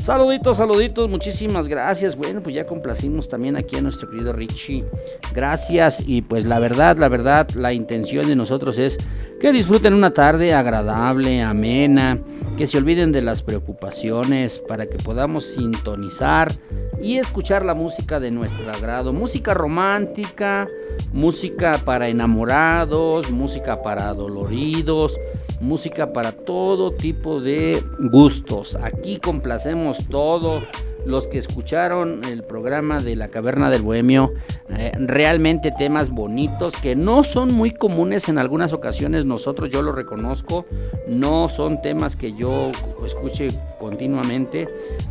Saluditos, 0.00 0.58
saluditos, 0.58 1.08
muchísimas 1.08 1.68
gracias. 1.68 2.16
Bueno, 2.16 2.42
pues 2.42 2.54
ya 2.54 2.66
complacimos 2.66 3.28
también 3.28 3.56
aquí 3.56 3.76
a 3.76 3.80
nuestro 3.80 4.10
querido 4.10 4.32
Richie. 4.32 4.84
Gracias 5.32 6.02
y 6.04 6.22
pues 6.22 6.44
la 6.44 6.58
verdad, 6.58 6.98
la 6.98 7.08
verdad, 7.08 7.48
la 7.50 7.72
intención 7.72 8.28
de 8.28 8.36
nosotros 8.36 8.78
es 8.78 8.98
que 9.40 9.52
disfruten 9.52 9.94
una 9.94 10.10
tarde 10.10 10.54
agradable, 10.54 11.42
amena, 11.42 12.18
que 12.56 12.66
se 12.66 12.78
olviden 12.78 13.12
de 13.12 13.22
las 13.22 13.42
preocupaciones 13.42 14.58
para 14.58 14.86
que 14.86 14.98
podamos 14.98 15.44
sintonizar 15.44 16.54
y 17.02 17.18
escuchar 17.18 17.64
la 17.64 17.74
música 17.74 18.20
de 18.20 18.30
nuestro 18.30 18.70
agrado. 18.72 19.12
Música 19.12 19.52
romántica, 19.52 20.66
música 21.12 21.80
para 21.84 22.08
enamorados, 22.08 23.30
música 23.30 23.82
para 23.82 24.12
doloridos, 24.14 25.18
música 25.60 26.12
para 26.12 26.32
todo 26.32 26.92
tipo 26.92 27.40
de 27.40 27.84
gustos. 28.10 28.76
Aquí 28.76 29.18
complacemos 29.18 29.83
todos 30.08 30.64
los 31.04 31.26
que 31.26 31.38
escucharon 31.38 32.24
el 32.24 32.42
programa 32.44 33.00
de 33.00 33.16
la 33.16 33.28
Caverna 33.28 33.70
del 33.70 33.82
Bohemio, 33.82 34.32
eh, 34.70 34.92
realmente 34.98 35.70
temas 35.76 36.10
bonitos 36.10 36.74
que 36.76 36.96
no 36.96 37.24
son 37.24 37.52
muy 37.52 37.72
comunes 37.72 38.28
en 38.28 38.38
algunas 38.38 38.72
ocasiones, 38.72 39.26
nosotros 39.26 39.70
yo 39.70 39.82
lo 39.82 39.92
reconozco, 39.92 40.64
no 41.06 41.48
son 41.48 41.82
temas 41.82 42.16
que 42.16 42.32
yo 42.32 42.72
escuche 43.04 43.48
continuamente, 43.78 44.66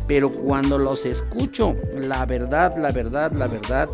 pero 0.08 0.32
cuando 0.32 0.78
los 0.78 1.06
escucho, 1.06 1.76
la 1.94 2.26
verdad, 2.26 2.76
la 2.76 2.90
verdad, 2.90 3.30
la 3.32 3.46
verdad, 3.46 3.88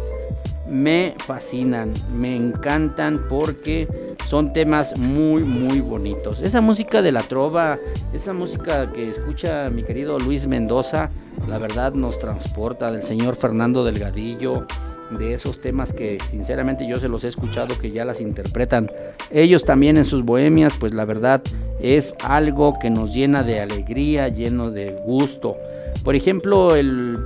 me 0.71 1.17
fascinan, 1.27 1.95
me 2.15 2.37
encantan 2.37 3.27
porque 3.29 3.89
son 4.25 4.53
temas 4.53 4.97
muy, 4.97 5.43
muy 5.43 5.81
bonitos. 5.81 6.41
Esa 6.41 6.61
música 6.61 7.03
de 7.03 7.11
la 7.11 7.23
trova, 7.23 7.77
esa 8.13 8.33
música 8.33 8.93
que 8.93 9.11
escucha 9.11 9.69
mi 9.69 9.83
querido 9.83 10.19
Luis 10.19 10.47
Mendoza, 10.47 11.11
la 11.49 11.59
verdad 11.59 11.93
nos 11.93 12.19
transporta 12.19 12.93
del 12.93 13.03
señor 13.03 13.35
Fernando 13.35 13.85
Delgadillo, 13.85 14.67
de 15.11 15.35
esos 15.35 15.61
temas 15.61 15.93
que 15.93 16.19
sinceramente 16.31 16.87
yo 16.87 17.01
se 17.01 17.09
los 17.09 17.25
he 17.25 17.29
escuchado 17.29 17.77
que 17.77 17.91
ya 17.91 18.05
las 18.05 18.21
interpretan 18.21 18.89
ellos 19.33 19.65
también 19.65 19.97
en 19.97 20.05
sus 20.05 20.25
bohemias, 20.25 20.73
pues 20.79 20.95
la 20.95 21.05
verdad 21.05 21.43
es 21.81 22.15
algo 22.23 22.79
que 22.79 22.91
nos 22.91 23.13
llena 23.13 23.43
de 23.43 23.61
alegría, 23.61 24.29
lleno 24.29 24.71
de 24.71 24.93
gusto. 25.05 25.57
Por 26.05 26.15
ejemplo, 26.15 26.77
el, 26.77 27.19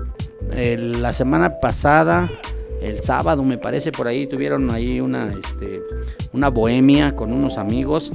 la 0.57 1.13
semana 1.13 1.61
pasada 1.61 2.31
el 2.81 3.01
sábado 3.01 3.43
me 3.45 3.59
parece 3.59 3.93
por 3.93 4.07
ahí 4.07 4.27
tuvieron 4.27 4.71
ahí 4.71 5.01
una 5.01 5.33
este 5.33 5.81
una 6.33 6.49
bohemia 6.51 7.17
con 7.17 7.33
unos 7.33 7.59
amigos 7.59 8.13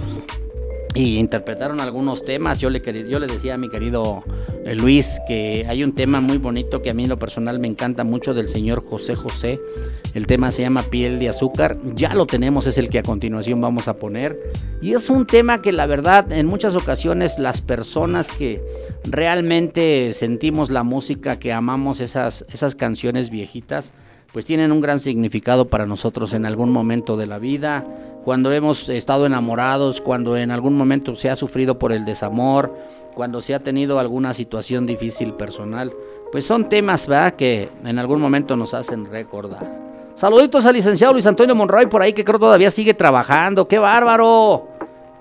y 0.96 1.18
interpretaron 1.18 1.80
algunos 1.82 2.24
temas. 2.24 2.60
Yo 2.60 2.70
le, 2.70 2.82
yo 3.08 3.20
le 3.20 3.28
decía 3.28 3.54
a 3.54 3.58
mi 3.58 3.70
querido 3.70 4.24
eh, 4.66 4.76
Luis 4.76 5.22
que 5.28 5.66
hay 5.68 5.84
un 5.84 5.94
tema 5.94 6.20
muy 6.20 6.38
bonito 6.38 6.82
que 6.82 6.90
a 6.90 6.94
mí 6.94 7.04
en 7.04 7.10
lo 7.10 7.20
personal 7.20 7.60
me 7.60 7.68
encanta 7.68 8.04
mucho 8.04 8.34
del 8.34 8.48
señor 8.48 8.84
José 8.88 9.16
José. 9.16 9.60
El 10.14 10.26
tema 10.26 10.52
se 10.52 10.64
llama 10.64 10.84
Piel 10.84 11.20
de 11.20 11.30
Azúcar. 11.30 11.78
Ya 11.96 12.14
lo 12.14 12.26
tenemos, 12.26 12.66
es 12.66 12.78
el 12.78 12.90
que 12.90 13.00
a 13.00 13.04
continuación 13.04 13.62
vamos 13.62 13.88
a 13.88 13.98
poner. 13.98 14.40
Y 14.82 14.94
es 14.94 15.10
un 15.10 15.28
tema 15.28 15.62
que 15.62 15.72
la 15.72 15.86
verdad 15.86 16.32
en 16.32 16.48
muchas 16.48 16.76
ocasiones 16.76 17.38
las 17.38 17.62
personas 17.62 18.32
que 18.32 18.62
realmente 19.04 20.14
sentimos 20.14 20.72
la 20.72 20.84
música, 20.84 21.38
que 21.38 21.54
amamos 21.54 22.00
esas, 22.02 22.46
esas 22.52 22.76
canciones 22.76 23.30
viejitas, 23.30 23.94
pues 24.32 24.46
tienen 24.46 24.72
un 24.72 24.82
gran 24.82 25.00
significado 25.00 25.68
para 25.68 25.86
nosotros 25.86 26.34
en 26.34 26.46
algún 26.46 26.72
momento 26.72 27.18
de 27.18 27.28
la 27.28 27.40
vida, 27.40 27.86
cuando 28.24 28.52
hemos 28.52 28.90
estado 28.90 29.26
enamorados, 29.26 30.02
cuando 30.02 30.38
en 30.38 30.52
algún 30.52 30.76
momento 30.76 31.16
se 31.16 31.30
ha 31.30 31.36
sufrido 31.36 31.80
por 31.80 31.92
el 31.92 32.06
desamor, 32.06 32.76
cuando 33.16 33.42
se 33.42 33.56
ha 33.56 33.60
tenido 33.60 34.00
alguna 34.00 34.34
situación 34.34 34.86
difícil 34.86 35.34
personal, 35.34 35.94
pues 36.32 36.46
son 36.46 36.70
temas 36.70 37.08
¿verdad? 37.08 37.34
que 37.34 37.70
en 37.84 37.98
algún 37.98 38.22
momento 38.22 38.56
nos 38.56 38.74
hacen 38.74 39.10
recordar. 39.10 39.90
Saluditos 40.16 40.66
al 40.66 40.76
licenciado 40.76 41.14
Luis 41.14 41.26
Antonio 41.26 41.56
Monroy 41.56 41.88
por 41.88 42.02
ahí 42.02 42.14
que 42.14 42.26
creo 42.26 42.40
todavía 42.40 42.70
sigue 42.72 42.94
trabajando, 42.94 43.68
qué 43.68 43.80
bárbaro. 43.80 44.69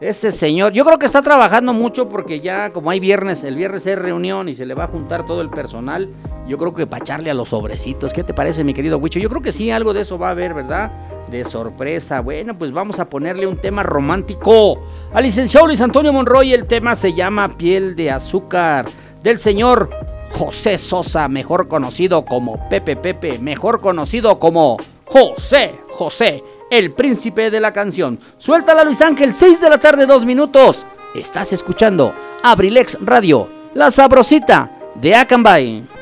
Ese 0.01 0.31
señor, 0.31 0.73
yo 0.73 0.85
creo 0.85 0.97
que 0.97 1.07
está 1.07 1.23
trabajando 1.23 1.73
mucho 1.73 2.09
porque 2.09 2.39
ya 2.39 2.71
como 2.71 2.91
hay 2.91 3.01
viernes, 3.01 3.43
el 3.43 3.57
viernes 3.57 3.85
es 3.85 3.99
reunión 3.99 4.49
y 4.49 4.55
se 4.55 4.65
le 4.65 4.75
va 4.75 4.85
a 4.85 4.87
juntar 4.87 5.27
todo 5.27 5.41
el 5.41 5.51
personal, 5.51 6.09
yo 6.47 6.57
creo 6.57 6.73
que 6.73 6.87
para 6.87 7.03
echarle 7.03 7.33
a 7.33 7.35
los 7.35 7.49
sobrecitos, 7.49 8.13
¿qué 8.13 8.23
te 8.23 8.33
parece 8.33 8.63
mi 8.63 8.75
querido 8.75 8.99
Huicho? 8.99 9.19
Yo 9.19 9.29
creo 9.29 9.43
que 9.43 9.51
sí, 9.51 9.73
algo 9.73 9.93
de 9.93 10.03
eso 10.03 10.17
va 10.17 10.29
a 10.29 10.31
haber, 10.31 10.55
¿verdad? 10.55 10.93
De 11.29 11.45
sorpresa. 11.45 12.21
Bueno, 12.21 12.57
pues 12.57 12.71
vamos 12.71 13.01
a 13.01 13.11
ponerle 13.11 13.49
un 13.49 13.57
tema 13.57 13.83
romántico 13.83 14.79
al 15.13 15.25
licenciado 15.25 15.67
Luis 15.67 15.81
Antonio 15.81 16.13
Monroy, 16.13 16.53
el 16.53 16.69
tema 16.69 16.95
se 16.95 17.13
llama 17.13 17.57
Piel 17.57 17.97
de 17.97 18.13
Azúcar, 18.13 18.87
del 19.25 19.37
señor 19.37 19.91
José 20.31 20.79
Sosa, 20.79 21.27
mejor 21.27 21.67
conocido 21.67 22.25
como 22.25 22.69
Pepe 22.69 22.95
Pepe, 22.95 23.41
mejor 23.41 23.81
conocido 23.81 24.39
como 24.39 24.77
José 25.07 25.75
José, 25.91 26.45
el 26.71 26.93
príncipe 26.93 27.51
de 27.51 27.61
la 27.61 27.73
canción. 27.73 28.19
Suéltala 28.37 28.85
Luis 28.85 29.01
Ángel, 29.01 29.35
6 29.35 29.61
de 29.61 29.71
la 29.71 29.79
tarde, 29.79 30.07
2 30.07 30.25
minutos. 30.27 30.87
Estás 31.15 31.53
escuchando 31.53 32.15
Abrilex 32.43 32.99
Radio, 33.01 33.49
la 33.75 33.91
sabrosita 33.91 34.71
de 34.95 35.15
Acambay. 35.15 35.98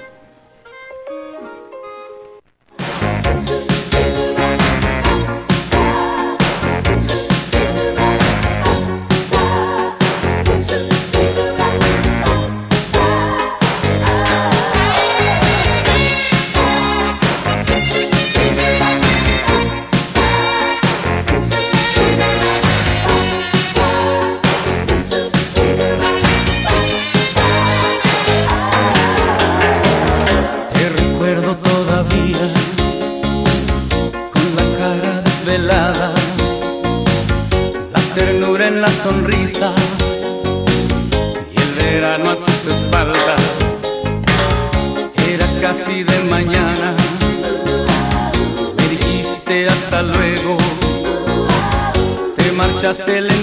Te 52.97 53.03
marchaste 53.03 53.36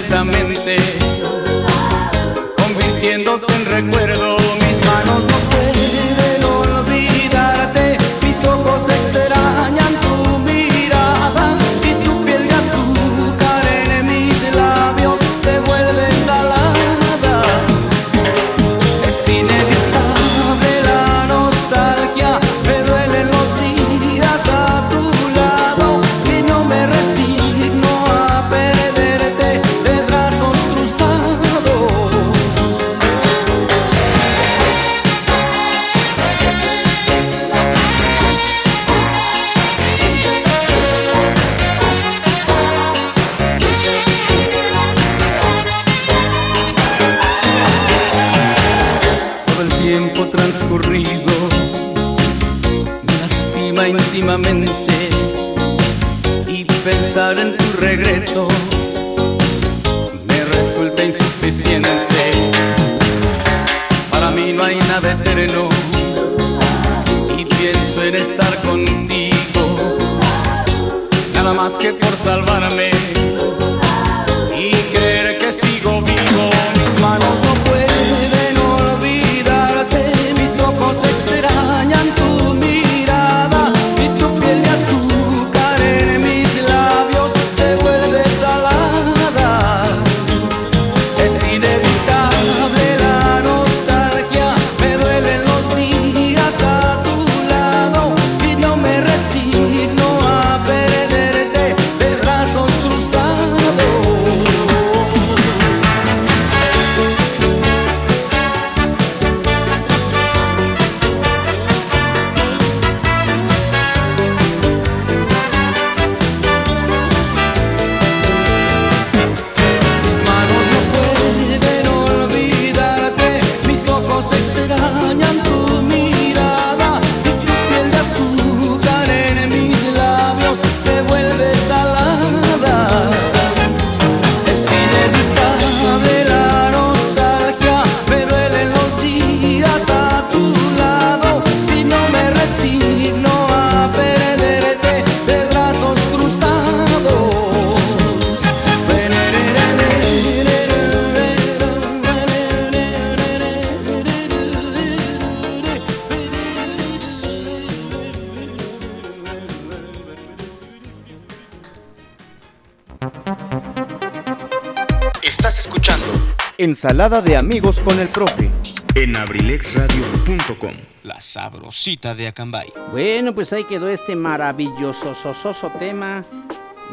Ensalada 166.84 167.22
de 167.22 167.34
amigos 167.34 167.80
con 167.80 167.98
el 167.98 168.08
profe. 168.08 168.50
en 168.94 169.16
abrilexradio.com. 169.16 170.74
La 171.02 171.18
sabrosita 171.18 172.14
de 172.14 172.28
Acambay. 172.28 172.70
Bueno, 172.92 173.34
pues 173.34 173.54
ahí 173.54 173.64
quedó 173.64 173.88
este 173.88 174.14
maravilloso 174.14 175.14
sososo 175.14 175.72
tema 175.78 176.22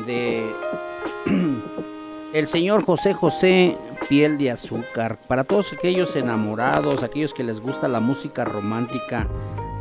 de 0.07 0.49
el 2.33 2.47
señor 2.47 2.85
José 2.85 3.13
José 3.13 3.75
Piel 4.07 4.37
de 4.37 4.51
Azúcar. 4.51 5.19
Para 5.27 5.43
todos 5.43 5.73
aquellos 5.73 6.15
enamorados, 6.15 7.03
aquellos 7.03 7.33
que 7.33 7.43
les 7.43 7.59
gusta 7.59 7.89
la 7.89 7.99
música 7.99 8.45
romántica, 8.45 9.27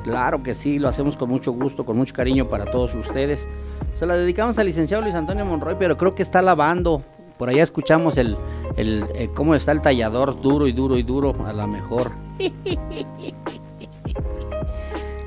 claro 0.02 0.42
que 0.42 0.56
sí, 0.56 0.80
lo 0.80 0.88
hacemos 0.88 1.16
con 1.16 1.28
mucho 1.28 1.52
gusto, 1.52 1.86
con 1.86 1.96
mucho 1.96 2.14
cariño 2.14 2.48
para 2.48 2.64
todos 2.64 2.96
ustedes. 2.96 3.48
Se 3.96 4.06
la 4.06 4.16
dedicamos 4.16 4.58
al 4.58 4.66
licenciado 4.66 5.04
Luis 5.04 5.14
Antonio 5.14 5.44
Monroy, 5.44 5.76
pero 5.78 5.96
creo 5.96 6.16
que 6.16 6.22
está 6.22 6.42
lavando. 6.42 7.04
Por 7.38 7.48
allá 7.48 7.62
escuchamos 7.62 8.18
el, 8.18 8.36
el, 8.81 9.05
eh, 9.14 9.28
cómo 9.35 9.55
está 9.55 9.72
el 9.72 9.83
tallador 9.83 10.41
duro 10.41 10.66
y 10.66 10.72
duro 10.72 10.97
y 10.97 11.03
duro, 11.03 11.35
a 11.47 11.53
lo 11.53 11.66
mejor. 11.66 12.12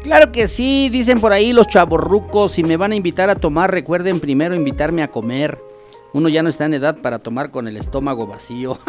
Claro 0.04 0.32
que 0.34 0.48
sí, 0.48 0.90
dicen 0.90 1.22
por 1.22 1.32
ahí 1.32 1.54
los 1.54 1.68
chavorrucos, 1.68 2.52
si 2.52 2.64
me 2.64 2.76
van 2.76 2.92
a 2.92 2.96
invitar 2.96 3.30
a 3.30 3.36
tomar, 3.36 3.72
recuerden 3.72 4.20
primero 4.20 4.54
invitarme 4.54 5.02
a 5.02 5.08
comer. 5.08 5.58
Uno 6.12 6.28
ya 6.28 6.44
no 6.44 6.50
está 6.50 6.66
en 6.66 6.74
edad 6.74 6.98
para 6.98 7.20
tomar 7.20 7.52
con 7.52 7.70
el 7.70 7.78
estómago 7.78 8.28
vacío. 8.28 8.78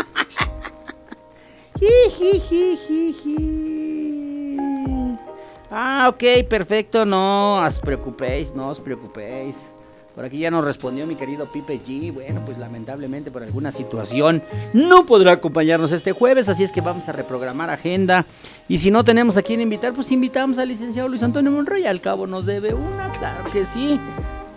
ah, 5.70 6.10
ok, 6.12 6.24
perfecto, 6.48 7.04
no 7.04 7.64
os 7.64 7.78
preocupéis, 7.78 8.52
no 8.54 8.68
os 8.68 8.80
preocupéis. 8.80 9.73
Por 10.14 10.24
aquí 10.24 10.38
ya 10.38 10.50
nos 10.50 10.64
respondió 10.64 11.08
mi 11.08 11.16
querido 11.16 11.50
Pipe 11.50 11.80
G. 11.80 12.12
Bueno, 12.12 12.40
pues 12.46 12.56
lamentablemente 12.58 13.32
por 13.32 13.42
alguna 13.42 13.72
situación 13.72 14.44
no 14.72 15.06
podrá 15.06 15.32
acompañarnos 15.32 15.90
este 15.90 16.12
jueves, 16.12 16.48
así 16.48 16.62
es 16.62 16.70
que 16.70 16.80
vamos 16.80 17.08
a 17.08 17.12
reprogramar 17.12 17.68
agenda. 17.68 18.24
Y 18.68 18.78
si 18.78 18.92
no 18.92 19.02
tenemos 19.02 19.36
a 19.36 19.42
quien 19.42 19.60
invitar, 19.60 19.92
pues 19.92 20.12
invitamos 20.12 20.58
al 20.58 20.68
licenciado 20.68 21.08
Luis 21.08 21.24
Antonio 21.24 21.50
Monroy. 21.50 21.86
Al 21.86 22.00
cabo 22.00 22.28
nos 22.28 22.46
debe 22.46 22.74
una, 22.74 23.10
claro 23.10 23.50
que 23.50 23.64
sí. 23.64 23.98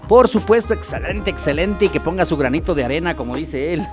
Por 0.08 0.28
supuesto, 0.28 0.76
excelente, 0.76 1.32
excelente. 1.32 1.86
Y 1.86 1.90
que 1.90 2.00
ponga 2.00 2.24
su 2.24 2.38
granito 2.38 2.76
de 2.76 2.86
arena, 2.86 3.16
como 3.16 3.36
dice 3.36 3.74
él. 3.74 3.82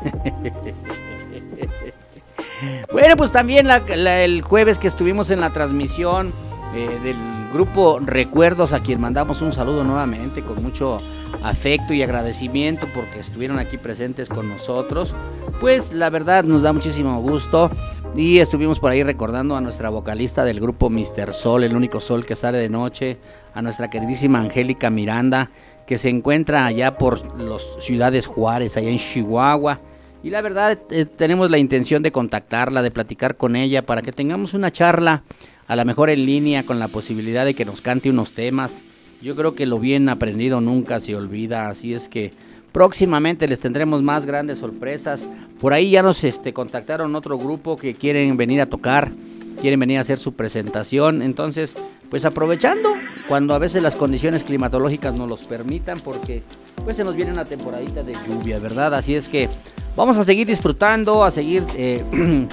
bueno, 2.93 3.17
pues 3.17 3.33
también 3.33 3.69
el 3.71 4.43
jueves 4.43 4.79
que 4.79 4.87
estuvimos 4.87 5.31
en 5.31 5.41
la 5.41 5.51
transmisión 5.51 6.31
eh, 6.75 6.99
del 7.03 7.17
grupo 7.53 8.01
Recuerdos, 8.01 8.73
a 8.73 8.81
quien 8.81 9.01
mandamos 9.01 9.41
un 9.43 9.53
saludo 9.53 9.85
nuevamente 9.85 10.43
con 10.43 10.63
mucho 10.63 10.97
afecto 11.43 11.95
y 11.95 12.03
agradecimiento 12.03 12.89
porque 12.95 13.21
estuvieron 13.21 13.59
aquí 13.59 13.79
presentes 13.79 14.29
con 14.29 14.49
nosotros. 14.49 15.15
Pues 15.61 15.93
la 15.93 16.11
verdad 16.11 16.45
nos 16.45 16.63
da 16.63 16.73
muchísimo 16.73 17.21
gusto. 17.21 17.71
Y 18.17 18.39
estuvimos 18.39 18.79
por 18.79 18.93
ahí 18.93 19.03
recordando 19.03 19.57
a 19.57 19.61
nuestra 19.61 19.89
vocalista 19.89 20.45
del 20.45 20.61
grupo 20.61 20.89
Mr. 20.89 21.33
Sol, 21.33 21.65
el 21.65 21.75
único 21.75 21.99
sol 21.99 22.25
que 22.25 22.37
sale 22.37 22.59
de 22.59 22.69
noche, 22.69 23.19
a 23.55 23.61
nuestra 23.61 23.91
queridísima 23.91 24.39
Angélica 24.39 24.89
Miranda, 24.89 25.51
que 25.85 25.99
se 25.99 26.11
encuentra 26.11 26.65
allá 26.65 26.97
por 26.97 27.41
las 27.41 27.63
ciudades 27.81 28.29
Juárez, 28.29 28.77
allá 28.77 28.91
en 28.91 28.99
Chihuahua. 28.99 29.81
Y 30.23 30.31
la 30.31 30.41
verdad 30.43 30.79
eh, 30.91 31.07
tenemos 31.07 31.51
la 31.51 31.59
intención 31.59 32.03
de 32.05 32.13
contactarla, 32.13 32.83
de 32.83 32.93
platicar 32.93 33.37
con 33.37 33.57
ella 33.57 33.85
para 33.85 34.01
que 34.01 34.13
tengamos 34.13 34.55
una 34.55 34.71
charla, 34.71 35.25
a 35.67 35.77
lo 35.77 35.85
mejor 35.85 36.11
en 36.11 36.27
línea, 36.27 36.65
con 36.65 36.79
la 36.79 36.89
posibilidad 36.89 37.45
de 37.45 37.55
que 37.55 37.65
nos 37.65 37.81
cante 37.81 38.11
unos 38.11 38.33
temas 38.33 38.83
Yo 39.23 39.35
creo 39.37 39.55
que 39.55 39.67
lo 39.67 39.79
bien 39.79 40.09
aprendido 40.09 40.61
nunca 40.61 41.01
se 41.01 41.17
olvida, 41.17 41.69
así 41.69 41.95
es 41.95 42.09
que 42.09 42.31
próximamente 42.73 43.47
les 43.49 43.61
tendremos 43.61 44.03
más 44.03 44.27
grandes 44.27 44.59
sorpresas. 44.59 45.29
Por 45.61 45.73
ahí 45.73 45.93
ya 45.93 46.03
nos 46.03 46.25
este, 46.25 46.53
contactaron 46.53 47.15
otro 47.15 47.39
grupo 47.39 47.77
que 47.77 47.95
quieren 47.95 48.37
venir 48.37 48.61
a 48.61 48.67
tocar, 48.67 49.13
quieren 49.61 49.81
venir 49.81 49.99
a 49.99 50.01
hacer 50.01 50.19
su 50.19 50.35
presentación. 50.35 51.23
Entonces, 51.23 51.77
pues 52.11 52.25
aprovechando 52.25 52.93
cuando 53.29 53.55
a 53.55 53.59
veces 53.59 53.83
las 53.83 53.95
condiciones 53.95 54.45
climatológicas 54.45 55.15
no 55.15 55.27
los 55.27 55.43
permitan, 55.45 55.99
porque 56.01 56.43
pues 56.85 56.97
se 56.97 57.05
nos 57.05 57.17
viene 57.17 57.33
una 57.33 57.45
temporadita 57.45 58.03
de 58.03 58.15
lluvia, 58.29 58.59
¿verdad? 58.59 58.95
Así 58.95 59.15
es 59.15 59.29
que 59.29 59.49
vamos 59.97 60.19
a 60.19 60.25
seguir 60.25 60.47
disfrutando, 60.47 61.25
a 61.25 61.31
seguir 61.31 61.65
eh, 61.77 62.05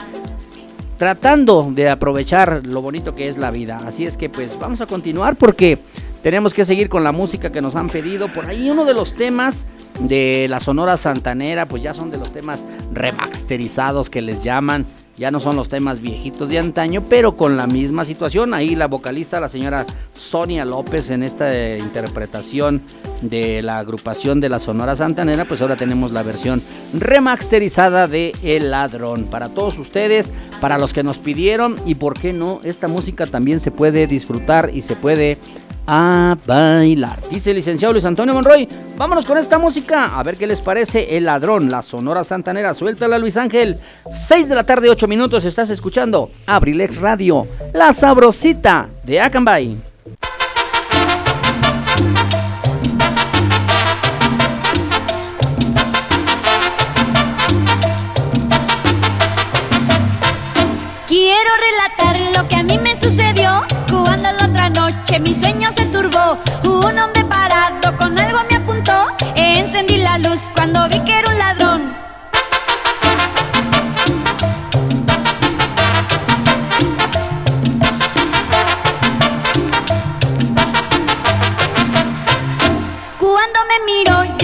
tratando 1.02 1.68
de 1.74 1.90
aprovechar 1.90 2.62
lo 2.64 2.80
bonito 2.80 3.16
que 3.16 3.28
es 3.28 3.36
la 3.36 3.50
vida. 3.50 3.80
Así 3.88 4.06
es 4.06 4.18
que 4.18 4.30
pues 4.30 4.60
vamos 4.60 4.82
a 4.82 4.86
continuar 4.86 5.36
porque 5.36 5.80
tenemos 6.22 6.54
que 6.54 6.64
seguir 6.64 6.90
con 6.90 7.04
la 7.04 7.12
música 7.12 7.50
que 7.50 7.60
nos 7.60 7.76
han 7.76 7.90
pedido. 7.90 8.32
Por 8.32 8.46
ahí 8.46 8.70
uno 8.70 8.86
de 8.86 8.94
los 8.94 9.16
temas 9.16 9.66
de 10.00 10.46
la 10.48 10.60
Sonora 10.60 10.98
Santanera, 10.98 11.66
pues 11.66 11.82
ya 11.82 11.96
son 11.96 12.12
de 12.12 12.18
los 12.18 12.32
temas 12.32 12.64
remasterizados 12.94 14.12
que 14.12 14.22
les 14.22 14.44
llaman. 14.44 14.86
Ya 15.22 15.30
no 15.30 15.40
son 15.40 15.56
los 15.56 15.70
temas 15.70 16.02
viejitos 16.02 16.50
de 16.50 16.58
antaño, 16.58 17.04
pero 17.08 17.38
con 17.38 17.56
la 17.56 17.68
misma 17.68 18.06
situación. 18.06 18.56
Ahí 18.56 18.74
la 18.74 18.88
vocalista, 18.88 19.40
la 19.40 19.50
señora 19.50 19.86
Sonia 20.16 20.66
López, 20.66 21.12
en 21.12 21.22
esta 21.22 21.78
interpretación 21.78 22.82
de 23.22 23.62
la 23.62 23.78
agrupación 23.78 24.40
de 24.40 24.50
la 24.50 24.58
Sonora 24.58 24.96
Santanera, 24.96 25.48
pues 25.48 25.62
ahora 25.62 25.76
tenemos 25.76 26.12
la 26.12 26.24
versión 26.24 26.64
remasterizada 26.96 28.08
de 28.08 28.34
El 28.42 28.72
Ladrón. 28.72 29.26
Para 29.26 29.50
todos 29.50 29.78
ustedes, 29.78 30.32
para 30.60 30.80
los 30.80 30.92
que 30.92 31.04
nos 31.04 31.20
pidieron, 31.20 31.76
y 31.86 31.94
por 31.94 32.16
qué 32.20 32.34
no, 32.34 32.60
esta 32.64 32.88
música 32.88 33.28
también 33.28 33.60
se 33.60 33.70
puede 33.70 34.08
disfrutar 34.08 34.72
y 34.74 34.82
se 34.82 34.96
puede 34.96 35.38
a 35.88 36.38
bailar. 36.46 37.20
Dice 37.30 37.52
el 37.52 37.58
licenciado 37.58 37.94
Luis 37.94 38.06
Antonio 38.06 38.34
Monroy, 38.34 38.68
vámonos 38.98 39.26
con 39.26 39.38
esta 39.38 39.58
música, 39.58 40.18
a 40.18 40.24
ver 40.24 40.38
qué 40.38 40.48
les 40.48 40.62
parece 40.62 41.18
El 41.18 41.26
Ladrón, 41.26 41.70
la 41.70 41.82
Sonora 41.82 42.24
Santanera, 42.24 42.74
suéltala 42.74 43.18
Luis 43.18 43.38
Ángel. 43.38 43.78
6 44.10 44.50
de 44.50 44.56
la 44.56 44.64
tarde, 44.64 44.90
8 44.90 45.08
minutos, 45.08 45.46
estás 45.46 45.70
escuchando 45.70 46.32
Abrilex 46.46 47.02
Radio, 47.02 47.46
la 47.74 47.94
sabrosita 47.94 48.90
de 49.04 49.22
Acambay. 49.22 49.91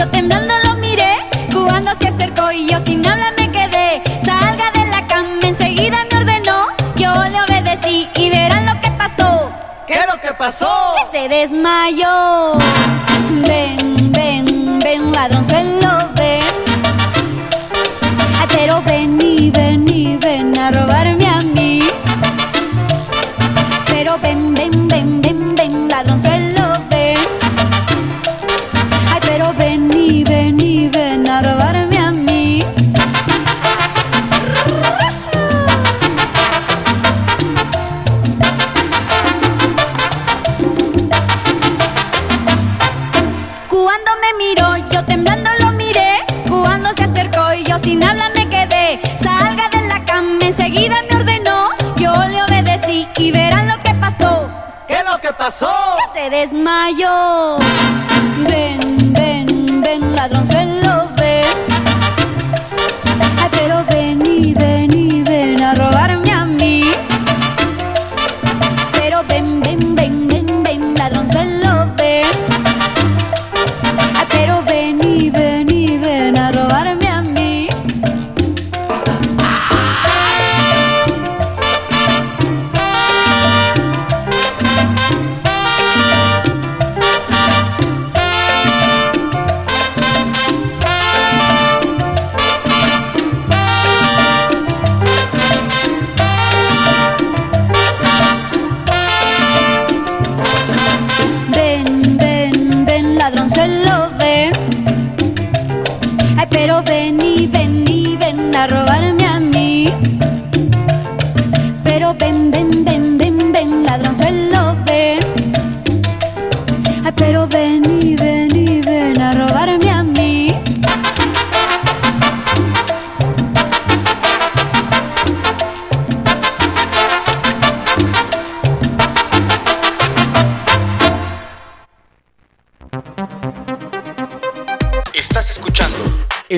Yo 0.07 0.11
temblando 0.11 0.53
lo 0.65 0.75
miré. 0.75 1.17
Cuando 1.51 1.93
se 1.95 2.07
acercó 2.09 2.51
y 2.51 2.67
yo 2.67 2.79
sin 2.79 3.05
hablar 3.05 3.33
me 3.39 3.51
quedé. 3.51 4.01
Salga 4.23 4.71
de 4.71 4.85
la 4.87 5.05
cama, 5.07 5.39
enseguida 5.43 6.05
me 6.11 6.17
ordenó. 6.19 6.67
Yo 6.95 7.11
le 7.29 7.41
obedecí 7.41 8.09
y 8.15 8.29
verán 8.29 8.65
lo 8.65 8.81
que 8.81 8.89
pasó. 8.91 9.51
¿Qué 9.85 9.95
es 9.95 10.07
lo 10.07 10.19
que 10.21 10.33
pasó? 10.33 10.93
Que 11.11 11.19
se 11.19 11.29
desmayó. 11.29 12.53
Ven, 13.47 14.11
ven, 14.11 14.79
ven, 14.79 15.11
ladronzuelo, 15.11 15.97
ven. 16.15 16.43
Ay, 18.39 18.47
pero 18.49 18.81
ven 18.85 19.17
y 19.21 19.49
ven 19.51 19.66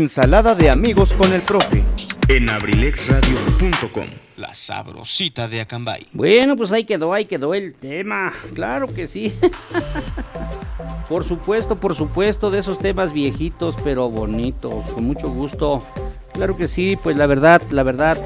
Ensalada 0.09 0.55
de 0.55 0.71
amigos 0.71 1.13
con 1.13 1.31
el 1.33 1.41
profe. 1.43 1.83
en 2.29 2.49
abrilexradio.com. 2.49 4.07
La 4.37 4.55
sabrosita 4.55 5.47
de 5.47 5.61
Acambay. 5.61 6.07
Bueno, 6.13 6.55
pues 6.55 6.71
ahí 6.71 6.83
quedó, 6.83 7.13
ahí 7.13 7.25
quedó 7.25 7.53
el 7.53 7.75
tema. 7.75 8.33
Claro 8.55 8.87
que 8.87 9.05
sí. 9.05 9.37
por 11.07 11.23
supuesto, 11.23 11.75
por 11.75 11.93
supuesto, 11.93 12.49
de 12.49 12.57
esos 12.57 12.79
temas 12.79 13.13
viejitos 13.13 13.75
pero 13.83 14.09
bonitos, 14.09 14.83
con 14.93 15.03
mucho 15.03 15.29
gusto. 15.29 15.77
Claro 16.33 16.57
que 16.57 16.67
sí, 16.67 16.97
pues 17.03 17.15
la 17.15 17.27
verdad, 17.27 17.61
la 17.69 17.83
verdad, 17.83 18.17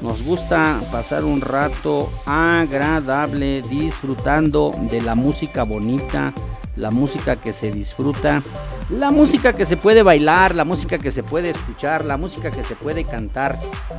nos 0.00 0.24
gusta 0.24 0.80
pasar 0.90 1.22
un 1.22 1.40
rato 1.40 2.10
agradable 2.26 3.62
disfrutando 3.62 4.72
de 4.90 5.02
la 5.02 5.14
música 5.14 5.62
bonita, 5.62 6.34
la 6.74 6.90
música 6.90 7.36
que 7.36 7.52
se 7.52 7.70
disfruta, 7.70 8.42
la 8.90 9.10
música 9.10 9.52
que 9.52 9.66
se 9.66 9.76
puede 9.76 10.02
bailar, 10.02 10.54
la 10.54 10.64
música 10.64 10.98
que 10.98 11.10
se 11.10 11.22
puede 11.22 11.50
escuchar, 11.50 12.04
la 12.04 12.16
música 12.16 12.50
que 12.50 12.64
se 12.64 12.74
puede 12.74 13.04
cantar. 13.04 13.58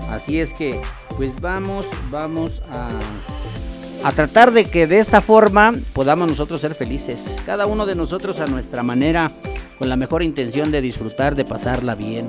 Así 0.10 0.40
es 0.40 0.54
que, 0.54 0.82
pues 1.18 1.40
vamos, 1.40 1.86
vamos 2.10 2.62
a, 2.72 4.08
a 4.08 4.12
tratar 4.12 4.52
de 4.52 4.66
que 4.66 4.88
de 4.88 5.00
esta 5.00 5.22
forma 5.22 5.74
podamos 5.94 6.28
nosotros 6.28 6.62
ser 6.62 6.74
felices. 6.74 7.40
Cada 7.46 7.66
uno 7.66 7.86
de 7.86 7.96
nosotros 7.96 8.40
a 8.40 8.48
nuestra 8.48 8.82
manera, 8.82 9.30
con 9.78 9.90
la 9.90 9.96
mejor 9.96 10.24
intención 10.24 10.72
de 10.72 10.82
disfrutar, 10.82 11.36
de 11.36 11.46
pasarla 11.46 11.96
bien. 11.96 12.28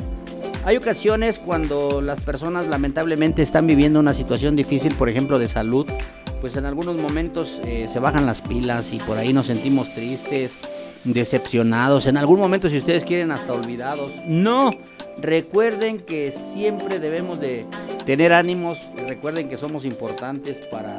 Hay 0.67 0.77
ocasiones 0.77 1.39
cuando 1.39 2.03
las 2.03 2.21
personas 2.21 2.67
lamentablemente 2.67 3.41
están 3.41 3.67
viviendo 3.67 3.99
una 3.99 4.13
situación 4.13 4.57
difícil, 4.57 4.95
por 4.95 5.09
ejemplo, 5.09 5.39
de 5.39 5.49
salud, 5.49 5.87
pues 6.43 6.57
en 6.57 6.67
algunos 6.67 6.97
momentos 6.97 7.59
eh, 7.65 7.89
se 7.91 7.99
bajan 7.99 8.27
las 8.27 8.43
pilas 8.43 8.93
y 8.93 8.99
por 8.99 9.17
ahí 9.17 9.33
nos 9.33 9.47
sentimos 9.47 9.95
tristes, 9.95 10.59
decepcionados, 11.05 12.07
en 12.07 12.17
algún 12.17 12.39
momento 12.39 12.69
si 12.69 12.79
ustedes 12.79 13.05
quieren 13.05 13.33
hasta 13.33 13.53
olvidados. 13.53 14.13
No, 14.27 14.71
recuerden 15.21 15.99
que 15.99 16.33
siempre 16.33 16.99
debemos 16.99 17.41
de 17.41 17.65
tener 18.07 18.33
ánimos, 18.33 18.79
recuerden 19.07 19.49
que 19.49 19.57
somos 19.57 19.85
importantes 19.85 20.59
para 20.67 20.99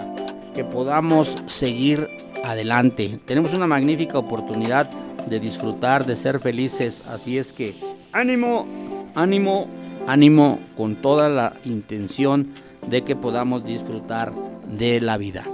que 0.53 0.63
podamos 0.63 1.37
seguir 1.47 2.07
adelante. 2.43 3.19
Tenemos 3.25 3.53
una 3.53 3.67
magnífica 3.67 4.17
oportunidad 4.17 4.89
de 5.27 5.39
disfrutar, 5.39 6.05
de 6.05 6.15
ser 6.15 6.39
felices, 6.39 7.03
así 7.07 7.37
es 7.37 7.53
que 7.53 7.75
ánimo, 8.11 8.67
ánimo, 9.15 9.67
ánimo 10.07 10.59
con 10.75 10.95
toda 10.95 11.29
la 11.29 11.53
intención 11.65 12.53
de 12.87 13.03
que 13.03 13.15
podamos 13.15 13.63
disfrutar 13.63 14.33
de 14.67 14.99
la 14.99 15.17
vida. 15.17 15.45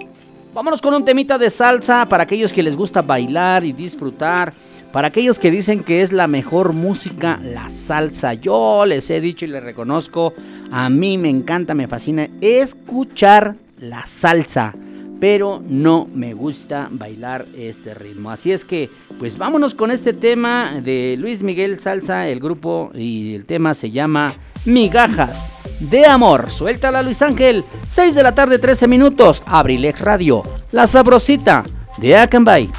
Vámonos 0.57 0.81
con 0.81 0.95
un 0.95 1.05
temita 1.05 1.37
de 1.37 1.51
salsa 1.51 2.07
para 2.09 2.23
aquellos 2.23 2.51
que 2.51 2.63
les 2.63 2.75
gusta 2.75 3.03
bailar 3.03 3.63
y 3.63 3.73
disfrutar. 3.73 4.55
Para 4.91 5.09
aquellos 5.09 5.37
que 5.37 5.51
dicen 5.51 5.83
que 5.83 6.01
es 6.01 6.11
la 6.11 6.25
mejor 6.25 6.73
música, 6.73 7.39
la 7.43 7.69
salsa. 7.69 8.33
Yo 8.33 8.83
les 8.87 9.07
he 9.11 9.21
dicho 9.21 9.45
y 9.45 9.49
les 9.49 9.61
reconozco, 9.61 10.33
a 10.71 10.89
mí 10.89 11.19
me 11.19 11.29
encanta, 11.29 11.75
me 11.75 11.87
fascina 11.87 12.27
escuchar 12.41 13.53
la 13.77 14.07
salsa. 14.07 14.73
Pero 15.19 15.61
no 15.67 16.07
me 16.13 16.33
gusta 16.33 16.87
bailar 16.91 17.45
este 17.55 17.93
ritmo. 17.93 18.29
Así 18.29 18.51
es 18.51 18.63
que, 18.63 18.89
pues 19.19 19.37
vámonos 19.37 19.73
con 19.73 19.91
este 19.91 20.13
tema 20.13 20.79
de 20.81 21.15
Luis 21.17 21.43
Miguel 21.43 21.79
Salsa, 21.79 22.27
el 22.27 22.39
grupo 22.39 22.91
y 22.93 23.35
el 23.35 23.45
tema 23.45 23.73
se 23.73 23.91
llama 23.91 24.33
Migajas 24.65 25.53
de 25.79 26.05
Amor. 26.05 26.51
Suéltala 26.51 27.01
Luis 27.01 27.21
Ángel, 27.21 27.63
6 27.87 28.15
de 28.15 28.23
la 28.23 28.35
tarde 28.35 28.59
13 28.59 28.87
minutos, 28.87 29.43
Abrilex 29.45 30.01
Radio, 30.01 30.43
la 30.71 30.87
sabrosita 30.87 31.63
de 31.97 32.17
Akanbay. 32.17 32.69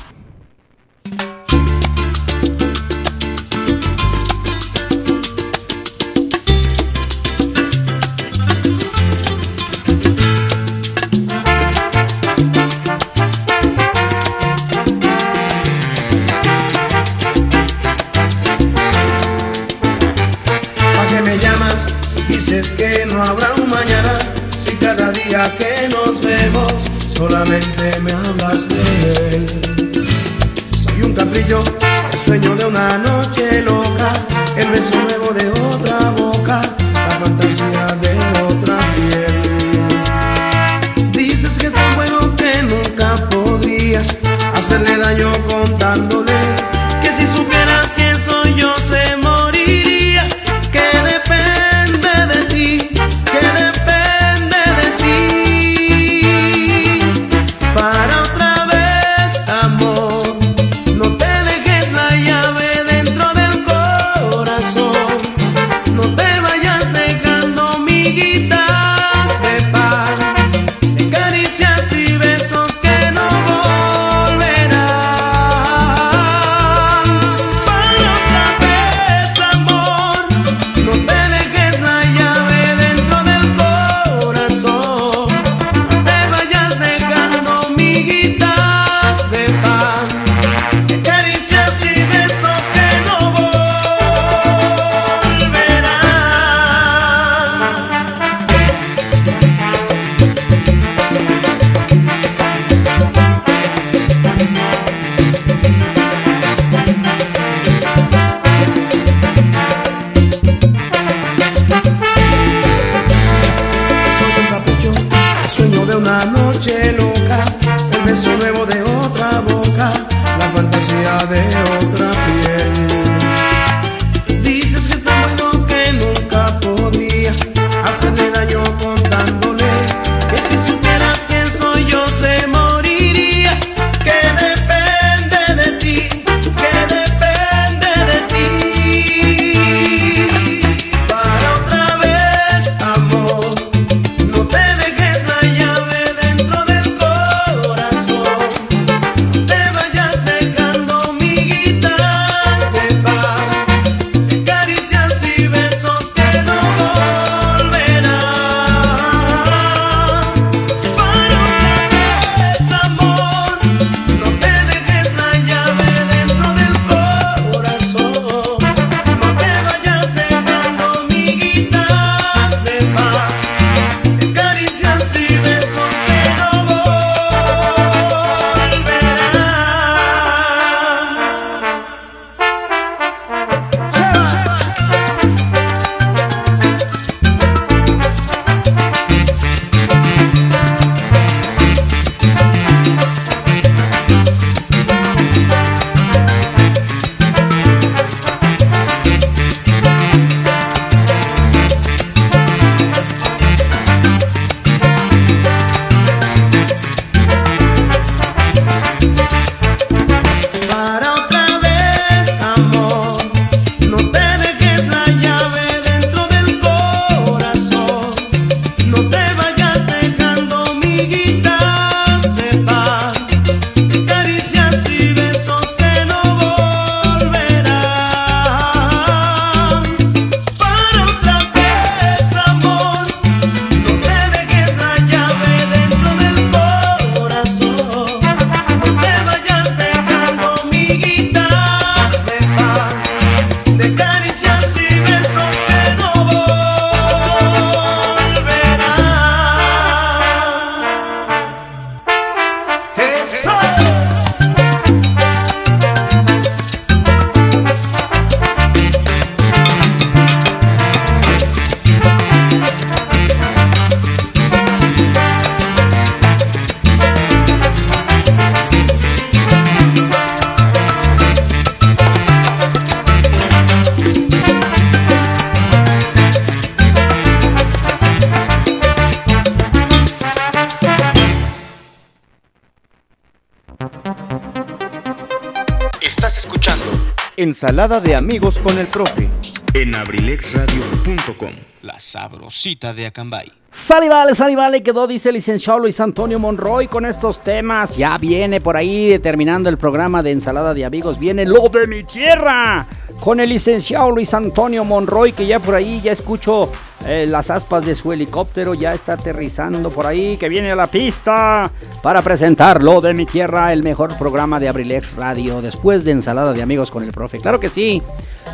Ensalada 287.60 288.00
de 288.00 288.14
amigos 288.14 288.60
con 288.60 288.78
el 288.78 288.86
profe. 288.86 289.28
En 289.74 289.92
abrilexradio.com. 289.96 291.50
La 291.82 291.98
sabrosita 291.98 292.94
de 292.94 293.06
Acambay. 293.06 293.50
Sal 293.72 294.04
y 294.04 294.08
vale, 294.08 294.36
sal 294.36 294.52
y 294.52 294.54
vale, 294.54 294.80
quedó, 294.84 295.08
dice 295.08 295.30
el 295.30 295.34
licenciado 295.34 295.80
Luis 295.80 295.98
Antonio 295.98 296.38
Monroy 296.38 296.86
con 296.86 297.04
estos 297.04 297.42
temas. 297.42 297.96
Ya 297.96 298.16
viene 298.16 298.60
por 298.60 298.76
ahí, 298.76 299.18
terminando 299.18 299.68
el 299.68 299.76
programa 299.76 300.22
de 300.22 300.30
Ensalada 300.30 300.72
de 300.72 300.84
Amigos, 300.84 301.18
viene 301.18 301.44
lo 301.44 301.68
de 301.68 301.88
mi 301.88 302.04
tierra. 302.04 302.86
Con 303.18 303.40
el 303.40 303.48
licenciado 303.48 304.08
Luis 304.12 304.32
Antonio 304.34 304.84
Monroy, 304.84 305.32
que 305.32 305.44
ya 305.44 305.58
por 305.58 305.74
ahí 305.74 306.00
ya 306.00 306.12
escucho 306.12 306.70
eh, 307.08 307.26
las 307.26 307.50
aspas 307.50 307.86
de 307.86 307.94
su 307.94 308.12
helicóptero, 308.12 308.74
ya 308.74 308.92
está 308.92 309.14
aterrizando 309.14 309.88
por 309.88 310.06
ahí, 310.06 310.36
que 310.36 310.50
viene 310.50 310.70
a 310.70 310.76
la 310.76 310.88
pista 310.88 311.72
para 312.02 312.20
presentar 312.20 312.82
lo 312.82 313.00
de 313.00 313.14
mi 313.14 313.24
tierra, 313.24 313.72
el 313.72 313.82
mejor 313.82 314.18
programa 314.18 314.60
de 314.60 314.68
Abrilex 314.68 315.16
Radio, 315.16 315.62
después 315.62 316.04
de 316.04 316.12
Ensalada 316.12 316.52
de 316.52 316.60
Amigos 316.60 316.90
con 316.90 317.02
el 317.02 317.12
profe. 317.12 317.38
Claro 317.38 317.60
que 317.60 317.70
sí. 317.70 318.02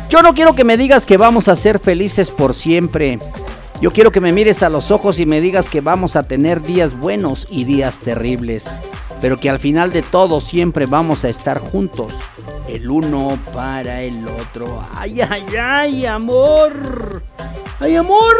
Yo 0.09 0.21
no 0.21 0.33
quiero 0.33 0.55
que 0.55 0.63
me 0.63 0.77
digas 0.77 1.05
que 1.05 1.17
vamos 1.17 1.49
a 1.49 1.55
ser 1.57 1.79
felices 1.79 2.31
por 2.31 2.53
siempre. 2.53 3.19
Yo 3.81 3.91
quiero 3.91 4.11
que 4.11 4.21
me 4.21 4.31
mires 4.31 4.63
a 4.63 4.69
los 4.69 4.89
ojos 4.89 5.19
y 5.19 5.25
me 5.25 5.41
digas 5.41 5.67
que 5.67 5.81
vamos 5.81 6.15
a 6.15 6.23
tener 6.23 6.61
días 6.61 6.97
buenos 6.97 7.47
y 7.49 7.65
días 7.65 7.99
terribles, 7.99 8.69
pero 9.19 9.37
que 9.37 9.49
al 9.49 9.59
final 9.59 9.91
de 9.91 10.01
todo 10.01 10.39
siempre 10.39 10.85
vamos 10.85 11.25
a 11.25 11.29
estar 11.29 11.59
juntos, 11.59 12.13
el 12.67 12.89
uno 12.89 13.37
para 13.53 14.01
el 14.01 14.27
otro. 14.27 14.83
Ay, 14.93 15.21
ay, 15.21 15.45
ay, 15.59 16.05
amor. 16.05 17.21
Ay, 17.79 17.95
amor. 17.95 18.35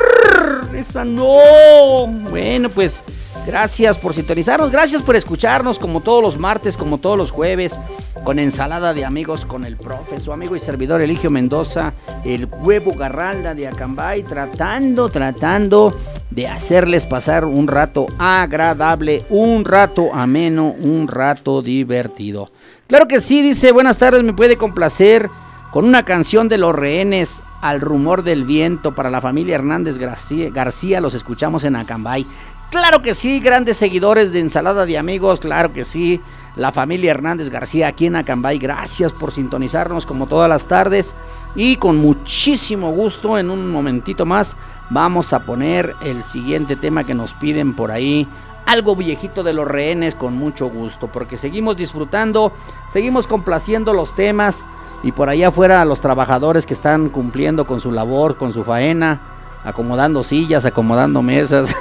Esa 0.75 1.03
no. 1.03 2.07
Bueno, 2.29 2.69
pues 2.69 3.01
gracias 3.45 3.97
por 3.97 4.13
sintonizarnos, 4.13 4.71
gracias 4.71 5.01
por 5.01 5.15
escucharnos 5.15 5.77
como 5.77 6.01
todos 6.01 6.21
los 6.21 6.37
martes, 6.37 6.77
como 6.77 6.97
todos 6.97 7.17
los 7.17 7.31
jueves 7.31 7.79
con 8.23 8.39
ensalada 8.39 8.93
de 8.93 9.05
amigos 9.05 9.45
con 9.45 9.65
el 9.65 9.77
profe, 9.77 10.19
su 10.19 10.33
amigo 10.33 10.55
y 10.55 10.59
servidor 10.59 11.01
Eligio 11.01 11.29
Mendoza, 11.29 11.93
el 12.23 12.47
huevo 12.47 12.93
Garralda 12.95 13.53
de 13.53 13.67
Acambay, 13.67 14.23
tratando, 14.23 15.09
tratando 15.09 15.95
de 16.31 16.47
hacerles 16.47 17.05
pasar 17.05 17.45
un 17.45 17.67
rato 17.67 18.07
agradable, 18.17 19.23
un 19.29 19.63
rato 19.63 20.13
ameno, 20.13 20.73
un 20.79 21.07
rato 21.07 21.61
divertido. 21.61 22.49
Claro 22.87 23.07
que 23.07 23.19
sí, 23.19 23.41
dice, 23.41 23.71
buenas 23.71 23.97
tardes, 23.97 24.23
me 24.23 24.33
puede 24.33 24.57
complacer 24.57 25.27
con 25.71 25.85
una 25.85 26.05
canción 26.05 26.49
de 26.49 26.59
los 26.59 26.75
rehenes 26.75 27.41
al 27.61 27.81
rumor 27.81 28.21
del 28.21 28.45
viento 28.45 28.93
para 28.93 29.09
la 29.09 29.21
familia 29.21 29.55
Hernández 29.55 29.97
García, 29.97 31.01
los 31.01 31.15
escuchamos 31.15 31.63
en 31.63 31.75
Acambay. 31.75 32.27
Claro 32.69 33.01
que 33.01 33.15
sí, 33.15 33.39
grandes 33.39 33.77
seguidores 33.77 34.33
de 34.33 34.39
Ensalada 34.41 34.85
de 34.85 34.99
Amigos, 34.99 35.39
claro 35.39 35.73
que 35.73 35.83
sí 35.83 36.21
la 36.55 36.71
familia 36.71 37.11
Hernández 37.11 37.49
García 37.49 37.87
aquí 37.87 38.05
en 38.05 38.15
Acambay. 38.15 38.59
Gracias 38.59 39.11
por 39.11 39.31
sintonizarnos 39.31 40.05
como 40.05 40.27
todas 40.27 40.49
las 40.49 40.67
tardes. 40.67 41.15
Y 41.55 41.77
con 41.77 41.97
muchísimo 41.97 42.91
gusto, 42.91 43.37
en 43.37 43.49
un 43.49 43.69
momentito 43.69 44.25
más, 44.25 44.55
vamos 44.89 45.33
a 45.33 45.39
poner 45.45 45.95
el 46.03 46.23
siguiente 46.23 46.75
tema 46.75 47.03
que 47.03 47.13
nos 47.13 47.33
piden 47.33 47.73
por 47.73 47.91
ahí. 47.91 48.27
Algo 48.65 48.95
viejito 48.95 49.43
de 49.43 49.53
los 49.53 49.67
rehenes 49.67 50.15
con 50.15 50.37
mucho 50.37 50.67
gusto, 50.67 51.07
porque 51.07 51.37
seguimos 51.37 51.77
disfrutando, 51.77 52.51
seguimos 52.89 53.27
complaciendo 53.27 53.93
los 53.93 54.15
temas 54.15 54.63
y 55.03 55.11
por 55.11 55.29
allá 55.29 55.49
afuera 55.49 55.85
los 55.85 56.01
trabajadores 56.01 56.65
que 56.65 56.73
están 56.73 57.09
cumpliendo 57.09 57.65
con 57.65 57.79
su 57.79 57.91
labor, 57.91 58.37
con 58.37 58.53
su 58.53 58.63
faena, 58.63 59.21
acomodando 59.63 60.23
sillas, 60.23 60.65
acomodando 60.65 61.21
mesas. 61.21 61.75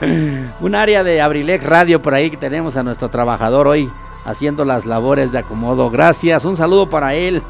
Un 0.60 0.74
área 0.74 1.02
de 1.02 1.20
Abrilex 1.20 1.64
Radio 1.64 2.02
por 2.02 2.14
ahí 2.14 2.30
que 2.30 2.36
tenemos 2.36 2.76
a 2.76 2.82
nuestro 2.82 3.08
trabajador 3.08 3.68
hoy 3.68 3.90
haciendo 4.24 4.64
las 4.64 4.86
labores 4.86 5.32
de 5.32 5.38
acomodo. 5.38 5.90
Gracias, 5.90 6.44
un 6.44 6.56
saludo 6.56 6.86
para 6.86 7.14
él, 7.14 7.42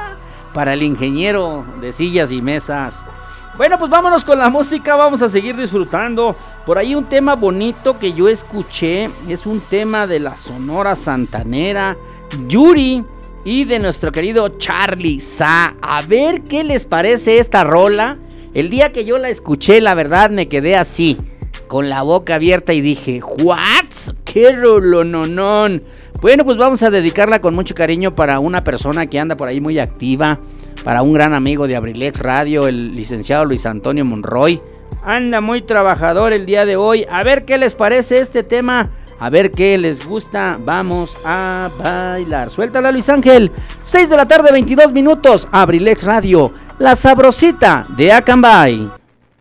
para 0.54 0.72
el 0.72 0.82
ingeniero 0.82 1.64
de 1.80 1.92
sillas 1.92 2.32
y 2.32 2.42
mesas. 2.42 3.04
Bueno, 3.56 3.78
pues 3.78 3.88
vámonos 3.88 4.24
con 4.24 4.36
la 4.36 4.48
música, 4.50 4.96
vamos 4.96 5.22
a 5.22 5.28
seguir 5.28 5.56
disfrutando. 5.56 6.36
Por 6.66 6.76
ahí 6.76 6.96
un 6.96 7.04
tema 7.04 7.36
bonito 7.36 8.00
que 8.00 8.12
yo 8.12 8.28
escuché, 8.28 9.06
es 9.28 9.46
un 9.46 9.60
tema 9.60 10.08
de 10.08 10.18
la 10.18 10.36
Sonora 10.36 10.96
Santanera, 10.96 11.96
Yuri 12.48 13.04
y 13.44 13.64
de 13.64 13.78
nuestro 13.78 14.10
querido 14.10 14.48
Charlie 14.58 15.20
Sa. 15.20 15.76
A 15.80 16.02
ver 16.02 16.42
qué 16.42 16.64
les 16.64 16.84
parece 16.84 17.38
esta 17.38 17.62
rola. 17.62 18.18
El 18.54 18.70
día 18.70 18.92
que 18.92 19.04
yo 19.04 19.18
la 19.18 19.28
escuché, 19.28 19.80
la 19.80 19.94
verdad 19.94 20.30
me 20.30 20.48
quedé 20.48 20.74
así 20.76 21.16
con 21.68 21.88
la 21.88 22.02
boca 22.02 22.34
abierta 22.34 22.72
y 22.72 22.80
dije, 22.80 23.20
¿what? 23.22 24.14
¡Qué 24.24 24.50
rolononón! 24.50 25.84
Bueno, 26.20 26.44
pues 26.44 26.56
vamos 26.56 26.82
a 26.82 26.90
dedicarla 26.90 27.40
con 27.40 27.54
mucho 27.54 27.74
cariño 27.76 28.16
para 28.16 28.40
una 28.40 28.64
persona 28.64 29.06
que 29.06 29.20
anda 29.20 29.36
por 29.36 29.46
ahí 29.46 29.60
muy 29.60 29.78
activa, 29.78 30.40
para 30.84 31.02
un 31.02 31.14
gran 31.14 31.32
amigo 31.32 31.66
de 31.66 31.76
Abrilex 31.76 32.20
Radio, 32.20 32.68
el 32.68 32.94
licenciado 32.94 33.46
Luis 33.46 33.64
Antonio 33.66 34.04
Monroy. 34.04 34.60
Anda 35.04 35.40
muy 35.40 35.62
trabajador 35.62 36.32
el 36.32 36.46
día 36.46 36.66
de 36.66 36.76
hoy. 36.76 37.06
A 37.10 37.22
ver 37.22 37.44
qué 37.44 37.58
les 37.58 37.74
parece 37.74 38.18
este 38.18 38.42
tema. 38.42 38.90
A 39.18 39.30
ver 39.30 39.50
qué 39.50 39.78
les 39.78 40.06
gusta. 40.06 40.58
Vamos 40.60 41.16
a 41.24 41.70
bailar. 41.78 42.50
Suéltala, 42.50 42.92
Luis 42.92 43.08
Ángel. 43.08 43.50
6 43.82 44.10
de 44.10 44.16
la 44.16 44.26
tarde, 44.26 44.52
22 44.52 44.92
minutos. 44.92 45.48
Abrilex 45.50 46.04
Radio. 46.04 46.52
La 46.78 46.94
sabrosita 46.94 47.82
de 47.96 48.12
Acambay. 48.12 48.90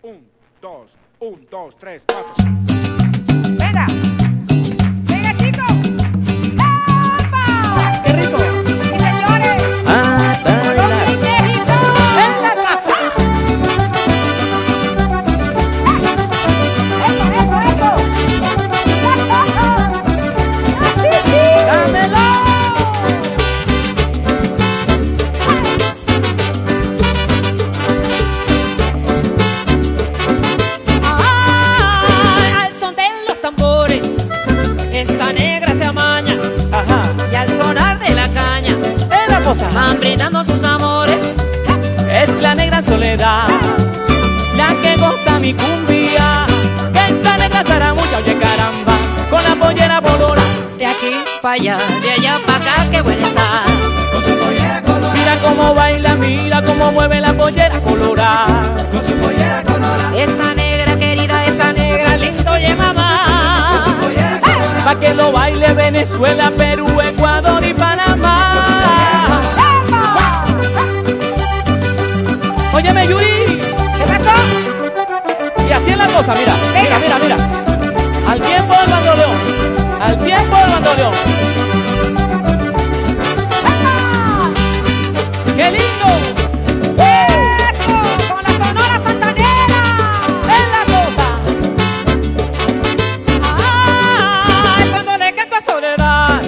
Un, 0.01 1.47
dos, 1.49 1.75
tres, 1.79 2.01
cuatro. 2.05 2.33
Venga. 3.57 3.87
Venga, 5.07 5.35
chicos. 5.35 5.71
¡Epa! 6.53 8.01
¡Qué 8.05 8.13
rico! 8.13 8.42
Mi 45.43 45.53
cumbia. 45.53 46.45
Que 46.93 47.01
esa 47.13 47.37
negra 47.37 47.63
zaramulla, 47.65 48.17
oye 48.19 48.35
caramba, 48.37 48.93
con 49.29 49.43
la 49.43 49.55
pollera 49.55 49.99
bolora. 49.99 50.41
De 50.77 50.85
aquí 50.85 51.11
para 51.41 51.55
allá, 51.55 51.77
de 52.01 52.11
allá 52.11 52.39
para 52.45 52.57
acá, 52.59 52.75
qué 52.89 53.01
buena 53.01 53.27
está. 53.27 53.63
Con 54.11 54.21
su 54.23 54.33
pollera 54.39 54.81
colorada, 54.81 55.13
Mira 55.13 55.35
cómo 55.43 55.73
baila, 55.75 56.15
mira 56.15 56.61
cómo 56.61 56.91
mueve 56.93 57.19
la 57.19 57.33
pollera 57.33 57.81
colorada. 57.81 58.61
con 58.91 59.01
su 59.03 59.13
pollera 59.21 59.63
colorada, 59.63 60.17
Esa 60.17 60.53
negra 60.53 60.97
querida, 60.97 61.45
esa 61.45 61.73
negra 61.73 62.15
lindo, 62.17 62.49
oye 62.51 62.73
mamá. 62.75 63.69
con 63.73 63.83
su 63.83 63.99
pollera 63.99 64.39
colorada, 64.39 64.83
Pa' 64.85 64.95
que 64.99 65.13
lo 65.13 65.31
baile 65.33 65.73
Venezuela, 65.73 66.51
Perú, 66.57 66.87
Ecuador 67.01 67.65
y 67.65 67.73
Panamá. 67.73 68.39
Óyeme, 72.73 73.07
Yuri. 73.07 73.32
Cosa, 76.25 76.39
mira. 76.39 76.53
Mira, 76.81 76.99
mira, 76.99 77.19
mira. 77.19 77.37
Al 78.29 78.39
tiempo 78.39 78.73
del 78.73 78.89
bandoleón. 78.89 79.37
Al 80.01 80.17
tiempo 80.17 80.57
del 80.57 80.69
bandoleón. 80.69 81.13
¡Qué 85.55 85.71
lindo! 85.71 86.07
¡Eso! 86.97 87.93
¡Con 88.33 88.43
la 88.43 88.65
Sonora 88.65 88.99
Santanera! 89.03 89.79
¡Es 90.49 90.65
la 90.75 90.83
cosa! 90.93 91.27
Ay, 94.77 94.89
cuando 94.91 95.17
le 95.17 95.35
canto 95.35 95.55
a 95.55 95.61
soledad, 95.61 96.41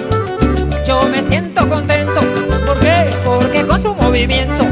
yo 0.86 1.02
me 1.04 1.22
siento 1.22 1.68
contento. 1.68 2.20
¿Por 2.66 2.78
qué? 2.80 3.10
Porque 3.24 3.66
con 3.66 3.80
su 3.80 3.94
movimiento, 3.94 4.64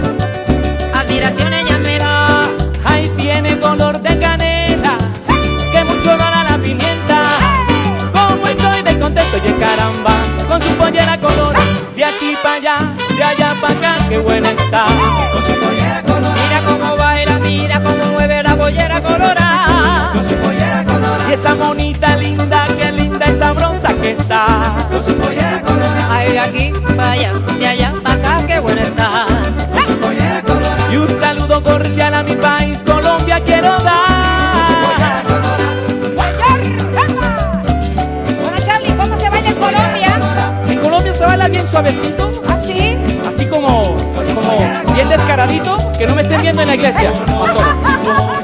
admiración 0.94 1.52
ella 1.52 1.78
me 1.78 1.98
da. 1.98 2.44
Ahí 2.84 3.08
tiene 3.16 3.58
color 3.58 4.03
pollera 10.84 11.18
de 11.96 12.04
aquí 12.04 12.34
para 12.42 12.54
allá, 12.56 12.94
de 13.16 13.22
allá 13.22 13.54
para 13.60 13.74
acá, 13.74 13.96
qué 14.08 14.18
buena 14.18 14.50
está. 14.50 14.84
Con 15.32 15.42
su 15.42 15.52
pollera 15.60 16.02
colora, 16.02 16.34
mira 16.34 16.60
cómo 16.68 16.96
baila, 16.96 17.38
mira 17.38 17.80
cómo 17.80 18.04
mueve 18.12 18.42
la 18.42 18.56
pollera 18.56 19.00
colora. 19.00 20.10
Con 20.12 20.24
su 20.24 20.34
pollera 20.36 20.84
y 21.28 21.32
esa 21.32 21.54
monita 21.54 22.16
linda, 22.16 22.66
qué 22.78 22.92
linda 22.92 23.26
y 23.30 23.38
sabrosa 23.38 23.94
que 24.02 24.10
está. 24.10 24.46
Con 24.90 25.02
su 25.02 25.16
pollera 25.16 25.62
ay 26.10 26.32
de 26.32 26.40
aquí 26.40 26.72
para 26.96 27.12
allá, 27.12 27.32
de 27.58 27.66
allá 27.66 27.92
para 28.02 28.14
acá, 28.16 28.46
qué 28.46 28.58
buena 28.58 28.82
está. 28.82 29.26
Con 29.72 29.82
su 29.86 29.96
pollera 29.98 30.42
y 30.92 30.96
un 30.96 31.20
saludo 31.20 31.62
cordial 31.62 32.14
a 32.14 32.22
mi 32.22 32.34
país 32.34 32.82
Colombia 32.84 33.40
quiero 33.40 33.78
dar. 33.80 34.03
suavecito. 41.74 42.30
Ah, 42.46 42.54
¿Así? 42.54 42.96
Así 43.28 43.46
como, 43.46 43.96
como 44.34 44.94
bien 44.94 45.08
descaradito, 45.08 45.76
que 45.98 46.06
no 46.06 46.14
me 46.14 46.22
estén 46.22 46.40
viendo 46.40 46.62
en 46.62 46.68
la 46.68 46.74
iglesia. 46.76 47.12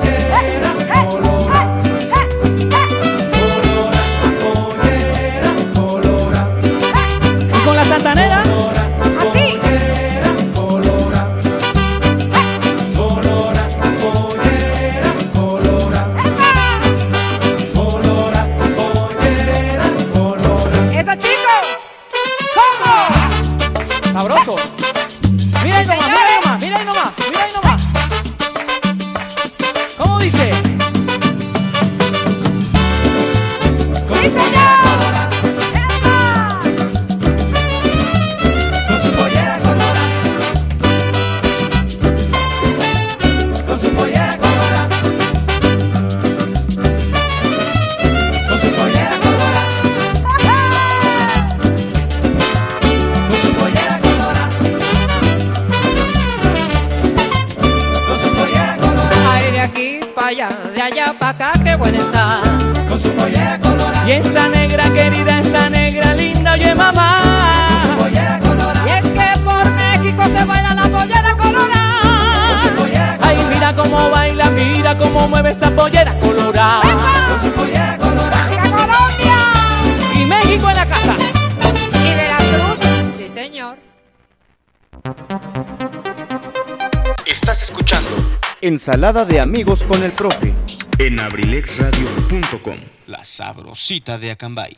mueve 75.30 75.50
esa 75.52 75.70
pollera 75.70 76.18
colorada. 76.18 76.82
Con 76.82 77.40
su 77.40 77.52
pollera 77.52 77.96
colorada. 77.96 78.50
¡La 78.50 78.62
Colombia! 78.62 79.36
Y 80.20 80.26
México 80.26 80.68
en 80.68 80.76
la 80.76 80.86
casa. 80.86 81.14
Y 82.04 82.14
Veracruz, 82.14 82.78
sí 83.16 83.28
señor. 83.28 83.78
Estás 87.26 87.62
escuchando 87.62 88.10
Ensalada 88.60 89.24
de 89.24 89.40
amigos 89.40 89.84
con 89.84 90.02
el 90.02 90.12
profe. 90.12 90.52
en 90.98 91.18
abrilexradio.com. 91.20 92.78
La 93.06 93.24
sabrosita 93.24 94.18
de 94.18 94.32
Acambay. 94.32 94.76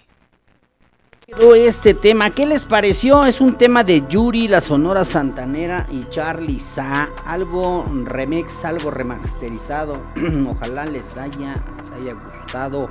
Quedó 1.34 1.54
este 1.54 1.94
tema, 1.94 2.28
¿qué 2.28 2.44
les 2.44 2.66
pareció? 2.66 3.24
Es 3.24 3.40
un 3.40 3.56
tema 3.56 3.84
de 3.84 4.06
Yuri, 4.06 4.48
la 4.48 4.60
Sonora 4.60 5.02
Santanera 5.04 5.86
y 5.90 6.04
Charlie 6.10 6.60
Sa, 6.60 7.09
algo 7.24 7.84
remix, 8.04 8.64
algo 8.66 8.90
remasterizado. 8.90 9.98
Ojalá 10.48 10.84
les 10.84 11.16
haya, 11.16 11.54
haya 11.96 12.12
gustado. 12.12 12.90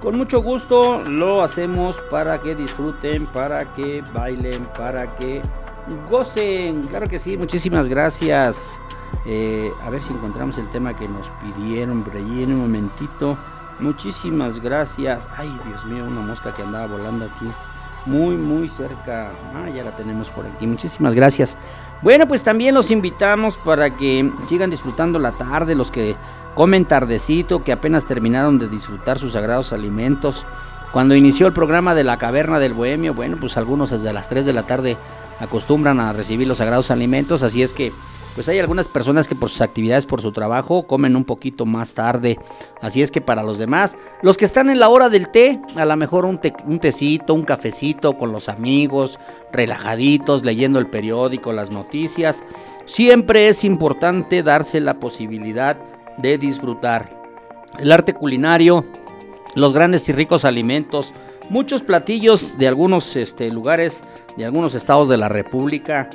Con 0.00 0.16
mucho 0.16 0.42
gusto 0.42 1.02
lo 1.02 1.42
hacemos 1.42 2.00
para 2.08 2.40
que 2.40 2.54
disfruten, 2.54 3.26
para 3.26 3.64
que 3.74 4.04
bailen, 4.14 4.64
para 4.76 5.16
que 5.16 5.42
gocen. 6.08 6.82
Claro 6.82 7.08
que 7.08 7.18
sí, 7.18 7.36
muchísimas 7.36 7.88
gracias. 7.88 8.78
Eh, 9.26 9.68
a 9.84 9.90
ver 9.90 10.00
si 10.02 10.12
encontramos 10.12 10.56
el 10.58 10.70
tema 10.70 10.96
que 10.96 11.08
nos 11.08 11.28
pidieron 11.42 12.04
en 12.14 12.52
un 12.52 12.60
momentito. 12.60 13.36
Muchísimas 13.80 14.60
gracias. 14.60 15.28
Ay, 15.36 15.52
Dios 15.66 15.84
mío, 15.86 16.04
una 16.04 16.20
mosca 16.20 16.52
que 16.52 16.62
andaba 16.62 16.86
volando 16.86 17.24
aquí. 17.24 17.46
Muy, 18.06 18.36
muy 18.36 18.68
cerca. 18.68 19.30
Ah, 19.54 19.68
ya 19.74 19.84
la 19.84 19.92
tenemos 19.92 20.30
por 20.30 20.46
aquí. 20.46 20.66
Muchísimas 20.66 21.14
gracias. 21.14 21.56
Bueno, 22.02 22.26
pues 22.26 22.42
también 22.42 22.74
los 22.74 22.90
invitamos 22.90 23.56
para 23.56 23.90
que 23.90 24.28
sigan 24.48 24.70
disfrutando 24.70 25.20
la 25.20 25.30
tarde, 25.30 25.74
los 25.76 25.90
que 25.90 26.16
comen 26.54 26.84
tardecito, 26.84 27.62
que 27.62 27.72
apenas 27.72 28.06
terminaron 28.06 28.58
de 28.58 28.68
disfrutar 28.68 29.18
sus 29.18 29.34
sagrados 29.34 29.72
alimentos. 29.72 30.44
Cuando 30.92 31.14
inició 31.14 31.46
el 31.46 31.52
programa 31.52 31.94
de 31.94 32.04
la 32.04 32.18
Caverna 32.18 32.58
del 32.58 32.74
Bohemio, 32.74 33.14
bueno, 33.14 33.36
pues 33.38 33.56
algunos 33.56 33.90
desde 33.90 34.12
las 34.12 34.28
3 34.28 34.44
de 34.44 34.52
la 34.52 34.64
tarde 34.64 34.96
acostumbran 35.38 36.00
a 36.00 36.12
recibir 36.12 36.46
los 36.46 36.58
sagrados 36.58 36.90
alimentos, 36.90 37.42
así 37.42 37.62
es 37.62 37.72
que 37.72 37.92
pues 38.34 38.48
hay 38.48 38.58
algunas 38.58 38.88
personas 38.88 39.28
que 39.28 39.34
por 39.34 39.50
sus 39.50 39.60
actividades, 39.60 40.06
por 40.06 40.22
su 40.22 40.32
trabajo, 40.32 40.86
comen 40.86 41.16
un 41.16 41.24
poquito 41.24 41.66
más 41.66 41.94
tarde. 41.94 42.38
Así 42.80 43.02
es 43.02 43.10
que 43.10 43.20
para 43.20 43.42
los 43.42 43.58
demás, 43.58 43.96
los 44.22 44.36
que 44.36 44.44
están 44.44 44.70
en 44.70 44.80
la 44.80 44.88
hora 44.88 45.08
del 45.08 45.28
té, 45.28 45.60
a 45.76 45.84
lo 45.84 45.96
mejor 45.96 46.24
un, 46.24 46.38
te- 46.38 46.54
un 46.66 46.78
tecito, 46.78 47.34
un 47.34 47.44
cafecito 47.44 48.16
con 48.16 48.32
los 48.32 48.48
amigos, 48.48 49.18
relajaditos, 49.52 50.44
leyendo 50.44 50.78
el 50.78 50.86
periódico, 50.86 51.52
las 51.52 51.70
noticias, 51.70 52.42
siempre 52.86 53.48
es 53.48 53.64
importante 53.64 54.42
darse 54.42 54.80
la 54.80 54.94
posibilidad 54.94 55.76
de 56.18 56.38
disfrutar. 56.38 57.22
El 57.78 57.92
arte 57.92 58.14
culinario, 58.14 58.84
los 59.54 59.72
grandes 59.72 60.08
y 60.08 60.12
ricos 60.12 60.44
alimentos, 60.44 61.12
muchos 61.50 61.82
platillos 61.82 62.56
de 62.56 62.68
algunos 62.68 63.14
este, 63.16 63.50
lugares, 63.50 64.02
de 64.36 64.46
algunos 64.46 64.74
estados 64.74 65.08
de 65.10 65.18
la 65.18 65.28
República. 65.28 66.08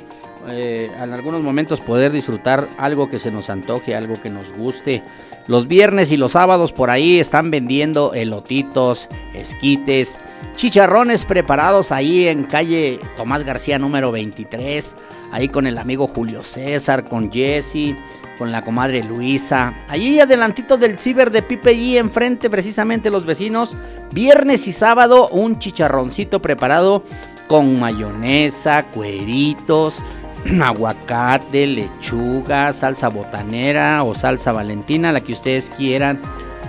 Eh, 0.50 0.90
en 1.02 1.12
algunos 1.12 1.42
momentos 1.42 1.80
poder 1.80 2.12
disfrutar 2.12 2.66
algo 2.78 3.08
que 3.08 3.18
se 3.18 3.30
nos 3.30 3.50
antoje, 3.50 3.94
algo 3.94 4.14
que 4.14 4.30
nos 4.30 4.52
guste. 4.52 5.02
Los 5.46 5.66
viernes 5.66 6.12
y 6.12 6.16
los 6.16 6.32
sábados 6.32 6.72
por 6.72 6.90
ahí 6.90 7.18
están 7.18 7.50
vendiendo 7.50 8.12
elotitos, 8.12 9.08
esquites, 9.34 10.18
chicharrones 10.56 11.24
preparados 11.24 11.90
ahí 11.90 12.28
en 12.28 12.44
calle 12.44 13.00
Tomás 13.16 13.44
García 13.44 13.78
número 13.78 14.12
23, 14.12 14.94
ahí 15.32 15.48
con 15.48 15.66
el 15.66 15.78
amigo 15.78 16.06
Julio 16.06 16.42
César, 16.42 17.04
con 17.06 17.32
Jesse, 17.32 17.96
con 18.38 18.52
la 18.52 18.62
comadre 18.62 19.02
Luisa. 19.02 19.74
Allí 19.88 20.20
adelantito 20.20 20.76
del 20.76 20.98
ciber 20.98 21.30
de 21.30 21.42
Pipe 21.42 21.72
y 21.72 21.98
enfrente 21.98 22.48
precisamente 22.48 23.10
los 23.10 23.24
vecinos. 23.24 23.76
Viernes 24.12 24.68
y 24.68 24.72
sábado 24.72 25.28
un 25.28 25.58
chicharroncito 25.58 26.40
preparado 26.40 27.02
con 27.48 27.80
mayonesa, 27.80 28.84
cueritos, 28.90 29.98
aguacate, 30.62 31.66
lechuga, 31.66 32.72
salsa 32.72 33.08
botanera 33.08 34.02
o 34.02 34.14
salsa 34.14 34.52
valentina, 34.52 35.12
la 35.12 35.20
que 35.20 35.32
ustedes 35.32 35.70
quieran. 35.70 36.20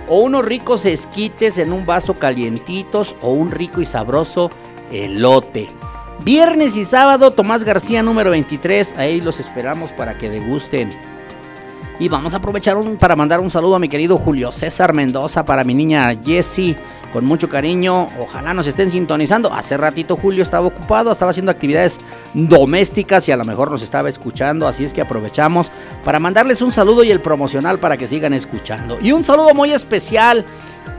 O 0.08 0.20
unos 0.20 0.44
ricos 0.44 0.86
esquites 0.86 1.58
en 1.58 1.72
un 1.72 1.86
vaso 1.86 2.14
calientitos 2.14 3.14
o 3.20 3.30
un 3.30 3.50
rico 3.50 3.80
y 3.80 3.84
sabroso 3.84 4.50
elote. 4.90 5.68
Viernes 6.24 6.76
y 6.76 6.84
sábado, 6.84 7.30
Tomás 7.30 7.64
García 7.64 8.02
número 8.02 8.30
23, 8.30 8.98
ahí 8.98 9.20
los 9.20 9.40
esperamos 9.40 9.90
para 9.92 10.18
que 10.18 10.28
degusten. 10.28 10.90
Y 12.00 12.08
vamos 12.08 12.32
a 12.32 12.38
aprovechar 12.38 12.78
un- 12.78 12.96
para 12.96 13.14
mandar 13.14 13.40
un 13.40 13.50
saludo 13.50 13.74
a 13.76 13.78
mi 13.78 13.86
querido 13.88 14.16
Julio 14.16 14.50
César 14.52 14.94
Mendoza, 14.94 15.44
para 15.44 15.64
mi 15.64 15.74
niña 15.74 16.10
Jessie, 16.24 16.74
con 17.12 17.26
mucho 17.26 17.46
cariño. 17.50 18.06
Ojalá 18.18 18.54
nos 18.54 18.66
estén 18.66 18.90
sintonizando. 18.90 19.52
Hace 19.52 19.76
ratito 19.76 20.16
Julio 20.16 20.42
estaba 20.42 20.66
ocupado, 20.66 21.12
estaba 21.12 21.30
haciendo 21.32 21.52
actividades 21.52 22.00
domésticas 22.32 23.28
y 23.28 23.32
a 23.32 23.36
lo 23.36 23.44
mejor 23.44 23.70
nos 23.70 23.82
estaba 23.82 24.08
escuchando. 24.08 24.66
Así 24.66 24.82
es 24.82 24.94
que 24.94 25.02
aprovechamos 25.02 25.70
para 26.02 26.18
mandarles 26.18 26.62
un 26.62 26.72
saludo 26.72 27.04
y 27.04 27.10
el 27.10 27.20
promocional 27.20 27.78
para 27.78 27.98
que 27.98 28.06
sigan 28.06 28.32
escuchando. 28.32 28.96
Y 29.02 29.12
un 29.12 29.22
saludo 29.22 29.52
muy 29.52 29.72
especial 29.72 30.46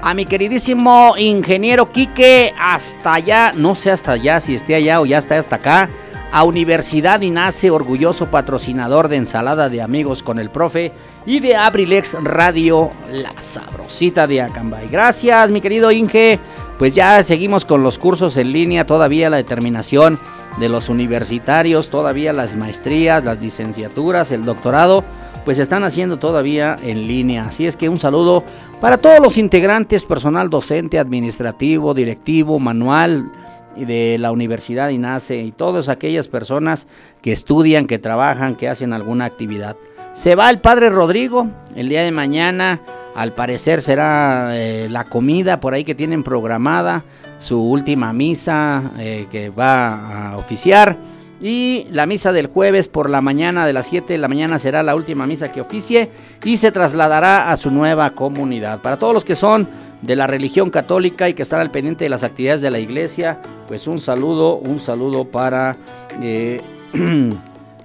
a 0.03 0.13
mi 0.13 0.25
queridísimo 0.25 1.15
ingeniero 1.17 1.91
Quique, 1.91 2.53
hasta 2.61 3.15
allá, 3.15 3.51
no 3.55 3.73
sé 3.73 3.89
hasta 3.89 4.11
allá, 4.11 4.39
si 4.39 4.53
esté 4.53 4.75
allá 4.75 5.01
o 5.01 5.07
ya 5.07 5.17
está 5.17 5.39
hasta 5.39 5.55
acá. 5.55 5.89
A 6.33 6.43
Universidad 6.43 7.21
INACE, 7.21 7.71
orgulloso 7.71 8.31
patrocinador 8.31 9.09
de 9.09 9.17
ensalada 9.17 9.67
de 9.67 9.81
amigos 9.81 10.23
con 10.23 10.39
el 10.39 10.49
profe 10.49 10.93
y 11.25 11.41
de 11.41 11.57
Abrilex 11.57 12.15
Radio, 12.23 12.89
la 13.11 13.33
sabrosita 13.41 14.27
de 14.27 14.41
Acambay. 14.41 14.87
Gracias, 14.87 15.51
mi 15.51 15.59
querido 15.59 15.91
Inge. 15.91 16.39
Pues 16.79 16.95
ya 16.95 17.21
seguimos 17.23 17.65
con 17.65 17.83
los 17.83 17.99
cursos 17.99 18.37
en 18.37 18.53
línea, 18.53 18.87
todavía 18.87 19.29
la 19.29 19.37
determinación 19.37 20.17
de 20.57 20.69
los 20.69 20.87
universitarios, 20.87 21.89
todavía 21.89 22.31
las 22.31 22.55
maestrías, 22.55 23.25
las 23.25 23.41
licenciaturas, 23.41 24.31
el 24.31 24.45
doctorado, 24.45 25.03
pues 25.43 25.57
se 25.57 25.63
están 25.63 25.83
haciendo 25.83 26.17
todavía 26.17 26.77
en 26.81 27.07
línea. 27.07 27.43
Así 27.43 27.67
es 27.67 27.75
que 27.75 27.89
un 27.89 27.97
saludo 27.97 28.43
para 28.79 28.97
todos 28.97 29.19
los 29.19 29.37
integrantes, 29.37 30.05
personal 30.05 30.49
docente, 30.49 30.97
administrativo, 30.97 31.93
directivo, 31.93 32.57
manual, 32.57 33.31
de 33.75 34.17
la 34.19 34.31
Universidad 34.31 34.89
INACE 34.89 35.41
y 35.41 35.51
todas 35.51 35.89
aquellas 35.89 36.27
personas 36.27 36.87
que 37.21 37.31
estudian, 37.31 37.87
que 37.87 37.99
trabajan, 37.99 38.55
que 38.55 38.69
hacen 38.69 38.93
alguna 38.93 39.25
actividad. 39.25 39.75
Se 40.13 40.35
va 40.35 40.49
el 40.49 40.59
padre 40.59 40.89
Rodrigo 40.89 41.47
el 41.75 41.89
día 41.89 42.03
de 42.03 42.11
mañana. 42.11 42.81
Al 43.15 43.33
parecer 43.33 43.81
será 43.81 44.51
eh, 44.53 44.87
la 44.89 45.05
comida 45.05 45.59
por 45.59 45.73
ahí 45.73 45.83
que 45.83 45.95
tienen 45.95 46.23
programada, 46.23 47.03
su 47.39 47.61
última 47.61 48.13
misa 48.13 48.91
eh, 48.97 49.27
que 49.29 49.49
va 49.49 50.31
a 50.31 50.37
oficiar. 50.37 50.97
Y 51.41 51.87
la 51.91 52.05
misa 52.05 52.31
del 52.31 52.47
jueves 52.47 52.87
por 52.87 53.09
la 53.09 53.19
mañana 53.19 53.65
de 53.65 53.73
las 53.73 53.87
7 53.87 54.13
de 54.13 54.19
la 54.19 54.27
mañana 54.27 54.59
será 54.59 54.83
la 54.83 54.95
última 54.95 55.25
misa 55.25 55.51
que 55.51 55.61
oficie 55.61 56.09
y 56.43 56.57
se 56.57 56.71
trasladará 56.71 57.51
a 57.51 57.57
su 57.57 57.71
nueva 57.71 58.11
comunidad. 58.11 58.81
Para 58.81 58.97
todos 58.97 59.13
los 59.13 59.25
que 59.25 59.35
son 59.35 59.67
de 60.03 60.15
la 60.15 60.27
religión 60.27 60.69
católica 60.69 61.29
y 61.29 61.33
que 61.33 61.41
están 61.41 61.59
al 61.59 61.71
pendiente 61.71 62.05
de 62.05 62.09
las 62.09 62.23
actividades 62.23 62.61
de 62.61 62.69
la 62.69 62.79
iglesia, 62.79 63.39
pues 63.67 63.87
un 63.87 63.99
saludo, 63.99 64.57
un 64.57 64.79
saludo 64.79 65.25
para 65.25 65.77
eh, 66.21 66.61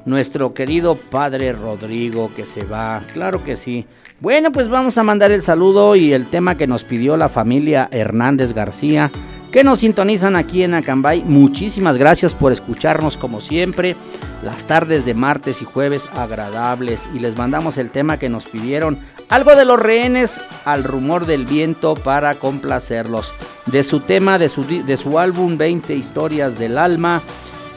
nuestro 0.04 0.52
querido 0.52 0.96
Padre 0.96 1.52
Rodrigo 1.52 2.30
que 2.36 2.46
se 2.46 2.64
va. 2.64 3.02
Claro 3.14 3.42
que 3.42 3.56
sí. 3.56 3.86
Bueno, 4.20 4.52
pues 4.52 4.68
vamos 4.68 4.96
a 4.98 5.02
mandar 5.02 5.30
el 5.30 5.42
saludo 5.42 5.96
y 5.96 6.12
el 6.12 6.26
tema 6.26 6.56
que 6.56 6.66
nos 6.66 6.84
pidió 6.84 7.16
la 7.16 7.28
familia 7.28 7.88
Hernández 7.90 8.52
García 8.52 9.10
que 9.56 9.64
nos 9.64 9.78
sintonizan 9.78 10.36
aquí 10.36 10.64
en 10.64 10.74
Acambay. 10.74 11.24
Muchísimas 11.24 11.96
gracias 11.96 12.34
por 12.34 12.52
escucharnos 12.52 13.16
como 13.16 13.40
siempre. 13.40 13.96
Las 14.42 14.66
tardes 14.66 15.06
de 15.06 15.14
martes 15.14 15.62
y 15.62 15.64
jueves 15.64 16.10
agradables. 16.14 17.08
Y 17.14 17.20
les 17.20 17.38
mandamos 17.38 17.78
el 17.78 17.90
tema 17.90 18.18
que 18.18 18.28
nos 18.28 18.44
pidieron. 18.44 18.98
Algo 19.30 19.56
de 19.56 19.64
los 19.64 19.80
rehenes 19.80 20.42
al 20.66 20.84
rumor 20.84 21.24
del 21.24 21.46
viento 21.46 21.94
para 21.94 22.34
complacerlos. 22.34 23.32
De 23.64 23.82
su 23.82 24.00
tema, 24.00 24.38
de 24.38 24.50
su, 24.50 24.62
de 24.62 24.96
su 24.98 25.18
álbum 25.18 25.56
20 25.56 25.94
historias 25.94 26.58
del 26.58 26.76
alma. 26.76 27.22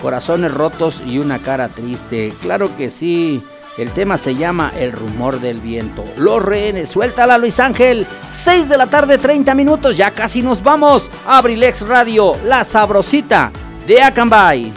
Corazones 0.01 0.53
rotos 0.53 1.01
y 1.07 1.19
una 1.19 1.39
cara 1.39 1.69
triste. 1.69 2.33
Claro 2.41 2.75
que 2.75 2.89
sí. 2.89 3.41
El 3.77 3.91
tema 3.91 4.17
se 4.17 4.35
llama 4.35 4.71
El 4.77 4.91
rumor 4.91 5.39
del 5.39 5.61
viento. 5.61 6.03
Los 6.17 6.43
rehenes, 6.43 6.89
suéltala 6.89 7.37
Luis 7.37 7.59
Ángel. 7.59 8.05
6 8.29 8.67
de 8.67 8.77
la 8.77 8.87
tarde, 8.87 9.17
30 9.17 9.53
minutos, 9.55 9.95
ya 9.95 10.11
casi 10.11 10.41
nos 10.41 10.61
vamos. 10.61 11.09
Abrilex 11.25 11.87
Radio, 11.87 12.35
la 12.43 12.65
sabrosita 12.65 13.51
de 13.87 14.01
Acambay. 14.01 14.73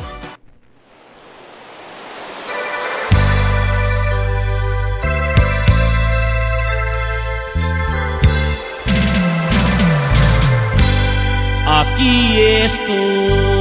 Aquí 11.67 12.39
estoy, 12.39 13.52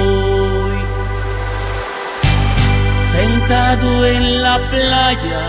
en 3.54 4.42
la 4.42 4.58
playa, 4.70 5.46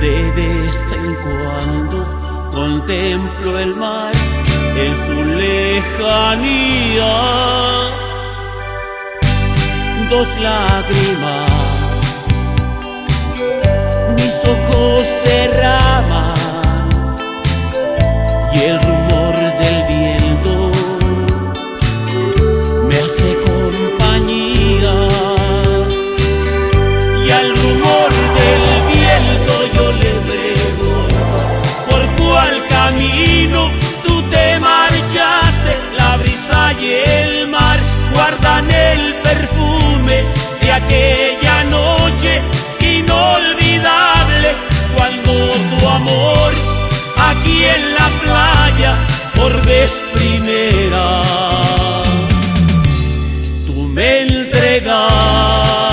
de 0.00 0.16
vez 0.38 0.92
en 0.92 1.14
cuando 1.24 1.98
contemplo 2.54 3.58
el 3.58 3.74
mar 3.74 4.12
en 4.76 4.94
su 4.94 5.24
lejanía. 5.42 7.14
Dos 10.08 10.28
lágrimas, 10.38 11.50
mis 14.18 14.36
ojos 14.54 15.04
derraman 15.24 16.38
y 18.54 18.56
el 18.60 18.97
el 38.98 39.14
perfume 39.14 40.16
de 40.62 40.72
aquella 40.72 41.64
noche 41.64 42.40
inolvidable 42.80 44.48
cuando 44.96 45.32
tu 45.70 45.88
amor 45.88 46.50
aquí 47.30 47.64
en 47.64 47.94
la 47.94 48.08
playa 48.22 48.92
por 49.36 49.52
vez 49.64 49.92
primera. 50.14 51.22
Tú 53.66 53.74
me 53.94 54.22
entregaste. 54.22 55.87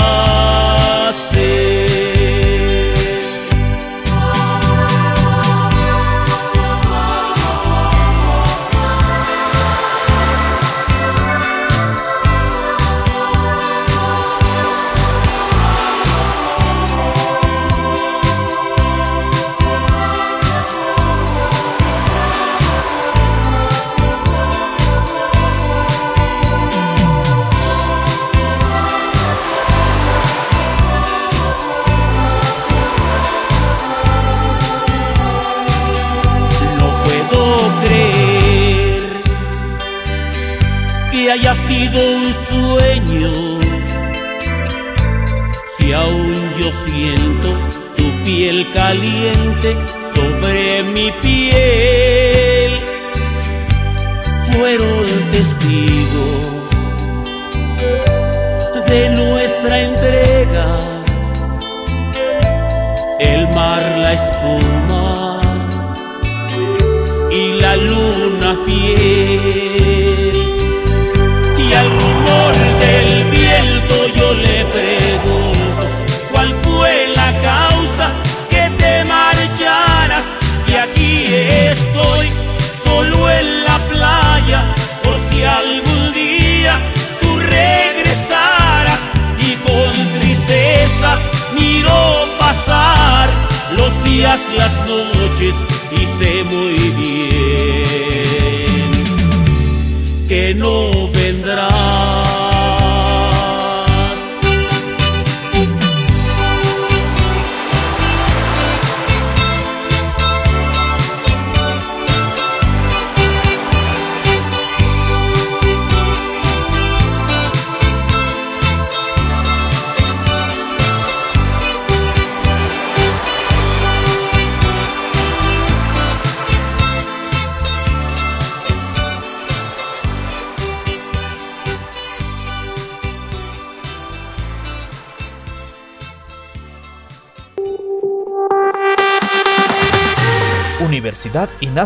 Haya 41.36 41.54
sido 41.54 42.00
un 42.16 42.32
sueño. 42.32 43.32
Si 45.76 45.92
aún 45.92 46.34
yo 46.58 46.72
siento 46.72 47.50
tu 47.96 48.24
piel 48.24 48.66
caliente 48.72 49.76
sobre 50.14 50.82
mi 50.94 51.10
piel, 51.22 52.80
fueron 54.50 55.06
testigos 55.32 56.46
de 58.88 59.10
nuestra 59.10 59.80
entrega. 59.80 60.66
El 63.18 63.48
mar, 63.48 63.82
la 63.98 64.12
espuma 64.12 65.40
y 67.30 67.60
la 67.60 67.76
luna 67.76 68.56
fiel. 68.64 68.95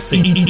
Universidad 0.01 0.47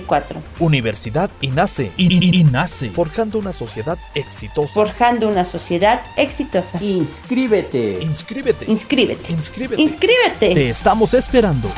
Universidad 0.59 1.29
INACE. 1.41 1.91
I- 1.97 2.07
I- 2.07 2.39
INACE. 2.41 2.89
Forjando 2.89 3.39
una 3.39 3.51
sociedad 3.51 3.97
exitosa. 4.15 4.73
Forjando 4.73 5.27
una 5.27 5.43
sociedad 5.45 6.01
exitosa. 6.17 6.81
Inscríbete. 6.83 7.97
Inscríbete. 8.01 8.65
Inscríbete. 8.69 9.31
Inscríbete. 9.31 9.81
Inscríbete. 9.81 10.53
Te 10.53 10.69
estamos 10.69 11.13
esperando. 11.13 11.69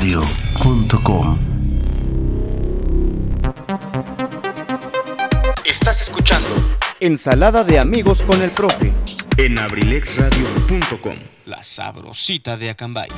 abrilexradio.com 0.00 1.38
Estás 5.64 6.00
escuchando 6.02 6.48
Ensalada 7.02 7.64
de 7.64 7.78
amigos 7.78 8.22
con 8.22 8.42
el 8.42 8.50
profe. 8.50 8.92
en 9.38 9.58
abrilexradio.com. 9.58 11.16
La 11.46 11.62
sabrosita 11.62 12.58
de 12.58 12.68
Acambay. 12.68 13.08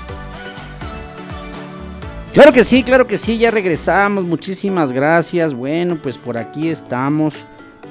Claro 2.33 2.53
que 2.53 2.63
sí, 2.63 2.85
claro 2.85 3.09
que 3.09 3.19
sí, 3.19 3.39
ya 3.39 3.51
regresamos. 3.51 4.23
Muchísimas 4.23 4.93
gracias. 4.93 5.53
Bueno, 5.53 6.01
pues 6.01 6.17
por 6.17 6.39
aquí 6.39 6.69
estamos, 6.69 7.35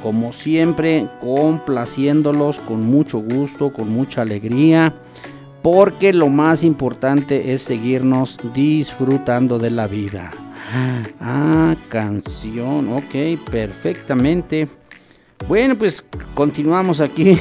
como 0.02 0.32
siempre, 0.32 1.10
complaciéndolos 1.20 2.62
con 2.62 2.84
mucho 2.84 3.18
gusto, 3.20 3.74
con 3.74 3.90
mucha 3.90 4.22
alegría, 4.22 4.96
porque 5.62 6.14
lo 6.14 6.30
más 6.30 6.64
importante 6.64 7.52
es 7.52 7.64
seguirnos 7.64 8.38
disfrutando 8.54 9.60
de 9.60 9.72
la 9.72 9.88
vida. 9.88 10.32
Ah, 11.20 11.76
canción, 11.90 12.94
ok, 12.94 13.38
perfectamente. 13.52 14.70
Bueno, 15.48 15.78
pues 15.78 16.04
continuamos 16.34 17.02
aquí 17.02 17.40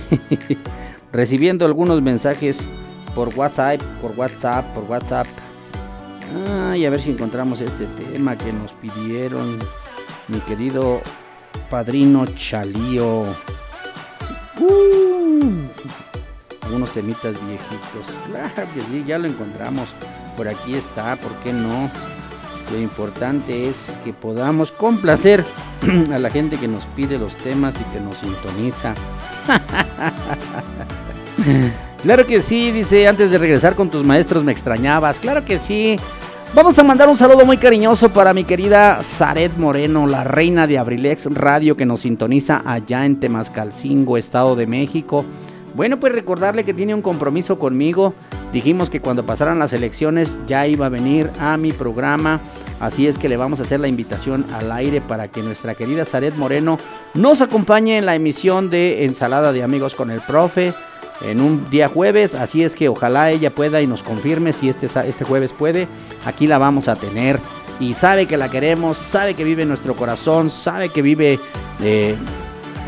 recibiendo 1.12 1.64
algunos 1.64 2.02
mensajes 2.02 2.66
por 3.14 3.34
WhatsApp, 3.36 3.80
por 4.00 4.12
WhatsApp, 4.12 4.64
por 4.74 4.84
WhatsApp. 4.84 5.26
Ay, 6.48 6.86
a 6.86 6.90
ver 6.90 7.00
si 7.00 7.10
encontramos 7.10 7.60
este 7.60 7.86
tema 7.86 8.36
que 8.38 8.52
nos 8.52 8.72
pidieron 8.74 9.58
mi 10.28 10.38
querido 10.40 11.00
padrino 11.68 12.24
Chalío. 12.26 13.22
Uh, 14.60 15.68
algunos 16.62 16.92
temitas 16.92 17.34
viejitos. 17.46 18.06
Claro 18.28 18.68
que 18.74 18.80
sí, 18.82 19.04
ya 19.06 19.18
lo 19.18 19.26
encontramos. 19.26 19.88
Por 20.36 20.48
aquí 20.48 20.74
está, 20.74 21.16
¿por 21.16 21.32
qué 21.42 21.52
no? 21.52 21.90
Lo 22.72 22.78
importante 22.78 23.68
es 23.68 23.92
que 24.04 24.12
podamos 24.12 24.70
complacer 24.72 25.44
a 26.14 26.18
la 26.18 26.30
gente 26.30 26.56
que 26.56 26.68
nos 26.68 26.84
pide 26.86 27.18
los 27.18 27.34
temas 27.36 27.74
y 27.80 27.84
que 27.92 28.00
nos 28.00 28.18
sintoniza. 28.18 28.94
Claro 32.02 32.26
que 32.26 32.40
sí, 32.40 32.70
dice, 32.70 33.06
antes 33.06 33.30
de 33.30 33.36
regresar 33.36 33.74
con 33.74 33.90
tus 33.90 34.04
maestros 34.04 34.42
me 34.42 34.52
extrañabas. 34.52 35.20
Claro 35.20 35.44
que 35.44 35.58
sí. 35.58 35.98
Vamos 36.54 36.78
a 36.78 36.82
mandar 36.82 37.08
un 37.08 37.16
saludo 37.16 37.44
muy 37.44 37.58
cariñoso 37.58 38.08
para 38.08 38.32
mi 38.32 38.44
querida 38.44 39.00
Zaret 39.02 39.56
Moreno, 39.56 40.06
la 40.06 40.24
reina 40.24 40.66
de 40.66 40.78
Abrilex 40.78 41.26
Radio 41.26 41.76
que 41.76 41.86
nos 41.86 42.00
sintoniza 42.00 42.62
allá 42.64 43.04
en 43.04 43.20
Temascalcingo, 43.20 44.16
Estado 44.16 44.56
de 44.56 44.66
México. 44.66 45.24
Bueno, 45.74 45.98
pues 45.98 46.12
recordarle 46.12 46.64
que 46.64 46.74
tiene 46.74 46.94
un 46.94 47.02
compromiso 47.02 47.58
conmigo. 47.58 48.14
Dijimos 48.52 48.90
que 48.90 49.00
cuando 49.00 49.24
pasaran 49.24 49.58
las 49.58 49.72
elecciones 49.72 50.36
ya 50.46 50.66
iba 50.66 50.86
a 50.86 50.88
venir 50.88 51.30
a 51.38 51.56
mi 51.56 51.72
programa. 51.72 52.40
Así 52.80 53.06
es 53.06 53.18
que 53.18 53.28
le 53.28 53.36
vamos 53.36 53.60
a 53.60 53.62
hacer 53.62 53.78
la 53.78 53.88
invitación 53.88 54.44
al 54.54 54.72
aire 54.72 55.00
para 55.00 55.28
que 55.28 55.42
nuestra 55.42 55.74
querida 55.74 56.04
Zaret 56.04 56.34
Moreno 56.34 56.78
nos 57.14 57.40
acompañe 57.40 57.98
en 57.98 58.06
la 58.06 58.14
emisión 58.14 58.70
de 58.70 59.04
Ensalada 59.04 59.52
de 59.52 59.62
Amigos 59.62 59.94
con 59.94 60.10
el 60.10 60.20
Profe 60.20 60.72
en 61.22 61.40
un 61.40 61.68
día 61.70 61.88
jueves, 61.88 62.34
así 62.34 62.64
es 62.64 62.74
que 62.74 62.88
ojalá 62.88 63.30
ella 63.30 63.50
pueda 63.50 63.82
y 63.82 63.86
nos 63.86 64.02
confirme 64.02 64.52
si 64.54 64.68
este, 64.68 64.86
este 64.86 65.24
jueves 65.24 65.52
puede, 65.52 65.86
aquí 66.24 66.46
la 66.46 66.58
vamos 66.58 66.88
a 66.88 66.96
tener 66.96 67.38
y 67.78 67.94
sabe 67.94 68.26
que 68.26 68.36
la 68.36 68.50
queremos, 68.50 68.98
sabe 68.98 69.34
que 69.34 69.44
vive 69.44 69.62
en 69.62 69.68
nuestro 69.68 69.94
corazón, 69.94 70.50
sabe 70.50 70.90
que 70.90 71.02
vive 71.02 71.38
eh, 71.82 72.14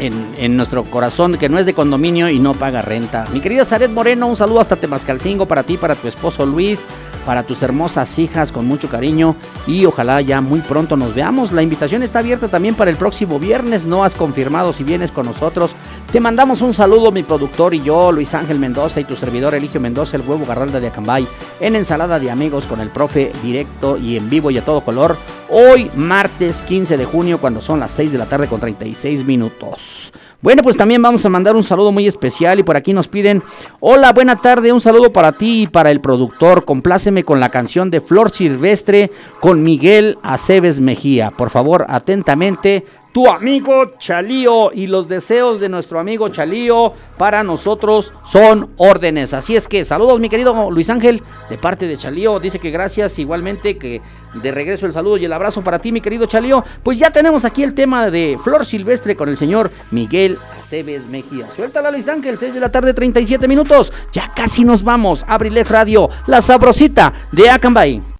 en, 0.02 0.56
nuestro 0.56 0.84
corazón, 0.84 1.38
que 1.38 1.48
no 1.48 1.58
es 1.58 1.66
de 1.66 1.74
condominio 1.74 2.28
y 2.28 2.38
no 2.38 2.54
paga 2.54 2.82
renta. 2.82 3.26
Mi 3.32 3.40
querida 3.40 3.64
Zaret 3.64 3.90
Moreno, 3.90 4.26
un 4.26 4.36
saludo 4.36 4.60
hasta 4.60 4.76
Temascalcingo 4.76 5.46
para 5.46 5.62
ti, 5.62 5.76
para 5.76 5.94
tu 5.94 6.08
esposo 6.08 6.44
Luis, 6.44 6.86
para 7.24 7.44
tus 7.44 7.62
hermosas 7.62 8.18
hijas 8.18 8.50
con 8.50 8.66
mucho 8.66 8.88
cariño 8.88 9.36
y 9.66 9.86
ojalá 9.86 10.20
ya 10.20 10.40
muy 10.40 10.60
pronto 10.60 10.96
nos 10.96 11.14
veamos. 11.14 11.52
La 11.52 11.62
invitación 11.62 12.02
está 12.02 12.18
abierta 12.18 12.48
también 12.48 12.74
para 12.74 12.90
el 12.90 12.96
próximo 12.96 13.38
viernes, 13.38 13.86
no 13.86 14.02
has 14.02 14.14
confirmado 14.14 14.72
si 14.72 14.82
vienes 14.82 15.12
con 15.12 15.26
nosotros. 15.26 15.76
Te 16.12 16.20
mandamos 16.20 16.60
un 16.60 16.74
saludo, 16.74 17.10
mi 17.10 17.22
productor 17.22 17.72
y 17.72 17.82
yo, 17.82 18.12
Luis 18.12 18.34
Ángel 18.34 18.58
Mendoza 18.58 19.00
y 19.00 19.04
tu 19.04 19.16
servidor 19.16 19.54
Eligio 19.54 19.80
Mendoza, 19.80 20.18
el 20.18 20.22
huevo 20.28 20.44
Garralda 20.44 20.78
de 20.78 20.88
Acambay, 20.88 21.26
en 21.58 21.74
ensalada 21.74 22.20
de 22.20 22.30
amigos 22.30 22.66
con 22.66 22.82
el 22.82 22.90
profe 22.90 23.32
directo 23.42 23.96
y 23.96 24.18
en 24.18 24.28
vivo 24.28 24.50
y 24.50 24.58
a 24.58 24.62
todo 24.62 24.82
color. 24.82 25.16
Hoy, 25.48 25.90
martes 25.94 26.60
15 26.60 26.98
de 26.98 27.06
junio, 27.06 27.38
cuando 27.38 27.62
son 27.62 27.80
las 27.80 27.92
6 27.92 28.12
de 28.12 28.18
la 28.18 28.26
tarde 28.26 28.46
con 28.46 28.60
36 28.60 29.24
minutos. 29.24 30.12
Bueno, 30.42 30.62
pues 30.64 30.76
también 30.76 31.00
vamos 31.00 31.24
a 31.24 31.28
mandar 31.28 31.54
un 31.54 31.62
saludo 31.62 31.92
muy 31.92 32.06
especial 32.06 32.58
y 32.58 32.64
por 32.64 32.76
aquí 32.76 32.92
nos 32.92 33.06
piden, 33.06 33.44
hola, 33.78 34.12
buena 34.12 34.36
tarde, 34.36 34.72
un 34.72 34.80
saludo 34.80 35.12
para 35.12 35.32
ti 35.32 35.62
y 35.62 35.66
para 35.68 35.92
el 35.92 36.00
productor, 36.00 36.64
compláceme 36.64 37.22
con 37.22 37.38
la 37.38 37.48
canción 37.48 37.90
de 37.90 38.00
Flor 38.00 38.32
Silvestre 38.32 39.12
con 39.40 39.62
Miguel 39.62 40.18
Aceves 40.24 40.80
Mejía. 40.80 41.30
Por 41.30 41.50
favor, 41.50 41.86
atentamente, 41.88 42.84
tu 43.12 43.28
amigo 43.28 43.96
Chalío 43.98 44.72
y 44.72 44.86
los 44.86 45.08
deseos 45.08 45.60
de 45.60 45.68
nuestro 45.68 46.00
amigo 46.00 46.28
Chalío 46.30 46.94
para 47.18 47.44
nosotros 47.44 48.12
son 48.24 48.70
órdenes. 48.78 49.34
Así 49.34 49.54
es 49.54 49.68
que 49.68 49.84
saludos 49.84 50.18
mi 50.18 50.28
querido 50.28 50.70
Luis 50.70 50.88
Ángel 50.90 51.22
de 51.50 51.58
parte 51.58 51.86
de 51.86 51.96
Chalío. 51.96 52.40
Dice 52.40 52.58
que 52.58 52.70
gracias 52.70 53.18
igualmente 53.18 53.76
que 53.76 54.00
de 54.34 54.50
regreso 54.50 54.86
el 54.86 54.92
saludo 54.92 55.18
y 55.18 55.26
el 55.26 55.32
abrazo 55.32 55.62
para 55.62 55.78
ti 55.78 55.92
mi 55.92 56.00
querido 56.00 56.26
Chalío. 56.26 56.64
Pues 56.82 56.98
ya 56.98 57.10
tenemos 57.10 57.44
aquí 57.44 57.62
el 57.62 57.74
tema 57.74 58.10
de 58.10 58.38
Flor 58.42 58.64
Silvestre 58.64 59.14
con 59.14 59.28
el 59.28 59.36
señor 59.36 59.70
Miguel 59.90 60.38
Aceves 60.58 61.06
Mejía. 61.06 61.50
Suéltala 61.50 61.90
Luis 61.90 62.08
Ángel, 62.08 62.38
6 62.38 62.54
de 62.54 62.60
la 62.60 62.72
tarde 62.72 62.94
37 62.94 63.46
minutos. 63.46 63.92
Ya 64.12 64.32
casi 64.34 64.64
nos 64.64 64.82
vamos. 64.82 65.24
Abrilej 65.28 65.68
Radio, 65.68 66.08
la 66.26 66.40
sabrosita 66.40 67.12
de 67.30 67.50
Acambay. 67.50 68.11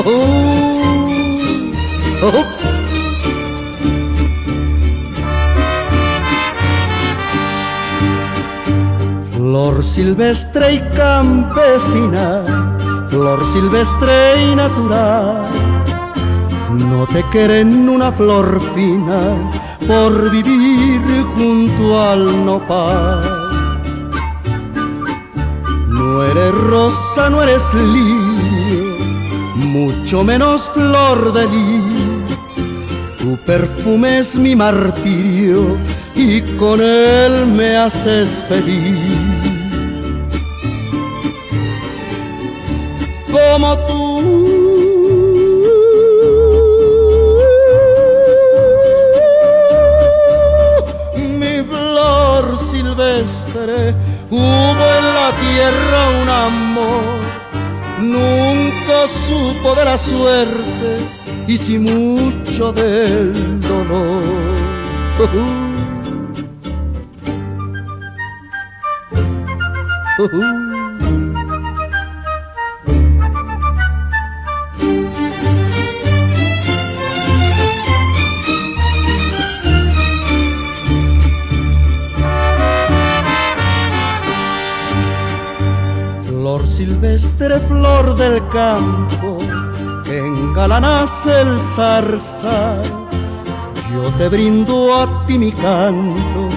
Oh, 0.00 0.04
oh. 2.22 2.44
Flor 9.34 9.82
silvestre 9.82 10.74
y 10.74 10.80
campesina, 10.94 12.44
flor 13.08 13.44
silvestre 13.44 14.40
y 14.40 14.54
natural, 14.54 15.48
no 16.70 17.04
te 17.06 17.24
quieren 17.32 17.88
una 17.88 18.12
flor 18.12 18.60
fina 18.76 19.34
por 19.84 20.30
vivir 20.30 21.24
junto 21.34 22.00
al 22.00 22.44
nopal. 22.44 23.38
No 25.88 26.22
eres 26.22 26.54
rosa, 26.54 27.28
no 27.28 27.42
eres 27.42 27.74
lirio, 27.74 28.27
mucho 29.68 30.24
menos 30.24 30.68
flor 30.70 31.32
de 31.32 31.46
lis. 31.46 32.38
Tu 33.18 33.36
perfume 33.44 34.18
es 34.18 34.38
mi 34.38 34.56
martirio 34.56 35.76
y 36.14 36.40
con 36.56 36.80
él 36.80 37.46
me 37.46 37.76
haces 37.76 38.44
feliz. 38.48 38.98
Como 43.30 43.78
tú, 43.86 44.22
mi 51.40 51.62
flor 51.70 52.56
silvestre, 52.56 53.94
hubo 54.30 54.84
en 54.98 55.04
la 55.18 55.30
tierra 55.44 56.00
un 56.22 56.28
amor, 56.28 57.27
nunca 58.00 59.08
supo 59.08 59.74
de 59.74 59.84
la 59.84 59.98
suerte 59.98 60.98
y 61.46 61.56
si 61.56 61.78
mucho 61.78 62.72
del 62.72 63.60
dolor. 63.60 64.22
silvestre, 86.78 87.58
flor 87.66 88.14
del 88.14 88.38
campo, 88.50 89.38
que 90.04 90.16
engalanas 90.16 91.26
el 91.26 91.58
zarzal. 91.58 92.82
Yo 93.92 94.02
te 94.16 94.28
brindo 94.28 94.94
a 94.94 95.26
ti 95.26 95.38
mi 95.38 95.50
canto, 95.50 96.48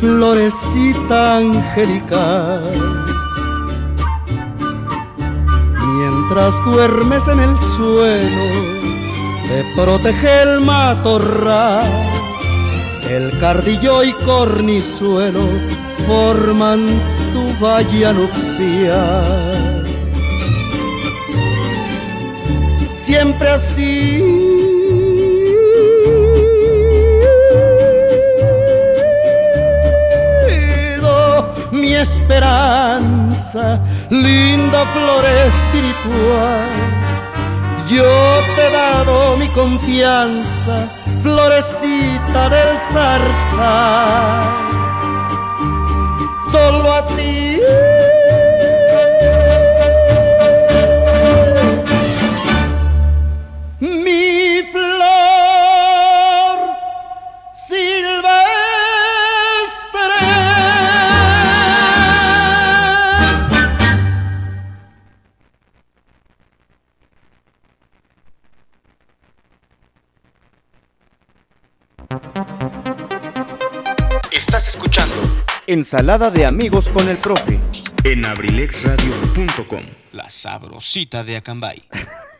florecita 0.00 1.36
angelical. 1.36 2.62
Mientras 5.98 6.64
duermes 6.64 7.28
en 7.28 7.40
el 7.40 7.58
suelo, 7.58 8.46
te 9.48 9.58
protege 9.76 10.44
el 10.44 10.60
matorral. 10.62 11.92
El 13.10 13.38
cardillo 13.38 14.02
y 14.02 14.12
cornizuelo 14.24 15.44
forman 16.06 17.17
tu 17.32 17.42
valle 17.60 18.12
nupcial. 18.12 19.84
Siempre 22.94 23.48
así. 23.50 24.22
Mi 31.70 31.94
esperanza, 31.94 33.80
linda 34.10 34.84
flor 34.94 35.24
espiritual, 35.46 36.68
yo 37.88 38.12
te 38.54 38.66
he 38.66 38.70
dado 38.72 39.36
mi 39.36 39.48
confianza, 39.48 40.88
florecita 41.22 42.48
del 42.50 42.78
zarzal 42.92 44.77
solo 46.50 46.90
a 46.90 47.02
ti. 47.02 47.97
Ensalada 75.70 76.30
de 76.30 76.46
amigos 76.46 76.88
con 76.88 77.06
el 77.10 77.18
profe. 77.18 77.60
en 78.02 78.24
abrilexradio.com. 78.24 79.82
La 80.12 80.30
sabrosita 80.30 81.24
de 81.24 81.36
Acambay. 81.36 81.82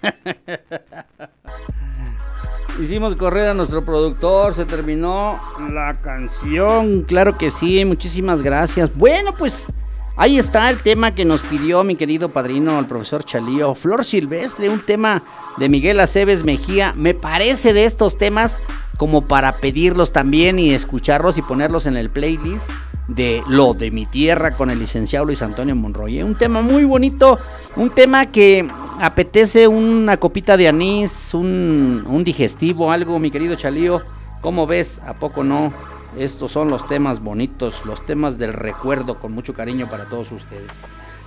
Hicimos 2.83 3.17
correr 3.17 3.51
a 3.51 3.53
nuestro 3.53 3.85
productor, 3.85 4.55
se 4.55 4.65
terminó 4.65 5.39
la 5.71 5.93
canción, 5.93 7.03
claro 7.03 7.37
que 7.37 7.51
sí, 7.51 7.85
muchísimas 7.85 8.41
gracias. 8.41 8.97
Bueno, 8.97 9.35
pues 9.37 9.75
ahí 10.17 10.39
está 10.39 10.71
el 10.71 10.81
tema 10.81 11.15
que 11.15 11.27
nos 11.27 11.43
pidió 11.43 11.85
mi 11.85 11.97
querido 11.97 12.31
padrino, 12.31 12.79
el 12.79 12.87
profesor 12.87 13.25
Chalío, 13.25 13.75
Flor 13.75 14.07
Silvestre, 14.07 14.71
un 14.71 14.81
tema 14.81 15.23
de 15.59 15.69
Miguel 15.69 16.01
Aceves 16.01 16.45
Mejía. 16.45 16.95
Me 16.97 17.13
parece 17.13 17.75
de 17.75 17.85
estos 17.85 18.17
temas 18.17 18.63
como 18.97 19.29
para 19.29 19.59
pedirlos 19.59 20.15
también 20.15 20.59
y 20.59 20.71
escucharlos 20.71 21.37
y 21.37 21.43
ponerlos 21.43 21.85
en 21.85 21.99
el 21.99 22.09
playlist 22.09 22.71
de 23.09 23.43
Lo 23.49 23.75
de 23.75 23.91
mi 23.91 24.07
tierra 24.07 24.57
con 24.57 24.71
el 24.71 24.79
licenciado 24.79 25.25
Luis 25.25 25.43
Antonio 25.43 25.75
Monroy. 25.75 26.23
Un 26.23 26.37
tema 26.37 26.63
muy 26.63 26.85
bonito, 26.85 27.39
un 27.77 27.91
tema 27.91 28.27
que 28.27 28.69
apetece 29.01 29.67
una 29.67 30.19
copita 30.19 30.57
de 30.57 30.69
anís, 30.69 31.35
un, 31.35 32.05
un 32.07 32.23
digestivo, 32.23 32.93
algo, 32.93 33.19
mi 33.19 33.31
querido 33.31 33.57
Chalío. 33.57 34.03
¿Cómo 34.41 34.67
ves? 34.67 35.01
¿A 35.05 35.15
poco 35.15 35.43
no? 35.43 35.73
Estos 36.17 36.53
son 36.53 36.71
los 36.71 36.87
temas 36.87 37.21
bonitos, 37.21 37.85
los 37.85 38.05
temas 38.07 38.39
del 38.39 38.53
recuerdo 38.53 39.19
con 39.19 39.33
mucho 39.33 39.53
cariño 39.55 39.89
para 39.91 40.09
todos 40.09 40.31
ustedes. 40.31 40.71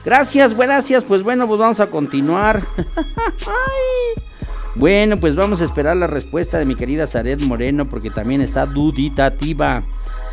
Gracias, 0.05 0.55
gracias. 0.55 1.03
Pues 1.03 1.23
bueno, 1.23 1.47
pues 1.47 1.59
vamos 1.59 1.79
a 1.79 1.87
continuar. 1.87 2.63
Bueno, 4.73 5.17
pues 5.17 5.35
vamos 5.35 5.59
a 5.59 5.65
esperar 5.65 5.97
la 5.97 6.07
respuesta 6.07 6.57
de 6.57 6.63
mi 6.63 6.75
querida 6.75 7.05
Zaret 7.05 7.41
Moreno 7.41 7.89
porque 7.89 8.09
también 8.09 8.39
está 8.39 8.65
duditativa. 8.65 9.83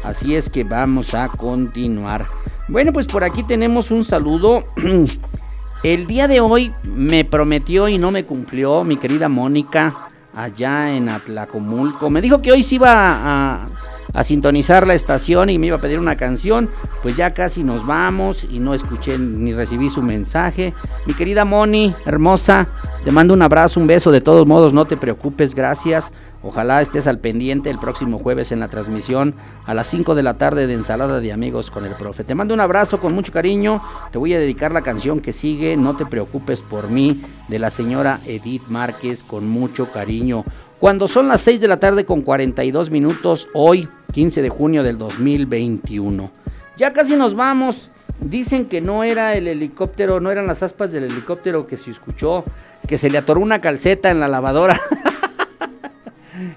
Así 0.02 0.36
es 0.36 0.48
que 0.48 0.64
vamos 0.64 1.14
a 1.14 1.28
continuar. 1.28 2.26
Bueno, 2.68 2.92
pues 2.92 3.06
por 3.06 3.24
aquí 3.24 3.42
tenemos 3.42 3.90
un 3.90 4.04
saludo. 4.04 4.64
El 5.82 6.06
día 6.06 6.28
de 6.28 6.40
hoy 6.40 6.72
me 6.90 7.24
prometió 7.24 7.88
y 7.88 7.98
no 7.98 8.10
me 8.10 8.24
cumplió 8.24 8.84
mi 8.84 8.96
querida 8.96 9.28
Mónica 9.28 10.08
allá 10.34 10.94
en 10.94 11.08
Atlacomulco. 11.08 12.10
Me 12.10 12.20
dijo 12.20 12.42
que 12.42 12.52
hoy 12.52 12.62
se 12.62 12.76
iba 12.76 12.92
a, 12.92 13.68
a 14.12 14.24
sintonizar 14.24 14.86
la 14.86 14.94
estación 14.94 15.50
y 15.50 15.58
me 15.58 15.68
iba 15.68 15.76
a 15.76 15.80
pedir 15.80 15.98
una 15.98 16.16
canción. 16.16 16.70
Pues 17.02 17.16
ya 17.16 17.32
casi 17.32 17.62
nos 17.62 17.86
vamos 17.86 18.46
y 18.50 18.58
no 18.58 18.74
escuché 18.74 19.18
ni 19.18 19.52
recibí 19.52 19.88
su 19.88 20.02
mensaje. 20.02 20.74
Mi 21.06 21.14
querida 21.14 21.44
Moni, 21.44 21.94
hermosa, 22.04 22.68
te 23.04 23.10
mando 23.10 23.34
un 23.34 23.42
abrazo, 23.42 23.80
un 23.80 23.86
beso. 23.86 24.10
De 24.10 24.20
todos 24.20 24.46
modos, 24.46 24.72
no 24.72 24.84
te 24.84 24.96
preocupes, 24.96 25.54
gracias. 25.54 26.12
Ojalá 26.42 26.80
estés 26.80 27.08
al 27.08 27.18
pendiente 27.18 27.68
el 27.68 27.78
próximo 27.78 28.18
jueves 28.18 28.52
en 28.52 28.60
la 28.60 28.68
transmisión 28.68 29.34
a 29.66 29.74
las 29.74 29.88
5 29.88 30.14
de 30.14 30.22
la 30.22 30.34
tarde 30.34 30.68
de 30.68 30.74
Ensalada 30.74 31.20
de 31.20 31.32
Amigos 31.32 31.70
con 31.70 31.84
el 31.84 31.94
Profe. 31.94 32.22
Te 32.22 32.36
mando 32.36 32.54
un 32.54 32.60
abrazo 32.60 33.00
con 33.00 33.12
mucho 33.12 33.32
cariño. 33.32 33.82
Te 34.12 34.18
voy 34.18 34.34
a 34.34 34.38
dedicar 34.38 34.70
la 34.70 34.82
canción 34.82 35.20
que 35.20 35.32
sigue, 35.32 35.76
No 35.76 35.96
te 35.96 36.06
preocupes 36.06 36.62
por 36.62 36.90
mí, 36.90 37.22
de 37.48 37.58
la 37.58 37.72
señora 37.72 38.20
Edith 38.24 38.68
Márquez, 38.68 39.24
con 39.24 39.48
mucho 39.48 39.90
cariño. 39.90 40.44
Cuando 40.78 41.08
son 41.08 41.26
las 41.26 41.40
6 41.40 41.60
de 41.60 41.68
la 41.68 41.80
tarde 41.80 42.04
con 42.04 42.22
42 42.22 42.90
minutos, 42.90 43.48
hoy 43.52 43.88
15 44.12 44.40
de 44.40 44.48
junio 44.48 44.84
del 44.84 44.96
2021. 44.96 46.30
Ya 46.76 46.92
casi 46.92 47.16
nos 47.16 47.34
vamos. 47.34 47.90
Dicen 48.20 48.66
que 48.66 48.80
no 48.80 49.02
era 49.02 49.34
el 49.34 49.48
helicóptero, 49.48 50.20
no 50.20 50.30
eran 50.30 50.46
las 50.46 50.62
aspas 50.62 50.92
del 50.92 51.04
helicóptero 51.04 51.66
que 51.66 51.76
se 51.76 51.90
escuchó, 51.90 52.44
que 52.86 52.96
se 52.96 53.10
le 53.10 53.18
atoró 53.18 53.40
una 53.40 53.58
calceta 53.58 54.10
en 54.10 54.20
la 54.20 54.28
lavadora. 54.28 54.80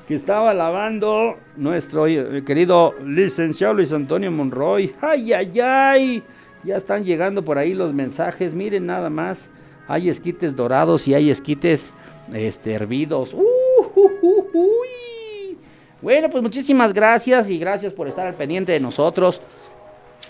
que 0.08 0.14
estaba 0.14 0.54
lavando 0.54 1.38
nuestro 1.56 2.08
eh, 2.08 2.44
querido 2.46 2.94
licenciado 3.06 3.74
Luis 3.74 3.94
Antonio 3.94 4.32
Monroy. 4.32 4.94
Ay, 5.02 5.34
ay, 5.34 5.60
ay. 5.60 6.24
Ya 6.64 6.76
están 6.76 7.04
llegando 7.04 7.44
por 7.44 7.58
ahí 7.58 7.74
los 7.74 7.94
mensajes. 7.94 8.54
Miren 8.54 8.86
nada 8.86 9.10
más. 9.10 9.50
Hay 9.88 10.10
esquites 10.10 10.56
dorados 10.56 11.08
y 11.08 11.14
hay 11.14 11.30
esquites 11.30 11.94
este, 12.34 12.74
hervidos. 12.74 13.34
Uh. 13.34 13.62
Bueno, 16.02 16.32
pues 16.32 16.42
muchísimas 16.42 16.94
gracias 16.94 17.48
y 17.50 17.60
gracias 17.60 17.94
por 17.94 18.08
estar 18.08 18.26
al 18.26 18.34
pendiente 18.34 18.72
de 18.72 18.80
nosotros. 18.80 19.40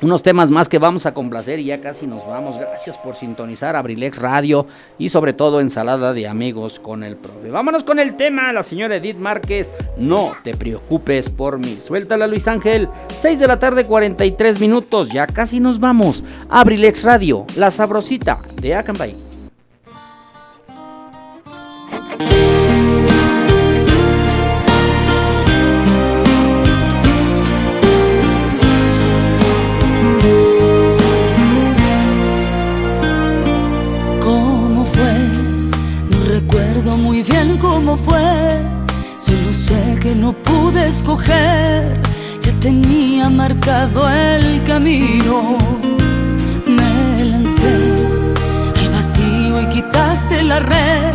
Unos 0.02 0.24
temas 0.24 0.50
más 0.50 0.68
que 0.68 0.80
vamos 0.80 1.06
a 1.06 1.14
complacer 1.14 1.60
y 1.60 1.66
ya 1.66 1.80
casi 1.80 2.08
nos 2.08 2.26
vamos. 2.26 2.58
Gracias 2.58 2.98
por 2.98 3.14
sintonizar 3.16 3.76
Abrilex 3.76 4.18
Radio 4.18 4.66
y 4.98 5.10
sobre 5.10 5.34
todo 5.34 5.62
Ensalada 5.62 6.12
de 6.12 6.28
Amigos 6.28 6.80
con 6.80 7.04
el 7.04 7.18
Profe. 7.18 7.52
Vámonos 7.52 7.84
con 7.84 8.00
el 8.00 8.16
tema, 8.16 8.52
la 8.52 8.64
señora 8.64 8.96
Edith 8.96 9.18
Márquez. 9.18 9.74
No 9.98 10.34
te 10.44 10.56
preocupes 10.56 11.30
por 11.30 11.60
mí. 11.60 11.78
Suéltala 11.80 12.26
Luis 12.26 12.48
Ángel. 12.48 12.90
6 13.10 13.40
de 13.40 13.48
la 13.48 13.60
tarde 13.60 13.86
43 13.86 14.60
minutos. 14.60 15.10
Ya 15.10 15.28
casi 15.28 15.60
nos 15.60 15.80
vamos. 15.80 16.24
Abrilex 16.50 17.04
Radio, 17.04 17.46
la 17.56 17.70
sabrosita 17.70 18.40
de 18.60 18.74
Acambay. 18.74 19.16
Cómo 37.62 37.96
fue, 37.96 38.60
solo 39.18 39.54
sé 39.54 39.98
que 40.02 40.16
no 40.16 40.34
pude 40.34 40.88
escoger, 40.88 42.02
ya 42.42 42.52
tenía 42.60 43.30
marcado 43.30 44.10
el 44.10 44.64
camino. 44.64 45.58
Me 46.66 47.24
lancé 47.26 47.76
al 48.80 48.90
vacío 48.92 49.62
y 49.62 49.66
quitaste 49.68 50.44
la 50.44 50.60
red, 50.60 51.14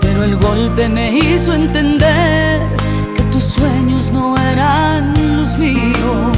pero 0.00 0.24
el 0.24 0.36
golpe 0.36 0.88
me 0.88 1.16
hizo 1.16 1.54
entender 1.54 2.60
que 3.16 3.22
tus 3.32 3.44
sueños 3.44 4.12
no 4.12 4.36
eran 4.52 5.36
los 5.36 5.58
míos. 5.58 6.36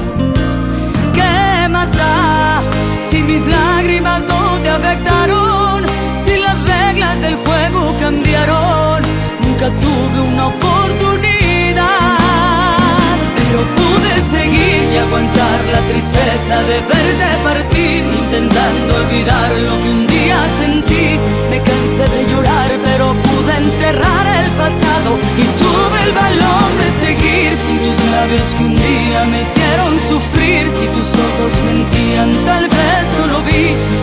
¿Qué 1.12 1.68
más 1.68 1.90
da 1.92 2.62
si 3.10 3.20
mis 3.22 3.44
lágrimas 3.46 4.22
no 4.28 4.60
te 4.62 4.70
afectaron? 4.70 5.23
Tuve 9.70 10.20
una 10.32 10.46
oportunidad. 10.48 12.18
Pero 13.36 13.60
pude 13.78 14.12
seguir 14.30 14.82
y 14.92 14.96
aguantar 14.98 15.60
la 15.72 15.80
tristeza 15.90 16.62
de 16.64 16.80
verte 16.80 17.28
partir, 17.42 18.04
intentando 18.04 18.96
olvidar 18.96 19.50
lo 19.52 19.74
que 19.82 19.88
un 19.90 20.06
día 20.06 20.38
sentí. 20.60 21.18
Me 21.50 21.58
cansé 21.62 22.04
de 22.16 22.26
llorar, 22.30 22.70
pero 22.82 23.14
pude 23.14 23.56
enterrar 23.56 24.26
el 24.26 24.50
pasado 24.62 25.10
y 25.36 25.44
tuve 25.60 25.98
el 26.06 26.12
valor 26.12 26.68
de 26.80 26.88
seguir 27.06 27.50
sin 27.64 27.78
tus 27.78 27.98
labios 28.10 28.54
que 28.56 28.64
un 28.64 28.76
día 28.76 29.24
me 29.24 29.42
hicieron 29.42 29.98
sufrir. 30.08 30.70
Si 30.74 30.86
tus 30.88 31.08
ojos 31.28 31.52
mentían, 31.64 32.30
tal 32.44 32.68
vez 32.68 33.03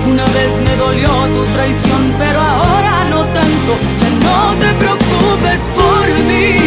Una 0.07 0.25
vez 0.25 0.61
me 0.63 0.75
dolió 0.75 1.09
tu 1.33 1.43
traición, 1.53 2.13
pero 2.19 2.39
ahora 2.39 3.05
no 3.09 3.23
tanto. 3.25 3.77
Ya 3.99 4.09
no 4.25 4.55
te 4.59 4.73
preocupes 4.73 5.69
por 5.75 6.05
mí. 6.27 6.57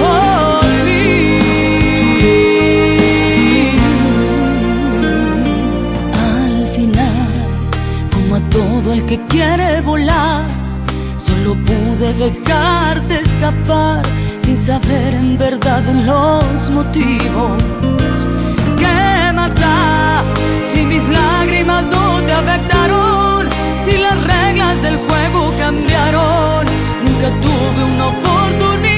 Por 0.00 0.64
mí. 0.86 1.02
Al 6.14 6.66
final, 6.68 7.30
como 8.12 8.36
a 8.36 8.40
todo 8.50 8.92
el 8.92 9.04
que 9.06 9.18
quiere 9.26 9.80
volar, 9.82 10.44
solo 11.16 11.56
pude 11.56 12.12
dejarte 12.14 13.20
escapar 13.20 14.02
saber 14.62 15.12
en 15.14 15.36
verdad 15.36 15.82
los 16.06 16.70
motivos. 16.70 17.60
¿Qué 18.78 19.32
más 19.34 19.52
da 19.56 20.22
si 20.62 20.84
mis 20.84 21.08
lágrimas 21.08 21.84
no 21.86 22.22
te 22.24 22.32
afectaron? 22.32 23.48
Si 23.84 23.98
las 23.98 24.22
reglas 24.22 24.80
del 24.82 24.98
juego 24.98 25.52
cambiaron, 25.58 26.64
nunca 27.04 27.28
tuve 27.40 27.92
una 27.92 28.06
oportunidad. 28.06 28.91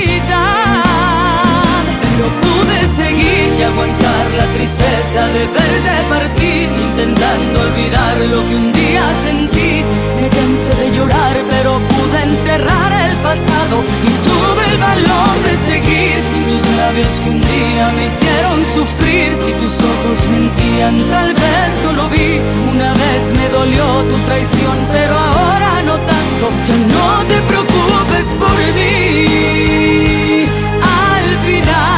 Pero 2.24 2.40
pude 2.40 2.80
seguir 2.96 3.52
y 3.58 3.62
aguantar 3.64 4.24
la 4.38 4.46
tristeza 4.54 5.28
de 5.28 5.46
verte 5.46 5.90
partir, 6.08 6.70
intentando 6.70 7.60
olvidar 7.60 8.16
lo 8.18 8.40
que 8.48 8.56
un 8.56 8.72
día 8.72 9.04
sentí. 9.22 9.84
Me 10.22 10.28
cansé 10.30 10.74
de 10.80 10.96
llorar, 10.96 11.36
pero 11.50 11.80
pude 11.80 12.22
enterrar 12.22 12.92
el 12.92 13.14
pasado 13.16 13.84
y 14.08 14.10
tuve 14.24 14.64
el 14.72 14.78
valor 14.78 15.34
de 15.44 15.54
seguir 15.70 16.14
sin 16.30 16.44
tus 16.44 16.64
labios 16.76 17.20
que 17.20 17.28
un 17.28 17.40
día 17.42 17.92
me 17.94 18.06
hicieron 18.06 18.64
sufrir. 18.72 19.36
Si 19.44 19.52
tus 19.52 19.74
ojos 19.82 20.26
mentían, 20.30 20.96
tal 21.10 21.34
vez 21.34 21.72
no 21.84 21.92
lo 21.92 22.08
vi. 22.08 22.40
Una 22.72 22.90
vez 22.92 23.22
me 23.36 23.48
dolió 23.50 23.84
tu 24.04 24.16
traición, 24.24 24.76
pero 24.92 25.14
ahora 25.18 25.82
no 25.82 25.96
tanto. 25.98 26.44
Ya 26.64 26.76
no 26.94 27.24
te 27.28 27.38
preocupes 27.42 28.26
por 28.40 28.56
mí. 28.76 30.46
Al 30.80 31.26
final 31.46 31.93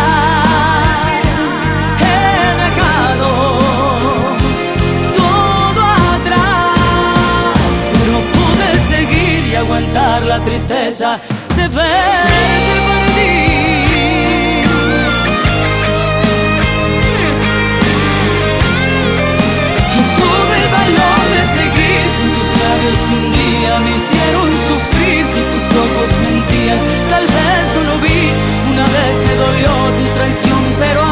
aguantar 9.57 10.23
la 10.23 10.45
tristeza 10.45 11.19
de 11.57 11.69
verte 11.69 12.77
partir. 12.89 13.47
Que 22.87 23.15
un 23.15 23.33
día 23.33 23.79
me 23.81 23.91
hicieron 23.97 24.49
sufrir. 24.69 25.27
Si 25.35 25.41
tus 25.53 25.67
ojos 25.77 26.19
mentían, 26.23 26.79
tal 27.11 27.27
vez 27.27 27.65
no 27.75 27.83
lo 27.93 27.99
vi. 28.01 28.23
Una 28.73 28.85
vez 28.85 29.17
me 29.27 29.35
dolió 29.35 29.71
tu 29.99 30.05
traición, 30.15 30.63
pero 30.79 31.06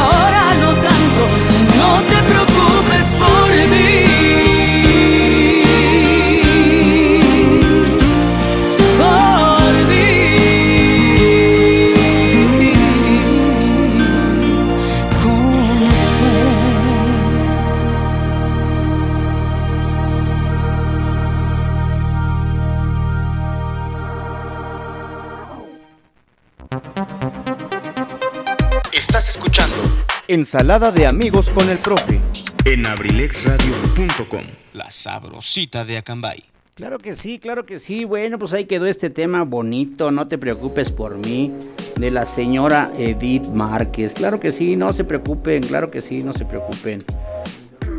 Ensalada 30.34 30.90
de 30.90 31.06
amigos 31.06 31.48
con 31.48 31.70
el 31.70 31.78
profe. 31.78 32.20
En 32.64 32.84
abrilexradio.com, 32.88 34.42
la 34.72 34.90
sabrosita 34.90 35.84
de 35.84 35.98
Acambay. 35.98 36.42
Claro 36.74 36.98
que 36.98 37.14
sí, 37.14 37.38
claro 37.38 37.64
que 37.64 37.78
sí. 37.78 38.04
Bueno, 38.04 38.36
pues 38.36 38.52
ahí 38.52 38.64
quedó 38.64 38.86
este 38.86 39.10
tema 39.10 39.44
bonito, 39.44 40.10
no 40.10 40.26
te 40.26 40.36
preocupes 40.36 40.90
por 40.90 41.16
mí, 41.16 41.52
de 41.94 42.10
la 42.10 42.26
señora 42.26 42.90
Edith 42.98 43.46
Márquez. 43.46 44.14
Claro 44.14 44.40
que 44.40 44.50
sí, 44.50 44.74
no 44.74 44.92
se 44.92 45.04
preocupen, 45.04 45.62
claro 45.62 45.92
que 45.92 46.00
sí, 46.00 46.24
no 46.24 46.32
se 46.32 46.44
preocupen. 46.44 47.04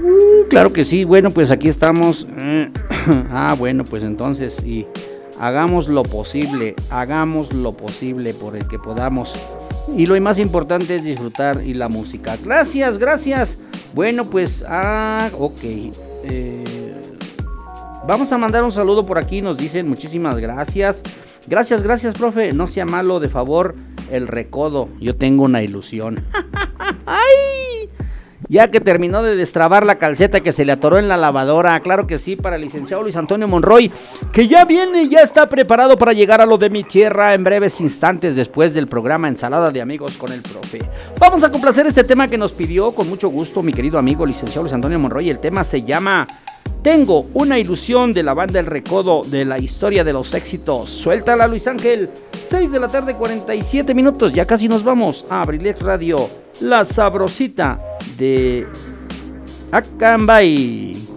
Uh, 0.04 0.50
claro 0.50 0.74
que 0.74 0.84
sí, 0.84 1.06
bueno, 1.06 1.32
pues 1.32 1.52
aquí 1.52 1.70
estamos. 1.70 2.28
ah, 3.32 3.56
bueno, 3.58 3.86
pues 3.86 4.04
entonces, 4.04 4.62
y 4.62 4.86
hagamos 5.40 5.88
lo 5.88 6.04
posible, 6.04 6.76
hagamos 6.90 7.54
lo 7.54 7.78
posible 7.78 8.34
por 8.34 8.58
el 8.58 8.68
que 8.68 8.78
podamos. 8.78 9.34
Y 9.96 10.06
lo 10.06 10.20
más 10.22 10.40
importante 10.40 10.96
es 10.96 11.04
disfrutar 11.04 11.62
y 11.64 11.74
la 11.74 11.90
música. 11.90 12.38
Gracias, 12.44 12.98
gracias. 12.98 13.58
Bueno, 13.94 14.30
pues, 14.30 14.64
ah, 14.68 15.30
ok. 15.38 15.64
Eh, 15.64 16.64
Vamos 18.08 18.32
a 18.32 18.38
mandar 18.38 18.64
un 18.64 18.72
saludo 18.72 19.04
por 19.04 19.18
aquí, 19.18 19.42
nos 19.42 19.58
dicen 19.58 19.90
muchísimas 19.90 20.38
gracias. 20.38 21.02
Gracias, 21.48 21.82
gracias, 21.82 22.14
profe. 22.14 22.54
No 22.54 22.68
sea 22.68 22.86
malo, 22.86 23.20
de 23.20 23.30
favor, 23.30 23.76
el 24.12 24.28
recodo. 24.28 24.90
Yo 25.00 25.16
tengo 25.16 25.44
una 25.44 25.64
ilusión. 25.64 26.24
¡Ay! 27.08 27.65
Ya 28.56 28.72
que 28.72 28.80
terminó 28.80 29.22
de 29.22 29.36
destrabar 29.36 29.86
la 29.86 29.96
calceta 29.96 30.40
que 30.40 30.54
se 30.54 30.64
le 30.64 30.72
atoró 30.72 30.98
en 30.98 31.10
la 31.10 31.18
lavadora, 31.18 31.78
claro 31.82 32.08
que 32.08 32.18
sí, 32.18 32.38
para 32.38 32.56
el 32.56 32.62
licenciado 32.62 33.04
Luis 33.04 33.18
Antonio 33.18 33.50
Monroy, 33.50 33.92
que 34.32 34.48
ya 34.48 34.64
viene, 34.64 35.10
ya 35.10 35.20
está 35.20 35.50
preparado 35.50 35.98
para 35.98 36.14
llegar 36.14 36.40
a 36.40 36.46
lo 36.46 36.58
de 36.58 36.70
mi 36.70 36.86
tierra 36.86 37.34
en 37.34 37.44
breves 37.44 37.82
instantes 37.82 38.34
después 38.38 38.74
del 38.74 38.88
programa 38.88 39.28
Ensalada 39.28 39.72
de 39.72 39.82
Amigos 39.82 40.16
con 40.16 40.32
el 40.32 40.42
Profe. 40.42 40.80
Vamos 41.20 41.44
a 41.44 41.52
complacer 41.52 41.86
este 41.86 42.06
tema 42.06 42.30
que 42.30 42.38
nos 42.38 42.54
pidió 42.54 42.94
con 42.94 43.10
mucho 43.10 43.28
gusto 43.28 43.62
mi 43.62 43.74
querido 43.74 44.00
amigo 44.00 44.26
licenciado 44.26 44.62
Luis 44.64 44.74
Antonio 44.74 45.00
Monroy. 45.00 45.30
El 45.30 45.40
tema 45.40 45.66
se 45.66 45.84
llama 45.84 46.26
Tengo 46.82 47.28
una 47.34 47.60
ilusión 47.60 48.14
de 48.14 48.24
la 48.24 48.34
banda 48.34 48.62
El 48.62 48.68
Recodo 48.68 49.24
de 49.26 49.44
la 49.44 49.60
historia 49.60 50.06
de 50.06 50.14
los 50.14 50.34
éxitos. 50.34 50.90
Suéltala 50.92 51.46
Luis 51.48 51.68
Ángel, 51.68 52.10
6 52.32 52.72
de 52.72 52.80
la 52.80 52.88
tarde 52.88 53.16
47 53.16 53.94
minutos, 53.94 54.32
ya 54.32 54.46
casi 54.46 54.70
nos 54.70 54.82
vamos 54.82 55.26
a 55.30 55.42
Abrilex 55.42 55.82
Radio, 55.82 56.45
la 56.62 56.84
sabrosita 56.84 57.80
de 58.18 58.68
Acambay. 59.72 61.15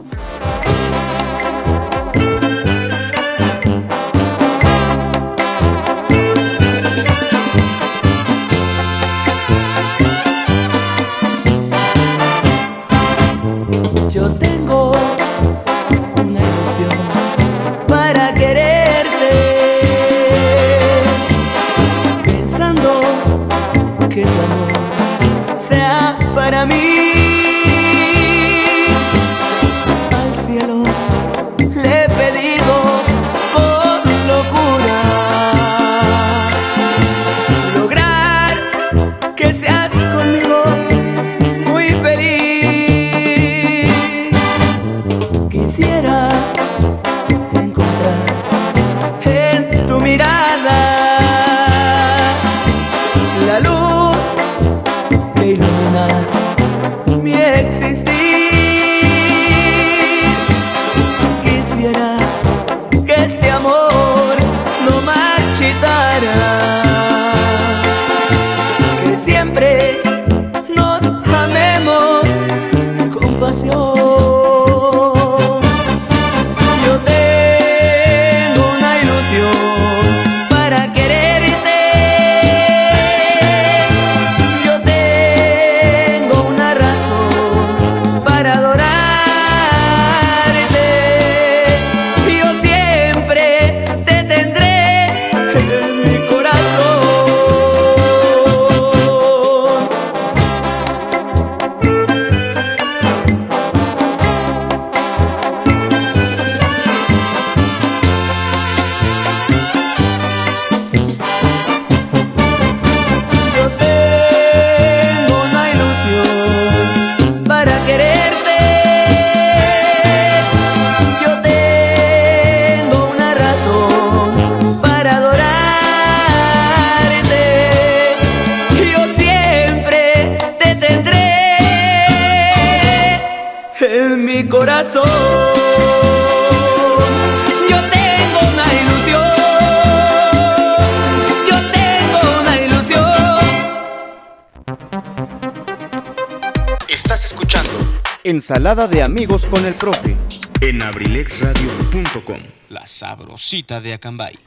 Ensalada 148.48 148.88
de 148.88 149.02
amigos 149.02 149.44
con 149.44 149.62
el 149.66 149.74
profe. 149.74 150.16
En 150.62 150.82
abrilexradio.com, 150.82 152.38
la 152.70 152.86
sabrosita 152.86 153.78
de 153.82 153.92
Acambay. 153.92 154.38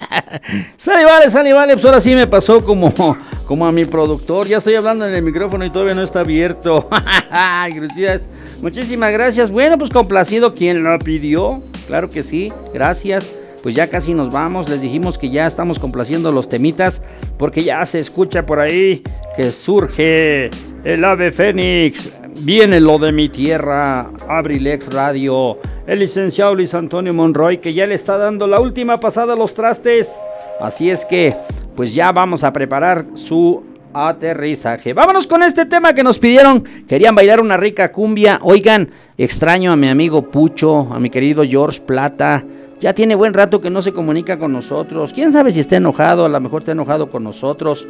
Sale, 0.76 1.06
vale, 1.06 1.30
sale, 1.30 1.54
vale. 1.54 1.74
Pues 1.74 1.86
ahora 1.86 2.02
sí 2.02 2.16
me 2.16 2.26
pasó 2.26 2.66
como, 2.66 2.92
como 3.46 3.68
a 3.68 3.72
mi 3.72 3.86
productor. 3.86 4.48
Ya 4.48 4.58
estoy 4.58 4.74
hablando 4.74 5.06
en 5.06 5.14
el 5.14 5.22
micrófono 5.22 5.64
y 5.66 5.70
todavía 5.70 5.94
no 5.94 6.02
está 6.02 6.22
abierto. 6.22 6.90
Gracias. 7.76 8.28
Muchísimas 8.60 9.12
gracias. 9.12 9.52
Bueno, 9.52 9.78
pues 9.78 9.92
complacido 9.92 10.56
quien 10.56 10.84
lo 10.84 10.98
pidió. 10.98 11.62
Claro 11.86 12.10
que 12.10 12.24
sí. 12.24 12.52
Gracias. 12.74 13.32
Pues 13.62 13.76
ya 13.76 13.88
casi 13.88 14.16
nos 14.16 14.32
vamos. 14.32 14.68
Les 14.68 14.82
dijimos 14.82 15.20
que 15.20 15.30
ya 15.30 15.46
estamos 15.46 15.78
complaciendo 15.78 16.32
los 16.32 16.50
temitas. 16.50 17.04
Porque 17.38 17.64
ya 17.64 17.86
se 17.86 18.00
escucha 18.00 18.48
por 18.48 18.62
ahí 18.62 19.04
que 19.38 19.52
surge 19.52 20.50
el 20.84 21.06
ave 21.06 21.32
fénix. 21.32 22.12
Viene 22.44 22.80
lo 22.80 22.98
de 22.98 23.12
mi 23.12 23.30
tierra. 23.30 24.10
Abrilex 24.28 24.92
Radio. 24.92 25.60
El 25.86 26.00
licenciado 26.00 26.56
Luis 26.56 26.74
Antonio 26.74 27.14
Monroy 27.14 27.60
que 27.60 27.74
ya 27.74 27.86
le 27.86 27.94
está 27.94 28.18
dando 28.18 28.48
la 28.48 28.60
última 28.60 29.00
pasada 29.00 29.34
a 29.34 29.36
los 29.36 29.54
trastes. 29.54 30.20
Así 30.60 30.90
es 30.90 31.06
que, 31.06 31.36
pues 31.76 31.94
ya 31.94 32.12
vamos 32.12 32.44
a 32.44 32.52
preparar 32.52 33.06
su 33.14 33.64
aterrizaje. 33.94 34.94
Vámonos 34.94 35.28
con 35.28 35.44
este 35.44 35.68
tema 35.68 35.94
que 35.94 36.04
nos 36.04 36.18
pidieron. 36.18 36.64
Querían 36.88 37.14
bailar 37.14 37.42
una 37.42 37.58
rica 37.58 37.92
cumbia. 37.92 38.40
Oigan, 38.42 38.90
extraño 39.20 39.72
a 39.72 39.76
mi 39.76 39.88
amigo 39.88 40.24
Pucho, 40.24 40.92
a 40.92 41.00
mi 41.00 41.12
querido 41.12 41.44
George 41.44 41.82
Plata. 41.82 42.42
Ya 42.80 42.94
tiene 42.94 43.14
buen 43.14 43.36
rato 43.36 43.62
que 43.62 43.70
no 43.70 43.84
se 43.84 43.92
comunica 43.92 44.40
con 44.40 44.52
nosotros. 44.52 45.14
Quién 45.14 45.32
sabe 45.32 45.52
si 45.52 45.60
está 45.60 45.78
enojado, 45.78 46.26
a 46.26 46.30
lo 46.30 46.40
mejor 46.40 46.62
está 46.62 46.72
enojado 46.72 47.06
con 47.06 47.24
nosotros. 47.24 47.86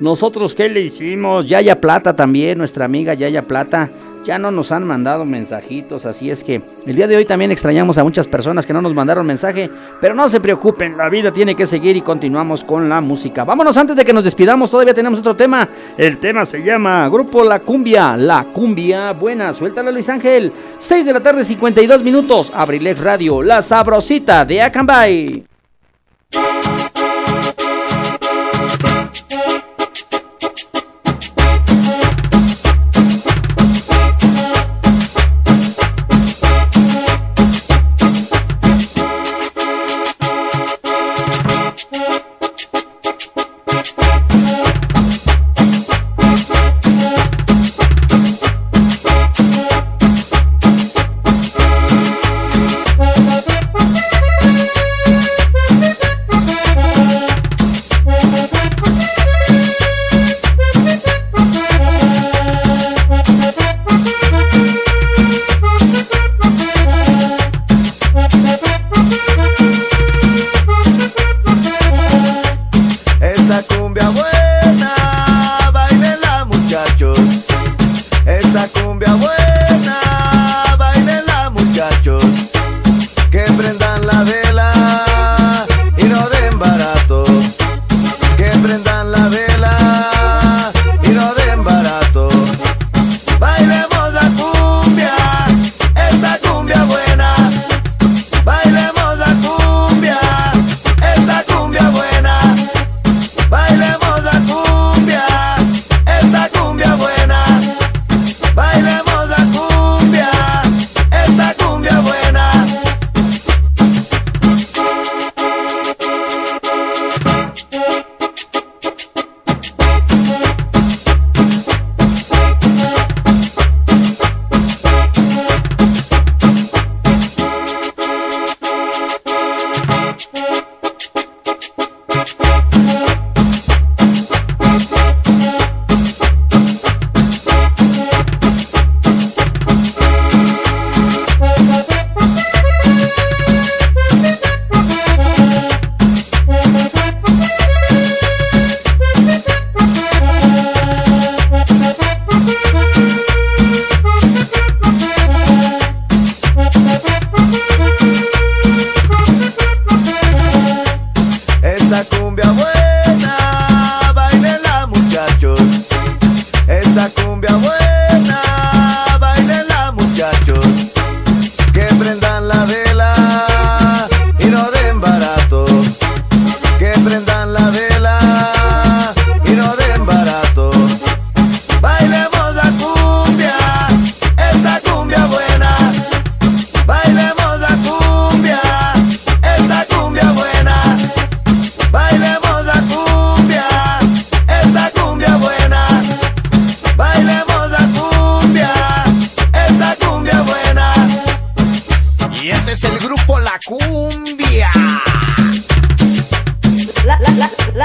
Nosotros, 0.00 0.54
¿qué 0.54 0.68
le 0.70 0.80
hicimos? 0.80 1.46
Yaya 1.46 1.76
Plata 1.76 2.14
también, 2.14 2.56
nuestra 2.56 2.86
amiga 2.86 3.12
Yaya 3.12 3.42
Plata. 3.42 3.90
Ya 4.24 4.38
no 4.38 4.50
nos 4.50 4.70
han 4.70 4.86
mandado 4.86 5.24
mensajitos, 5.24 6.04
así 6.04 6.30
es 6.30 6.44
que 6.44 6.60
el 6.86 6.94
día 6.94 7.06
de 7.06 7.16
hoy 7.16 7.24
también 7.24 7.50
extrañamos 7.50 7.96
a 7.96 8.04
muchas 8.04 8.26
personas 8.26 8.66
que 8.66 8.74
no 8.74 8.82
nos 8.82 8.94
mandaron 8.94 9.26
mensaje, 9.26 9.70
pero 10.00 10.14
no 10.14 10.28
se 10.28 10.40
preocupen, 10.40 10.96
la 10.96 11.08
vida 11.08 11.32
tiene 11.32 11.54
que 11.54 11.64
seguir 11.64 11.96
y 11.96 12.02
continuamos 12.02 12.62
con 12.62 12.88
la 12.88 13.00
música. 13.00 13.44
Vámonos 13.44 13.78
antes 13.78 13.96
de 13.96 14.04
que 14.04 14.12
nos 14.12 14.24
despidamos, 14.24 14.70
todavía 14.70 14.92
tenemos 14.92 15.20
otro 15.20 15.36
tema. 15.36 15.66
El 15.96 16.18
tema 16.18 16.44
se 16.44 16.62
llama 16.62 17.08
Grupo 17.08 17.44
La 17.44 17.60
Cumbia, 17.60 18.16
La 18.16 18.44
Cumbia 18.44 19.12
Buena. 19.12 19.54
Suéltala 19.54 19.90
Luis 19.90 20.08
Ángel, 20.10 20.52
6 20.78 21.06
de 21.06 21.12
la 21.14 21.20
tarde 21.20 21.42
52 21.42 22.02
minutos, 22.02 22.52
Abrilex 22.54 23.00
Radio, 23.00 23.42
La 23.42 23.62
Sabrosita 23.62 24.44
de 24.44 24.60
Acambay. 24.60 25.44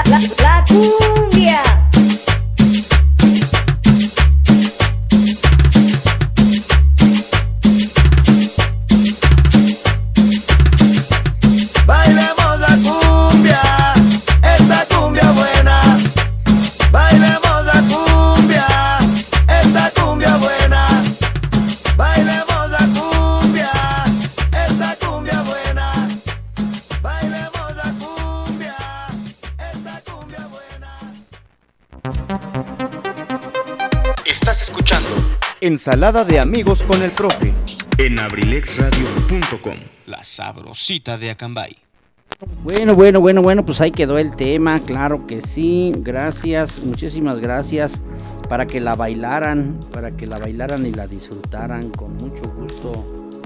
la, 0.08 0.18
la, 0.18 0.64
la, 0.70 1.15
Ensalada 35.86 36.24
de 36.24 36.40
amigos 36.40 36.82
con 36.82 37.00
el 37.00 37.12
profe. 37.12 37.54
En 37.96 38.18
abrilexradio.com. 38.18 39.76
La 40.06 40.24
sabrosita 40.24 41.16
de 41.16 41.30
Acambay. 41.30 41.76
Bueno, 42.64 42.96
bueno, 42.96 43.20
bueno, 43.20 43.40
bueno, 43.40 43.64
pues 43.64 43.80
ahí 43.80 43.92
quedó 43.92 44.18
el 44.18 44.34
tema, 44.34 44.80
claro 44.80 45.28
que 45.28 45.42
sí. 45.42 45.92
Gracias, 45.98 46.84
muchísimas 46.84 47.38
gracias 47.38 48.00
para 48.48 48.66
que 48.66 48.80
la 48.80 48.96
bailaran, 48.96 49.78
para 49.92 50.10
que 50.10 50.26
la 50.26 50.38
bailaran 50.38 50.84
y 50.84 50.90
la 50.90 51.06
disfrutaran 51.06 51.88
con 51.90 52.16
mucho 52.16 52.42
gusto. 52.50 53.36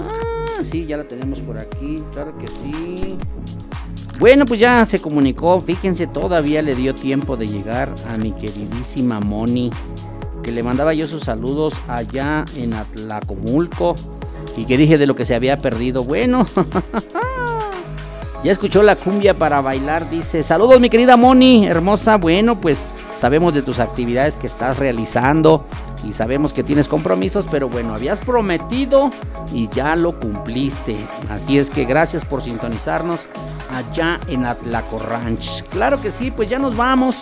Ah, 0.00 0.62
sí, 0.70 0.84
ya 0.84 0.98
la 0.98 1.08
tenemos 1.08 1.40
por 1.40 1.56
aquí, 1.56 1.96
claro 2.12 2.36
que 2.36 2.46
sí. 2.46 3.16
Bueno, 4.18 4.44
pues 4.44 4.60
ya 4.60 4.84
se 4.84 4.98
comunicó, 4.98 5.58
fíjense, 5.60 6.08
todavía 6.08 6.60
le 6.60 6.74
dio 6.74 6.94
tiempo 6.94 7.38
de 7.38 7.48
llegar 7.48 7.90
a 8.10 8.18
mi 8.18 8.32
queridísima 8.32 9.18
Moni, 9.18 9.70
que 10.44 10.52
le 10.52 10.62
mandaba 10.62 10.94
yo 10.94 11.06
sus 11.06 11.24
saludos 11.24 11.74
allá 11.88 12.44
en 12.54 12.74
Atlacomulco 12.74 13.94
y 14.56 14.66
que 14.66 14.76
dije 14.76 14.98
de 14.98 15.06
lo 15.06 15.16
que 15.16 15.24
se 15.24 15.34
había 15.34 15.58
perdido. 15.58 16.04
Bueno, 16.04 16.46
ya 18.44 18.52
escuchó 18.52 18.82
la 18.82 18.94
cumbia 18.94 19.34
para 19.34 19.60
bailar, 19.60 20.08
dice, 20.10 20.42
saludos 20.42 20.80
mi 20.80 20.90
querida 20.90 21.16
Moni, 21.16 21.66
hermosa, 21.66 22.16
bueno, 22.16 22.60
pues 22.60 22.86
sabemos 23.18 23.54
de 23.54 23.62
tus 23.62 23.78
actividades 23.78 24.36
que 24.36 24.46
estás 24.46 24.78
realizando 24.78 25.64
y 26.06 26.12
sabemos 26.12 26.52
que 26.52 26.62
tienes 26.62 26.86
compromisos, 26.86 27.46
pero 27.50 27.68
bueno, 27.68 27.94
habías 27.94 28.18
prometido 28.18 29.10
y 29.52 29.68
ya 29.68 29.96
lo 29.96 30.12
cumpliste. 30.12 30.96
Así 31.30 31.58
es 31.58 31.70
que 31.70 31.86
gracias 31.86 32.24
por 32.24 32.42
sintonizarnos 32.42 33.20
allá 33.74 34.20
en 34.28 34.46
Atlaco 34.46 34.98
Ranch. 34.98 35.62
Claro 35.70 36.00
que 36.00 36.10
sí, 36.10 36.30
pues 36.30 36.48
ya 36.48 36.58
nos 36.58 36.76
vamos. 36.76 37.16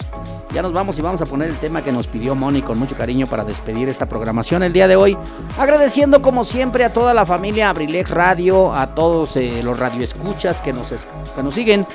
Ya 0.52 0.60
nos 0.60 0.72
vamos 0.74 0.98
y 0.98 1.02
vamos 1.02 1.22
a 1.22 1.26
poner 1.26 1.48
el 1.48 1.56
tema 1.56 1.82
que 1.82 1.90
nos 1.92 2.06
pidió 2.06 2.34
Moni 2.34 2.60
con 2.60 2.78
mucho 2.78 2.94
cariño 2.94 3.26
para 3.26 3.42
despedir 3.42 3.88
esta 3.88 4.06
programación 4.06 4.62
el 4.62 4.72
día 4.72 4.86
de 4.86 4.96
hoy. 4.96 5.16
Agradeciendo 5.58 6.20
como 6.20 6.44
siempre 6.44 6.84
a 6.84 6.92
toda 6.92 7.14
la 7.14 7.24
familia 7.24 7.70
Abrilex 7.70 8.10
Radio, 8.10 8.72
a 8.74 8.94
todos 8.94 9.34
eh, 9.36 9.62
los 9.62 9.78
radioescuchas 9.78 10.60
que 10.60 10.74
nos, 10.74 10.90
que 10.90 11.42
nos 11.42 11.54
siguen 11.54 11.86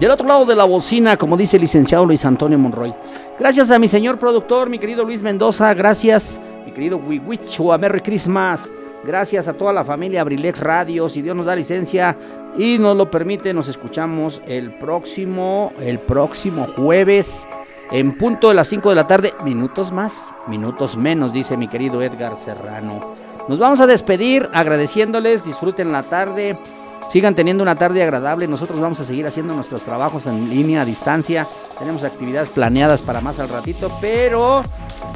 del 0.00 0.10
otro 0.10 0.26
lado 0.26 0.46
de 0.46 0.56
la 0.56 0.64
bocina, 0.64 1.18
como 1.18 1.36
dice 1.36 1.58
el 1.58 1.62
licenciado 1.62 2.06
Luis 2.06 2.24
Antonio 2.24 2.58
Monroy. 2.58 2.94
Gracias 3.38 3.70
a 3.70 3.78
mi 3.78 3.86
señor 3.86 4.18
productor, 4.18 4.70
mi 4.70 4.78
querido 4.78 5.04
Luis 5.04 5.20
Mendoza. 5.20 5.74
Gracias, 5.74 6.40
mi 6.64 6.72
querido 6.72 6.98
a 7.70 7.78
Merry 7.78 8.00
Christmas. 8.00 8.70
Gracias 9.06 9.46
a 9.46 9.52
toda 9.52 9.72
la 9.72 9.84
familia 9.84 10.22
Abrilex 10.22 10.58
Radio. 10.58 11.08
Si 11.08 11.22
Dios 11.22 11.36
nos 11.36 11.46
da 11.46 11.54
licencia 11.54 12.16
y 12.58 12.76
nos 12.78 12.96
lo 12.96 13.08
permite, 13.08 13.54
nos 13.54 13.68
escuchamos 13.68 14.42
el 14.46 14.72
próximo, 14.72 15.72
el 15.80 16.00
próximo 16.00 16.66
jueves 16.76 17.46
en 17.92 18.12
punto 18.18 18.48
de 18.48 18.54
las 18.54 18.66
5 18.66 18.88
de 18.90 18.94
la 18.96 19.06
tarde. 19.06 19.32
Minutos 19.44 19.92
más, 19.92 20.34
minutos 20.48 20.96
menos, 20.96 21.32
dice 21.32 21.56
mi 21.56 21.68
querido 21.68 22.02
Edgar 22.02 22.34
Serrano. 22.34 23.14
Nos 23.48 23.60
vamos 23.60 23.78
a 23.80 23.86
despedir 23.86 24.48
agradeciéndoles. 24.52 25.44
Disfruten 25.44 25.92
la 25.92 26.02
tarde. 26.02 26.56
Sigan 27.10 27.34
teniendo 27.34 27.62
una 27.62 27.76
tarde 27.76 28.02
agradable. 28.02 28.48
Nosotros 28.48 28.80
vamos 28.80 29.00
a 29.00 29.04
seguir 29.04 29.26
haciendo 29.26 29.54
nuestros 29.54 29.82
trabajos 29.82 30.26
en 30.26 30.50
línea 30.50 30.82
a 30.82 30.84
distancia. 30.84 31.46
Tenemos 31.78 32.02
actividades 32.04 32.48
planeadas 32.48 33.02
para 33.02 33.20
más 33.20 33.38
al 33.38 33.48
ratito, 33.48 33.90
pero 34.00 34.62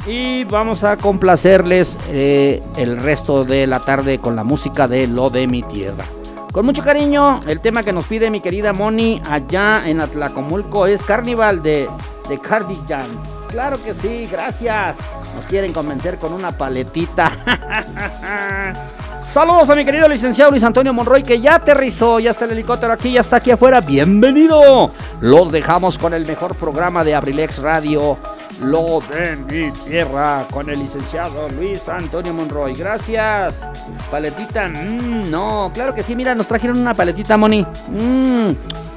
y 0.05 0.43
vamos 0.45 0.83
a 0.83 0.97
complacerles 0.97 1.99
eh, 2.09 2.61
el 2.77 2.97
resto 2.97 3.43
de 3.43 3.67
la 3.67 3.79
tarde 3.79 4.19
con 4.19 4.35
la 4.35 4.43
música 4.43 4.87
de 4.87 5.07
Lo 5.07 5.29
de 5.29 5.47
mi 5.47 5.63
tierra. 5.63 6.05
Con 6.51 6.65
mucho 6.65 6.83
cariño, 6.83 7.41
el 7.47 7.61
tema 7.61 7.83
que 7.83 7.93
nos 7.93 8.05
pide 8.05 8.29
mi 8.29 8.41
querida 8.41 8.73
Moni 8.73 9.21
allá 9.29 9.83
en 9.85 10.01
Atlacomulco 10.01 10.85
es 10.85 11.01
Carnival 11.03 11.63
de, 11.63 11.87
de 12.27 12.37
Cardigans. 12.39 13.47
Claro 13.47 13.81
que 13.81 13.93
sí, 13.93 14.27
gracias. 14.29 14.97
Nos 15.35 15.45
quieren 15.45 15.71
convencer 15.71 16.17
con 16.17 16.33
una 16.33 16.51
paletita. 16.51 17.31
Saludos 19.31 19.69
a 19.69 19.75
mi 19.75 19.85
querido 19.85 20.09
licenciado 20.09 20.51
Luis 20.51 20.61
Antonio 20.61 20.93
Monroy 20.93 21.23
que 21.23 21.39
ya 21.39 21.55
aterrizó, 21.55 22.19
ya 22.19 22.31
está 22.31 22.43
el 22.43 22.51
helicóptero 22.51 22.91
aquí, 22.91 23.13
ya 23.13 23.21
está 23.21 23.37
aquí 23.37 23.49
afuera. 23.49 23.79
Bienvenido. 23.79 24.91
Los 25.21 25.53
dejamos 25.53 25.97
con 25.97 26.13
el 26.13 26.25
mejor 26.25 26.53
programa 26.57 27.05
de 27.05 27.15
Abrilex 27.15 27.59
Radio, 27.59 28.17
Lo 28.59 29.01
de 29.09 29.37
mi 29.37 29.71
tierra, 29.85 30.43
con 30.51 30.69
el 30.69 30.79
licenciado 30.79 31.47
Luis 31.47 31.87
Antonio 31.87 32.33
Monroy. 32.33 32.73
Gracias. 32.73 33.65
Paletita, 34.11 34.67
mm, 34.67 35.31
no, 35.31 35.71
claro 35.73 35.95
que 35.95 36.03
sí, 36.03 36.13
mira, 36.13 36.35
nos 36.35 36.49
trajeron 36.49 36.77
una 36.77 36.93
paletita, 36.93 37.37
Moni. 37.37 37.65
Mmm, 37.87 38.51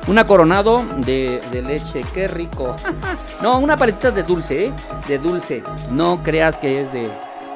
una 0.08 0.26
coronado 0.26 0.82
de, 1.06 1.40
de, 1.52 1.62
leche, 1.62 2.04
qué 2.12 2.26
rico. 2.26 2.74
no, 3.40 3.60
una 3.60 3.76
paletita 3.76 4.10
de 4.10 4.24
dulce, 4.24 4.64
¿eh? 4.64 4.72
De 5.06 5.16
dulce. 5.16 5.62
No 5.92 6.24
creas 6.24 6.58
que 6.58 6.80
es 6.80 6.92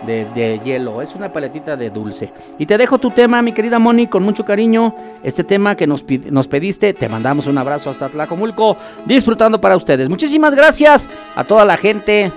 de 0.07 0.61
hielo. 0.65 1.03
Es 1.03 1.15
una 1.15 1.33
paletita 1.33 1.77
de 1.77 1.91
dulce. 1.91 2.33
Y 2.59 2.67
te 2.67 2.79
dejo 2.79 2.99
tu 2.99 3.11
tema, 3.11 3.43
mi 3.43 3.53
querida 3.53 3.79
Moni, 3.79 4.07
con 4.07 4.23
mucho 4.23 4.45
cariño. 4.45 4.95
Este 5.23 5.45
tema 5.45 5.77
que 5.77 5.87
nos, 5.87 6.05
nos 6.31 6.49
pediste. 6.49 6.95
Te 6.95 7.09
mandamos 7.09 7.47
un 7.47 7.59
abrazo 7.59 7.91
hasta 7.91 8.09
Tlacomulco. 8.09 8.77
Disfrutando 9.07 9.61
para 9.61 9.77
ustedes. 9.77 10.09
Muchísimas 10.09 10.55
gracias 10.55 11.09
a 11.35 11.45
toda 11.45 11.65
la 11.65 11.77
gente. 11.77 12.33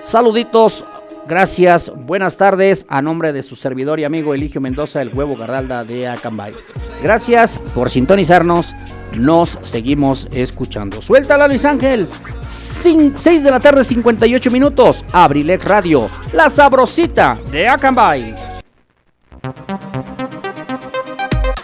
Saluditos. 0.00 0.84
Gracias, 1.28 1.92
buenas 1.94 2.38
tardes 2.38 2.86
a 2.88 3.02
nombre 3.02 3.34
de 3.34 3.42
su 3.42 3.54
servidor 3.54 4.00
y 4.00 4.04
amigo 4.04 4.32
Eligio 4.32 4.62
Mendoza, 4.62 5.02
el 5.02 5.12
huevo 5.12 5.36
Garralda 5.36 5.84
de 5.84 6.08
Acambay. 6.08 6.54
Gracias 7.02 7.60
por 7.74 7.90
sintonizarnos 7.90 8.74
nos 9.18 9.58
seguimos 9.62 10.28
escuchando. 10.32 11.02
Suéltala, 11.02 11.48
Luis 11.48 11.64
Ángel. 11.64 12.08
6 12.42 13.44
de 13.44 13.50
la 13.50 13.60
tarde, 13.60 13.84
58 13.84 14.50
minutos. 14.50 15.04
Abrilex 15.12 15.64
Radio, 15.64 16.08
la 16.32 16.48
sabrosita 16.50 17.38
de 17.50 17.68
Acambay. 17.68 18.34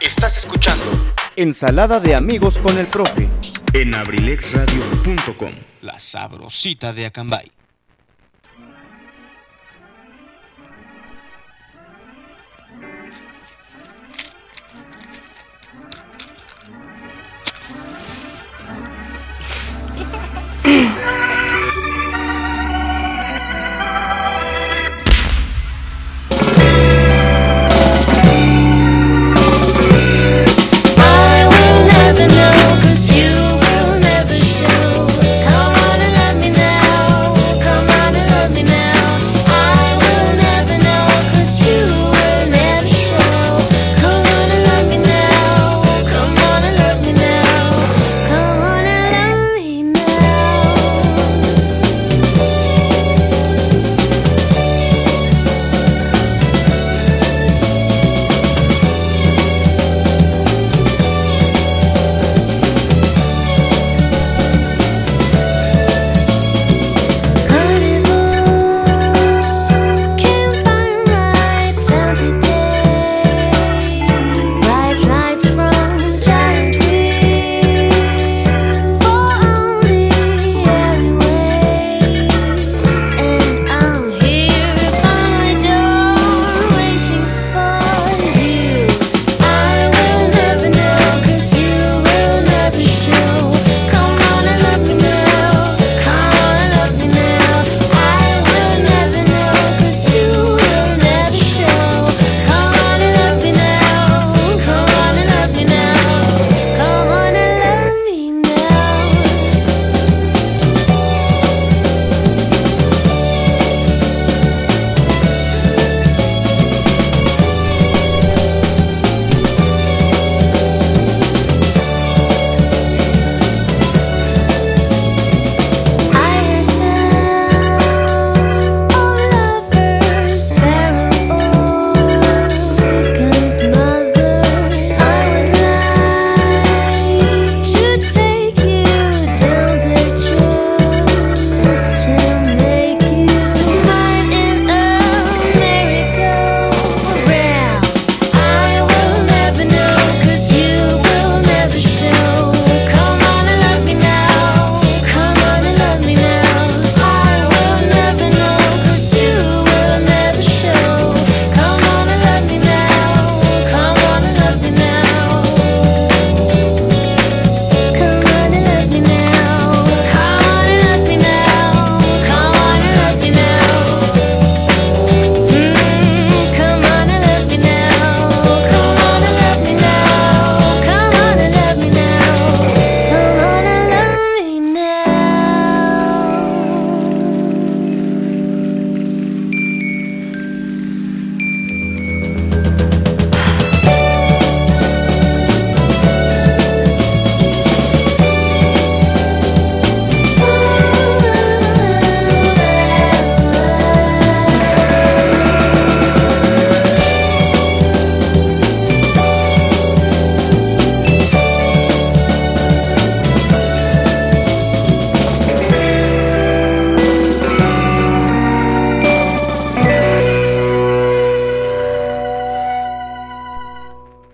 Estás 0.00 0.36
escuchando 0.36 0.84
Ensalada 1.36 1.98
de 1.98 2.14
amigos 2.14 2.60
con 2.60 2.78
el 2.78 2.86
profe. 2.86 3.28
En 3.72 3.92
abrilexradio.com, 3.92 5.52
la 5.82 5.98
sabrosita 5.98 6.92
de 6.92 7.06
Acambay. 7.06 7.50